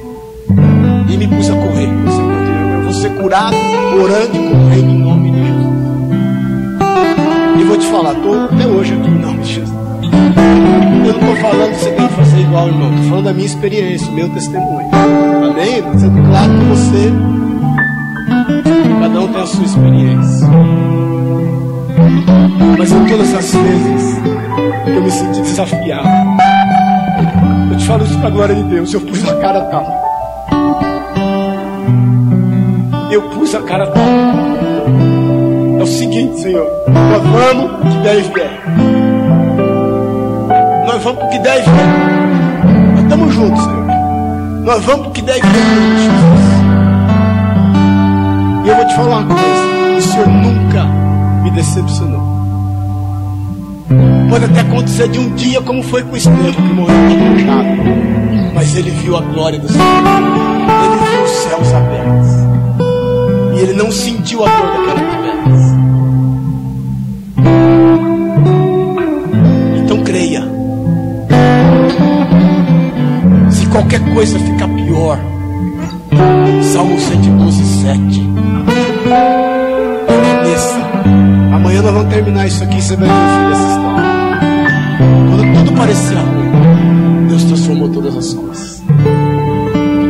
E 1.08 1.16
me 1.16 1.26
pus 1.28 1.48
a 1.48 1.54
correr. 1.54 1.88
Eu 1.88 2.82
vou 2.82 2.92
ser 2.92 3.08
curado, 3.14 3.56
orando 3.98 4.36
e 4.36 4.50
correndo 4.50 4.90
em 4.90 4.98
nome 4.98 5.30
de 5.30 5.46
Jesus. 5.46 5.70
E 7.58 7.64
vou 7.64 7.78
te 7.78 7.86
falar, 7.86 8.12
estou 8.12 8.38
até 8.38 8.66
hoje 8.66 8.92
aqui 8.92 9.08
em 9.08 9.18
nome 9.18 9.38
de 9.38 9.54
Jesus. 9.54 9.80
Eu 11.06 11.14
não 11.14 11.20
estou 11.20 11.36
falando 11.36 11.70
que 11.70 11.78
você 11.78 11.92
tem 11.92 12.06
que 12.06 12.14
fazer 12.14 12.40
igual, 12.40 12.68
irmão. 12.68 12.90
Estou 12.90 13.08
falando 13.08 13.24
da 13.24 13.32
minha 13.32 13.46
experiência, 13.46 14.12
meu 14.12 14.28
testemunho. 14.28 14.90
Amém? 14.92 15.82
Sendo 15.98 16.28
claro 16.28 16.52
que 16.52 16.64
você, 16.66 17.39
cada 19.00 19.20
um 19.20 19.28
tem 19.32 19.42
a 19.42 19.46
sua 19.46 19.64
experiência. 19.64 20.46
Mas 22.78 22.92
em 22.92 23.06
todas 23.06 23.34
as 23.34 23.54
vezes 23.54 24.18
eu 24.86 25.02
me 25.02 25.10
senti 25.10 25.40
desafiado. 25.42 26.08
Eu 27.70 27.76
te 27.76 27.86
falo 27.86 28.04
isso 28.04 28.18
para 28.18 28.28
a 28.28 28.30
glória 28.30 28.54
de 28.54 28.62
Deus. 28.64 28.92
Eu 28.92 29.00
pus 29.00 29.28
a 29.28 29.34
cara 29.36 29.60
tal. 29.62 29.84
Eu 33.10 33.22
pus 33.30 33.54
a 33.54 33.62
cara 33.62 33.86
tal. 33.88 34.02
É 35.78 35.82
o 35.82 35.86
seguinte, 35.86 36.40
Senhor. 36.40 36.66
Nós 36.88 37.22
vamos 37.22 37.92
que 37.92 37.98
der 38.02 38.22
vier. 38.22 38.62
Nós 40.86 41.02
vamos 41.02 41.20
porque 41.20 41.38
der 41.38 41.62
vier. 41.62 42.94
Nós 42.94 43.02
estamos 43.02 43.34
juntos, 43.34 43.64
Senhor. 43.64 43.86
Nós 44.64 44.84
vamos 44.84 45.06
porque 45.06 45.22
der 45.22 45.40
vier. 45.40 46.39
E 48.64 48.68
eu 48.68 48.76
vou 48.76 48.86
te 48.86 48.94
falar 48.94 49.18
uma 49.18 49.26
coisa. 49.26 49.96
O 49.96 50.02
Senhor 50.02 50.28
nunca 50.28 50.84
me 51.42 51.50
decepcionou. 51.52 52.20
Pode 54.28 54.44
até 54.44 54.60
acontecer 54.60 55.08
de 55.08 55.18
um 55.18 55.34
dia, 55.34 55.60
como 55.62 55.82
foi 55.82 56.02
com 56.04 56.12
o 56.12 56.16
Estevão, 56.16 56.52
que 56.52 56.62
morreu 56.62 56.96
pecado. 57.36 58.54
Mas 58.54 58.76
ele 58.76 58.90
viu 58.90 59.16
a 59.16 59.20
glória 59.20 59.58
do 59.58 59.68
Senhor. 59.68 59.84
Ele 59.84 61.10
viu 61.10 61.24
os 61.24 61.30
céus 61.30 61.74
abertos. 61.74 62.28
E 63.56 63.60
ele 63.62 63.72
não 63.72 63.90
sentiu 63.90 64.44
a 64.44 64.48
dor 64.48 64.66
daquelas 64.66 65.16
pedras. 65.16 65.60
Então 69.78 70.04
creia. 70.04 70.42
Se 73.50 73.66
qualquer 73.66 74.00
coisa 74.14 74.38
ficar 74.38 74.68
pior, 74.68 75.18
Salmo 76.62 76.98
112, 76.98 77.64
7. 77.82 78.29
Terminar 82.10 82.46
isso 82.46 82.62
aqui. 82.62 82.82
Você 82.82 82.96
vai 82.96 83.08
ver 83.08 83.48
dessa 83.48 83.68
história. 83.68 84.10
Quando 85.28 85.54
tudo 85.54 85.72
parecia 85.76 86.18
ruim, 86.18 87.26
Deus 87.28 87.44
transformou 87.44 87.88
todas 87.88 88.16
as 88.16 88.34
coisas. 88.34 88.82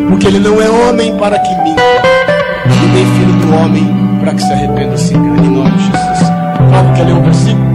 Porque 0.08 0.26
Ele 0.26 0.40
não 0.40 0.60
é 0.60 0.68
homem 0.68 1.16
para 1.16 1.38
que 1.38 1.54
minta, 1.62 1.82
e 2.66 2.86
nem 2.94 3.06
filho 3.06 3.32
do 3.46 3.54
homem 3.54 4.00
para 4.20 4.34
que 4.34 4.42
se 4.42 4.52
arrependa 4.52 4.96
se 4.96 5.14
engane. 5.14 5.46
Em 5.46 5.50
nome 5.50 5.70
de 5.70 5.84
Jesus. 5.84 6.28
Paulo 6.72 6.94
quer 6.96 7.04
ler 7.04 7.14
um 7.14 7.22
versículo? 7.22 7.70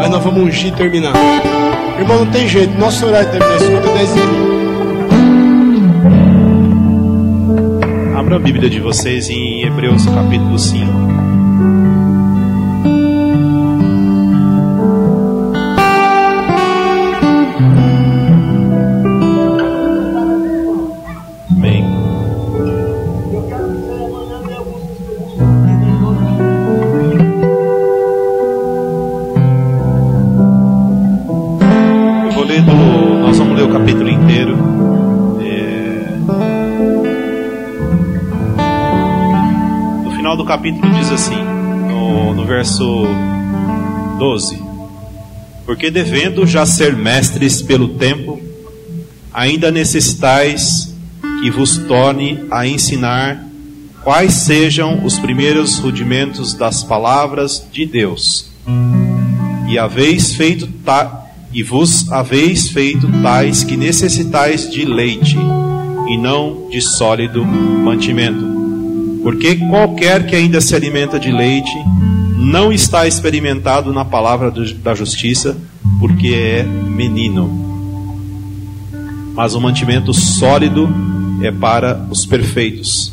Aí 0.00 0.08
nós 0.08 0.22
vamos 0.22 0.42
ungir 0.44 0.68
e 0.68 0.72
terminar. 0.72 1.12
Irmão, 1.98 2.24
não 2.24 2.32
tem 2.32 2.48
jeito. 2.48 2.78
Nosso 2.78 3.06
horário 3.06 3.30
termina 3.30 3.54
às 3.54 3.62
50 3.62 3.88
10 3.92 4.10
Abra 8.16 8.36
a 8.36 8.38
Bíblia 8.38 8.70
de 8.70 8.80
vocês 8.80 9.28
em 9.28 9.64
Hebreus 9.64 10.06
capítulo 10.06 10.58
5. 10.58 10.91
Capítulo 40.62 40.94
diz 40.94 41.10
assim, 41.10 41.42
no, 41.88 42.34
no 42.34 42.44
verso 42.44 43.04
12: 44.16 44.62
Porque 45.66 45.90
devendo 45.90 46.46
já 46.46 46.64
ser 46.64 46.94
mestres 46.94 47.60
pelo 47.60 47.88
tempo, 47.88 48.40
ainda 49.32 49.72
necessitais 49.72 50.94
que 51.40 51.50
vos 51.50 51.78
torne 51.78 52.44
a 52.48 52.64
ensinar 52.64 53.44
quais 54.04 54.34
sejam 54.34 55.04
os 55.04 55.18
primeiros 55.18 55.78
rudimentos 55.78 56.54
das 56.54 56.84
palavras 56.84 57.66
de 57.72 57.84
Deus. 57.84 58.48
E 59.68 59.76
haveis 59.76 60.36
feito 60.36 60.68
ta, 60.84 61.26
e 61.52 61.64
vos 61.64 62.08
haveis 62.12 62.68
feito 62.68 63.10
tais 63.20 63.64
que 63.64 63.76
necessitais 63.76 64.70
de 64.70 64.84
leite 64.84 65.36
e 66.08 66.16
não 66.16 66.68
de 66.70 66.80
sólido 66.80 67.44
mantimento 67.44 68.61
porque 69.22 69.56
qualquer 69.56 70.26
que 70.26 70.34
ainda 70.34 70.60
se 70.60 70.74
alimenta 70.74 71.18
de 71.18 71.30
leite 71.30 71.72
não 72.36 72.72
está 72.72 73.06
experimentado 73.06 73.92
na 73.92 74.04
palavra 74.04 74.50
da 74.50 74.94
justiça, 74.94 75.56
porque 76.00 76.28
é 76.28 76.62
menino. 76.64 77.70
Mas 79.34 79.54
o 79.54 79.60
mantimento 79.60 80.12
sólido 80.12 80.88
é 81.40 81.52
para 81.52 82.06
os 82.10 82.26
perfeitos, 82.26 83.12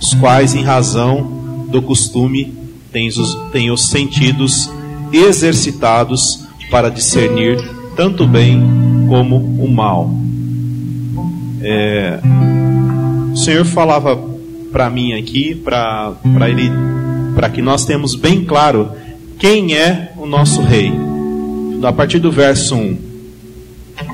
os 0.00 0.14
quais, 0.14 0.54
em 0.54 0.62
razão 0.62 1.66
do 1.70 1.80
costume, 1.82 2.54
têm 2.92 3.08
os, 3.08 3.34
têm 3.50 3.70
os 3.70 3.88
sentidos 3.88 4.70
exercitados 5.12 6.46
para 6.70 6.90
discernir 6.90 7.58
tanto 7.96 8.24
o 8.24 8.28
bem 8.28 8.62
como 9.08 9.36
o 9.36 9.68
mal. 9.68 10.10
É, 11.60 12.20
o 13.32 13.36
Senhor 13.36 13.64
falava 13.64 14.37
para 14.70 14.90
mim 14.90 15.12
aqui, 15.12 15.54
para 15.54 16.16
ele, 16.48 16.70
para 17.34 17.48
que 17.48 17.62
nós 17.62 17.84
temos 17.84 18.14
bem 18.14 18.44
claro 18.44 18.90
quem 19.38 19.74
é 19.74 20.12
o 20.16 20.26
nosso 20.26 20.62
rei. 20.62 20.92
A 21.82 21.92
partir 21.92 22.18
do 22.18 22.30
verso 22.30 22.74
1. 22.74 22.98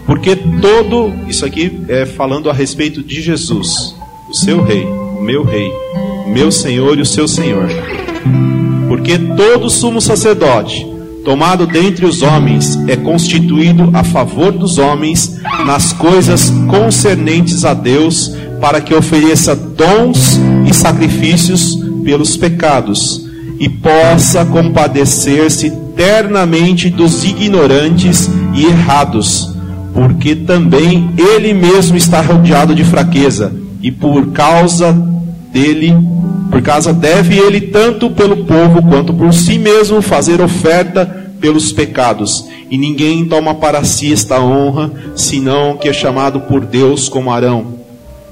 Porque 0.06 0.36
todo, 0.36 1.12
isso 1.28 1.44
aqui 1.44 1.80
é 1.88 2.04
falando 2.04 2.50
a 2.50 2.52
respeito 2.52 3.02
de 3.02 3.22
Jesus, 3.22 3.94
o 4.28 4.34
seu 4.34 4.62
rei, 4.62 4.84
o 4.84 5.22
meu 5.22 5.42
rei, 5.42 5.70
o 6.26 6.30
meu 6.30 6.52
Senhor 6.52 6.98
e 6.98 7.02
o 7.02 7.06
seu 7.06 7.26
Senhor. 7.26 7.68
Porque 8.88 9.18
todo 9.18 9.70
sumo 9.70 10.00
sacerdote, 10.00 10.86
tomado 11.24 11.66
dentre 11.66 12.04
os 12.04 12.20
homens, 12.22 12.78
é 12.86 12.96
constituído 12.96 13.90
a 13.94 14.04
favor 14.04 14.52
dos 14.52 14.76
homens 14.76 15.40
nas 15.66 15.92
coisas 15.92 16.50
concernentes 16.68 17.64
a 17.64 17.72
Deus, 17.72 18.34
para 18.60 18.80
que 18.80 18.94
ofereça 18.94 19.54
dons 19.54 20.38
e 20.68 20.74
sacrifícios 20.74 21.78
pelos 22.04 22.36
pecados 22.36 23.24
e 23.58 23.68
possa 23.68 24.44
compadecer-se 24.44 25.70
ternamente 25.96 26.90
dos 26.90 27.24
ignorantes 27.24 28.28
e 28.54 28.66
errados, 28.66 29.54
porque 29.92 30.34
também 30.34 31.10
ele 31.16 31.54
mesmo 31.54 31.96
está 31.96 32.20
rodeado 32.20 32.74
de 32.74 32.84
fraqueza, 32.84 33.52
e 33.80 33.90
por 33.90 34.32
causa 34.32 34.92
dele, 35.52 35.96
por 36.50 36.60
causa 36.62 36.92
deve 36.92 37.38
ele 37.38 37.60
tanto 37.60 38.10
pelo 38.10 38.44
povo 38.44 38.82
quanto 38.82 39.12
por 39.12 39.32
si 39.32 39.58
mesmo 39.58 40.02
fazer 40.02 40.40
oferta 40.40 41.06
pelos 41.40 41.70
pecados. 41.72 42.46
E 42.70 42.78
ninguém 42.78 43.26
toma 43.26 43.54
para 43.54 43.84
si 43.84 44.12
esta 44.12 44.40
honra, 44.40 44.90
senão 45.14 45.76
que 45.76 45.88
é 45.88 45.92
chamado 45.92 46.40
por 46.40 46.64
Deus 46.64 47.08
como 47.08 47.30
Arão. 47.30 47.83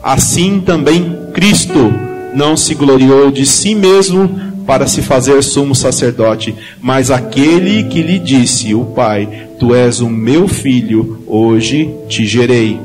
Assim 0.02 0.60
também 0.60 1.16
Cristo 1.32 1.94
não 2.34 2.56
se 2.56 2.74
gloriou 2.74 3.30
de 3.30 3.46
si 3.46 3.74
mesmo 3.74 4.52
para 4.66 4.86
se 4.86 5.02
fazer 5.02 5.42
sumo 5.42 5.74
sacerdote, 5.74 6.54
mas 6.80 7.10
aquele 7.10 7.84
que 7.84 8.02
lhe 8.02 8.18
disse, 8.18 8.74
o 8.74 8.84
Pai, 8.84 9.28
tu 9.58 9.74
és 9.74 10.00
o 10.00 10.08
meu 10.08 10.48
filho, 10.48 11.22
hoje 11.26 11.90
te 12.08 12.26
gerei. 12.26 12.80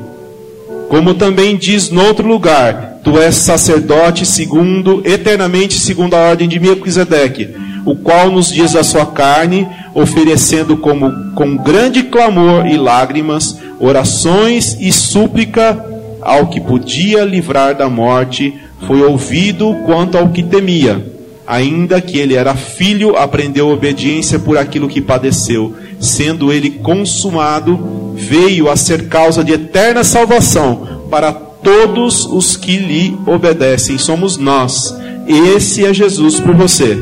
Como 0.88 1.14
também 1.14 1.56
diz 1.56 1.90
noutro 1.90 2.26
lugar, 2.26 3.00
tu 3.02 3.18
és 3.18 3.34
sacerdote 3.36 4.24
segundo, 4.24 5.02
eternamente 5.04 5.78
segundo 5.78 6.14
a 6.14 6.30
ordem 6.30 6.48
de 6.48 6.58
Melquisedeque, 6.58 7.48
o 7.84 7.96
qual 7.96 8.30
nos 8.30 8.52
dias 8.52 8.72
da 8.72 8.84
sua 8.84 9.06
carne, 9.06 9.66
oferecendo 9.94 10.76
como 10.76 11.32
com 11.34 11.56
grande 11.56 12.04
clamor 12.04 12.66
e 12.66 12.76
lágrimas, 12.76 13.56
orações 13.80 14.76
e 14.80 14.92
súplica 14.92 15.87
ao 16.20 16.48
que 16.48 16.60
podia 16.60 17.24
livrar 17.24 17.76
da 17.76 17.88
morte, 17.88 18.54
foi 18.86 19.02
ouvido 19.02 19.74
quanto 19.86 20.16
ao 20.16 20.28
que 20.28 20.42
temia 20.42 21.18
ainda 21.48 21.98
que 21.98 22.18
ele 22.18 22.34
era 22.34 22.54
filho, 22.54 23.16
aprendeu 23.16 23.70
obediência 23.70 24.38
por 24.38 24.58
aquilo 24.58 24.86
que 24.86 25.00
padeceu, 25.00 25.74
sendo 25.98 26.52
ele 26.52 26.68
consumado, 26.68 28.12
veio 28.14 28.68
a 28.68 28.76
ser 28.76 29.08
causa 29.08 29.42
de 29.42 29.52
eterna 29.52 30.04
salvação 30.04 31.06
para 31.10 31.32
todos 31.32 32.26
os 32.26 32.54
que 32.54 32.76
lhe 32.76 33.18
obedecem. 33.24 33.96
Somos 33.96 34.36
nós. 34.36 34.94
Esse 35.26 35.86
é 35.86 35.94
Jesus 35.94 36.38
por 36.38 36.54
você. 36.54 36.98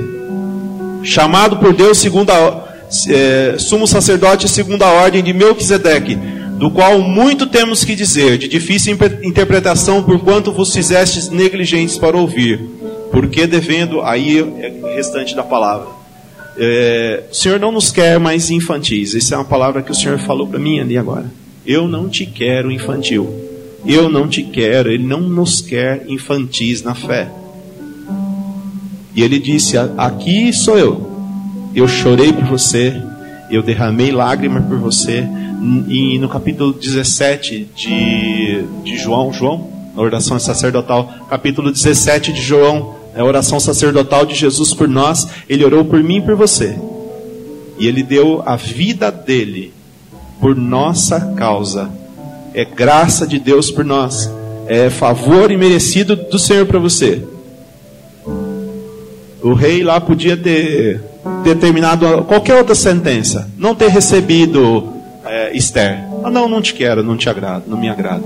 Chamado 1.03 1.57
por 1.57 1.75
Deus 1.75 1.99
segundo 1.99 2.31
a, 2.31 2.69
é, 3.09 3.57
sumo 3.59 3.85
sacerdote 3.85 4.49
segundo 4.49 4.85
a 4.85 4.93
ordem 4.93 5.25
de 5.25 5.33
Melquisedeque, 5.33 6.17
do 6.59 6.71
qual 6.71 7.01
muito 7.01 7.47
temos 7.47 7.85
que 7.85 7.95
dizer, 7.95 8.39
de 8.39 8.49
difícil 8.49 8.97
interpretação, 9.23 10.03
por 10.03 10.21
quanto 10.21 10.53
vos 10.53 10.73
fizestes 10.73 11.29
negligentes 11.29 11.99
para 11.99 12.17
ouvir 12.17 12.61
porque 13.11 13.47
devendo, 13.47 14.03
aí 14.03 14.41
é 14.41 14.95
restante 14.95 15.35
da 15.35 15.43
palavra. 15.43 15.89
É, 16.59 17.25
o 17.31 17.35
Senhor 17.35 17.59
não 17.59 17.73
nos 17.73 17.91
quer 17.91 18.19
mais 18.19 18.51
infantis. 18.51 19.15
Essa 19.15 19.35
é 19.35 19.39
uma 19.39 19.45
palavra 19.45 19.83
que 19.83 19.91
o 19.91 19.95
Senhor 19.95 20.19
falou 20.19 20.47
para 20.47 20.59
mim 20.59 20.81
ali 20.81 20.99
agora. 20.99 21.25
Eu 21.67 21.89
não 21.89 22.09
te 22.09 22.27
quero 22.27 22.71
infantil. 22.71 23.27
Eu 23.87 24.11
não 24.11 24.29
te 24.29 24.43
quero. 24.43 24.91
Ele 24.91 25.07
não 25.07 25.21
nos 25.21 25.63
quer 25.63 26.05
infantis 26.09 26.83
na 26.83 26.95
fé. 26.95 27.31
E 29.15 29.23
ele 29.23 29.39
disse: 29.39 29.77
Aqui 29.97 30.53
sou 30.53 30.79
eu. 30.79 31.11
Eu 31.75 31.89
chorei 31.89 32.33
por 32.33 32.45
você. 32.45 32.95
Eu 33.51 33.63
derramei 33.63 34.11
lágrimas 34.11 34.65
por 34.67 34.79
você. 34.79 35.27
E 35.89 36.19
no 36.19 36.29
capítulo 36.29 36.73
17 36.73 37.69
de, 37.75 38.65
de 38.85 38.97
João, 38.97 39.33
João, 39.33 39.69
oração 39.97 40.39
sacerdotal, 40.39 41.27
capítulo 41.29 41.73
17 41.73 42.33
de 42.33 42.41
João, 42.41 42.95
é 43.15 43.21
a 43.21 43.25
oração 43.25 43.59
sacerdotal 43.59 44.25
de 44.25 44.35
Jesus 44.35 44.73
por 44.73 44.87
nós, 44.87 45.27
ele 45.49 45.65
orou 45.65 45.85
por 45.85 46.03
mim 46.03 46.19
e 46.19 46.21
por 46.21 46.37
você. 46.37 46.79
E 47.79 47.87
ele 47.87 48.03
deu 48.03 48.43
a 48.47 48.57
vida 48.57 49.11
dele 49.11 49.73
por 50.41 50.55
nossa 50.55 51.33
causa. 51.35 51.91
É 52.55 52.65
graça 52.65 53.27
de 53.27 53.39
Deus 53.39 53.71
por 53.71 53.85
nós. 53.85 54.31
É 54.67 54.89
favor 54.89 55.51
imerecido 55.51 56.15
do 56.15 56.39
Senhor 56.39 56.67
para 56.67 56.79
você. 56.79 57.23
O 59.43 59.53
rei 59.53 59.83
lá 59.83 60.01
podia 60.01 60.37
ter 60.37 61.01
determinado 61.43 62.25
qualquer 62.25 62.57
outra 62.57 62.75
sentença, 62.75 63.51
não 63.57 63.75
ter 63.75 63.89
recebido 63.89 64.96
é, 65.47 65.57
Esther. 65.57 65.99
Ah, 66.25 66.31
não, 66.31 66.49
não 66.49 66.61
te 66.61 66.75
quero, 66.75 67.03
não 67.03 67.17
te 67.17 67.29
agrado, 67.29 67.65
não 67.67 67.79
me 67.79 67.89
agrada. 67.89 68.25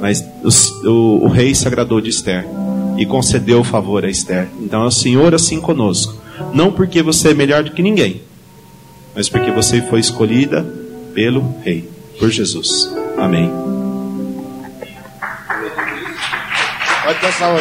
Mas 0.00 0.24
o, 0.42 0.88
o, 0.88 1.24
o 1.24 1.28
rei 1.28 1.54
se 1.54 1.66
agradou 1.66 2.00
de 2.00 2.10
Esther 2.10 2.46
e 2.96 3.06
concedeu 3.06 3.60
o 3.60 3.64
favor 3.64 4.04
a 4.04 4.10
Esther. 4.10 4.48
Então 4.60 4.82
é 4.82 4.86
o 4.86 4.90
Senhor 4.90 5.34
assim 5.34 5.60
conosco. 5.60 6.14
Não 6.52 6.72
porque 6.72 7.02
você 7.02 7.30
é 7.30 7.34
melhor 7.34 7.62
do 7.62 7.70
que 7.70 7.82
ninguém, 7.82 8.22
mas 9.14 9.28
porque 9.28 9.50
você 9.50 9.80
foi 9.82 10.00
escolhida 10.00 10.62
pelo 11.14 11.54
Rei, 11.62 11.88
por 12.18 12.30
Jesus. 12.30 12.90
Amém. 13.16 13.50
Pode 17.04 17.20
passar 17.20 17.54
o 17.54 17.58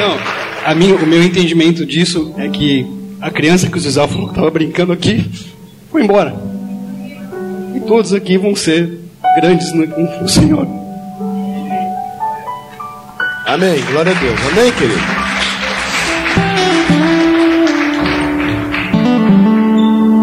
Não, 0.00 0.18
a 0.64 0.74
mim, 0.74 0.92
o 0.92 1.06
meu 1.06 1.22
entendimento 1.22 1.86
disso 1.86 2.34
é 2.36 2.48
que 2.48 2.86
a 3.20 3.30
criança 3.30 3.68
que 3.68 3.76
o 3.76 3.80
Zizal 3.80 4.08
falou 4.08 4.26
que 4.26 4.32
estava 4.32 4.50
brincando 4.50 4.92
aqui 4.92 5.24
foi 5.90 6.02
embora. 6.02 6.55
E 7.76 7.80
todos 7.80 8.14
aqui 8.14 8.38
vão 8.38 8.56
ser 8.56 9.00
grandes 9.38 9.70
no, 9.74 9.86
no 9.86 10.28
Senhor. 10.28 10.66
Amém. 13.46 13.80
Glória 13.92 14.12
a 14.12 14.14
Deus. 14.14 14.40
Amém, 14.50 14.72
querido? 14.72 15.26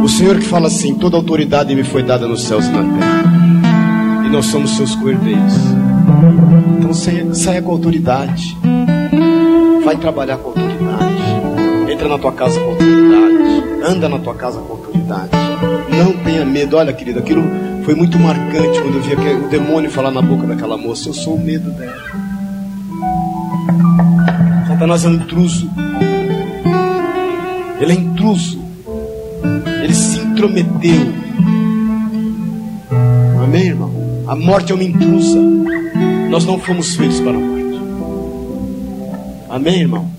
O 0.03 0.09
Senhor 0.09 0.37
que 0.39 0.45
fala 0.45 0.67
assim: 0.67 0.95
toda 0.95 1.15
autoridade 1.15 1.75
me 1.75 1.83
foi 1.83 2.01
dada 2.01 2.27
nos 2.27 2.43
céus 2.43 2.65
e 2.65 2.71
na 2.71 2.81
terra. 2.81 3.23
E 4.25 4.29
nós 4.29 4.47
somos 4.47 4.71
seus 4.71 4.95
cordeiros. 4.95 5.53
Então 6.79 6.93
saia, 6.93 7.33
saia 7.35 7.61
com 7.61 7.71
autoridade. 7.71 8.57
Vai 9.85 9.95
trabalhar 9.97 10.37
com 10.37 10.49
autoridade. 10.49 11.91
Entra 11.91 12.09
na 12.09 12.17
tua 12.17 12.31
casa 12.31 12.59
com 12.59 12.71
autoridade. 12.71 13.63
Anda 13.85 14.09
na 14.09 14.17
tua 14.17 14.33
casa 14.33 14.59
com 14.59 14.73
autoridade. 14.73 15.42
Não 15.89 16.13
tenha 16.23 16.45
medo. 16.45 16.77
Olha, 16.77 16.93
querido, 16.93 17.19
aquilo 17.19 17.43
foi 17.83 17.95
muito 17.95 18.17
marcante 18.19 18.81
quando 18.81 18.95
eu 18.95 19.01
vi 19.01 19.13
o 19.13 19.49
demônio 19.49 19.89
falar 19.89 20.11
na 20.11 20.21
boca 20.21 20.47
daquela 20.47 20.77
moça. 20.77 21.09
Eu 21.09 21.13
sou 21.13 21.35
o 21.35 21.39
medo 21.39 21.71
dela. 21.71 21.97
Satanás 24.67 25.05
é 25.05 25.09
um 25.09 25.13
intruso. 25.13 25.69
Ele 27.79 27.91
é 27.91 27.95
intruso. 27.95 28.61
Ele 29.83 29.93
se 29.93 30.19
intrometeu. 30.19 31.23
Amém, 33.43 33.67
irmão? 33.67 33.91
A 34.27 34.35
morte 34.35 34.71
é 34.71 34.75
uma 34.75 34.83
intrusa. 34.83 35.39
Nós 36.29 36.45
não 36.45 36.57
fomos 36.59 36.95
feitos 36.95 37.19
para 37.19 37.31
a 37.31 37.39
morte. 37.39 37.81
Amém, 39.49 39.81
irmão? 39.81 40.09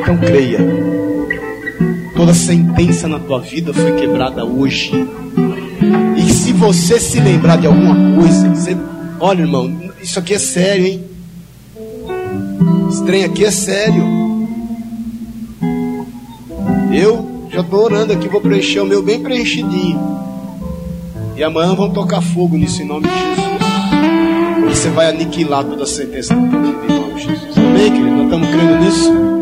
Então 0.00 0.16
creia. 0.16 0.58
Toda 2.22 2.34
sentença 2.34 3.08
na 3.08 3.18
tua 3.18 3.40
vida 3.40 3.74
foi 3.74 3.96
quebrada 3.96 4.44
hoje. 4.44 4.92
E 6.16 6.32
se 6.32 6.52
você 6.52 7.00
se 7.00 7.18
lembrar 7.18 7.56
de 7.56 7.66
alguma 7.66 7.96
coisa, 8.14 8.48
dizer, 8.48 8.78
olha, 9.18 9.40
irmão, 9.40 9.76
isso 10.00 10.20
aqui 10.20 10.34
é 10.34 10.38
sério, 10.38 10.86
hein? 10.86 11.04
Esse 12.88 13.04
trem 13.04 13.24
aqui 13.24 13.44
é 13.44 13.50
sério. 13.50 14.04
Eu 16.92 17.48
já 17.50 17.60
estou 17.60 17.82
orando 17.82 18.12
aqui, 18.12 18.28
vou 18.28 18.40
preencher 18.40 18.78
o 18.78 18.86
meu 18.86 19.02
bem 19.02 19.18
preenchidinho. 19.18 19.98
E 21.36 21.42
amanhã 21.42 21.74
vão 21.74 21.90
tocar 21.90 22.20
fogo 22.20 22.56
nisso 22.56 22.82
em 22.82 22.86
nome 22.86 23.08
de 23.08 23.14
Jesus. 23.18 24.70
E 24.70 24.76
você 24.76 24.90
vai 24.90 25.08
aniquilar 25.08 25.64
toda 25.64 25.82
a 25.82 25.86
sentença 25.88 26.34
em 26.34 26.36
nome 26.36 27.14
de 27.16 27.22
Jesus. 27.24 27.58
Amém, 27.58 27.90
querido? 27.90 28.10
Nós 28.10 28.24
estamos 28.26 28.48
crendo 28.48 28.78
nisso. 28.78 29.41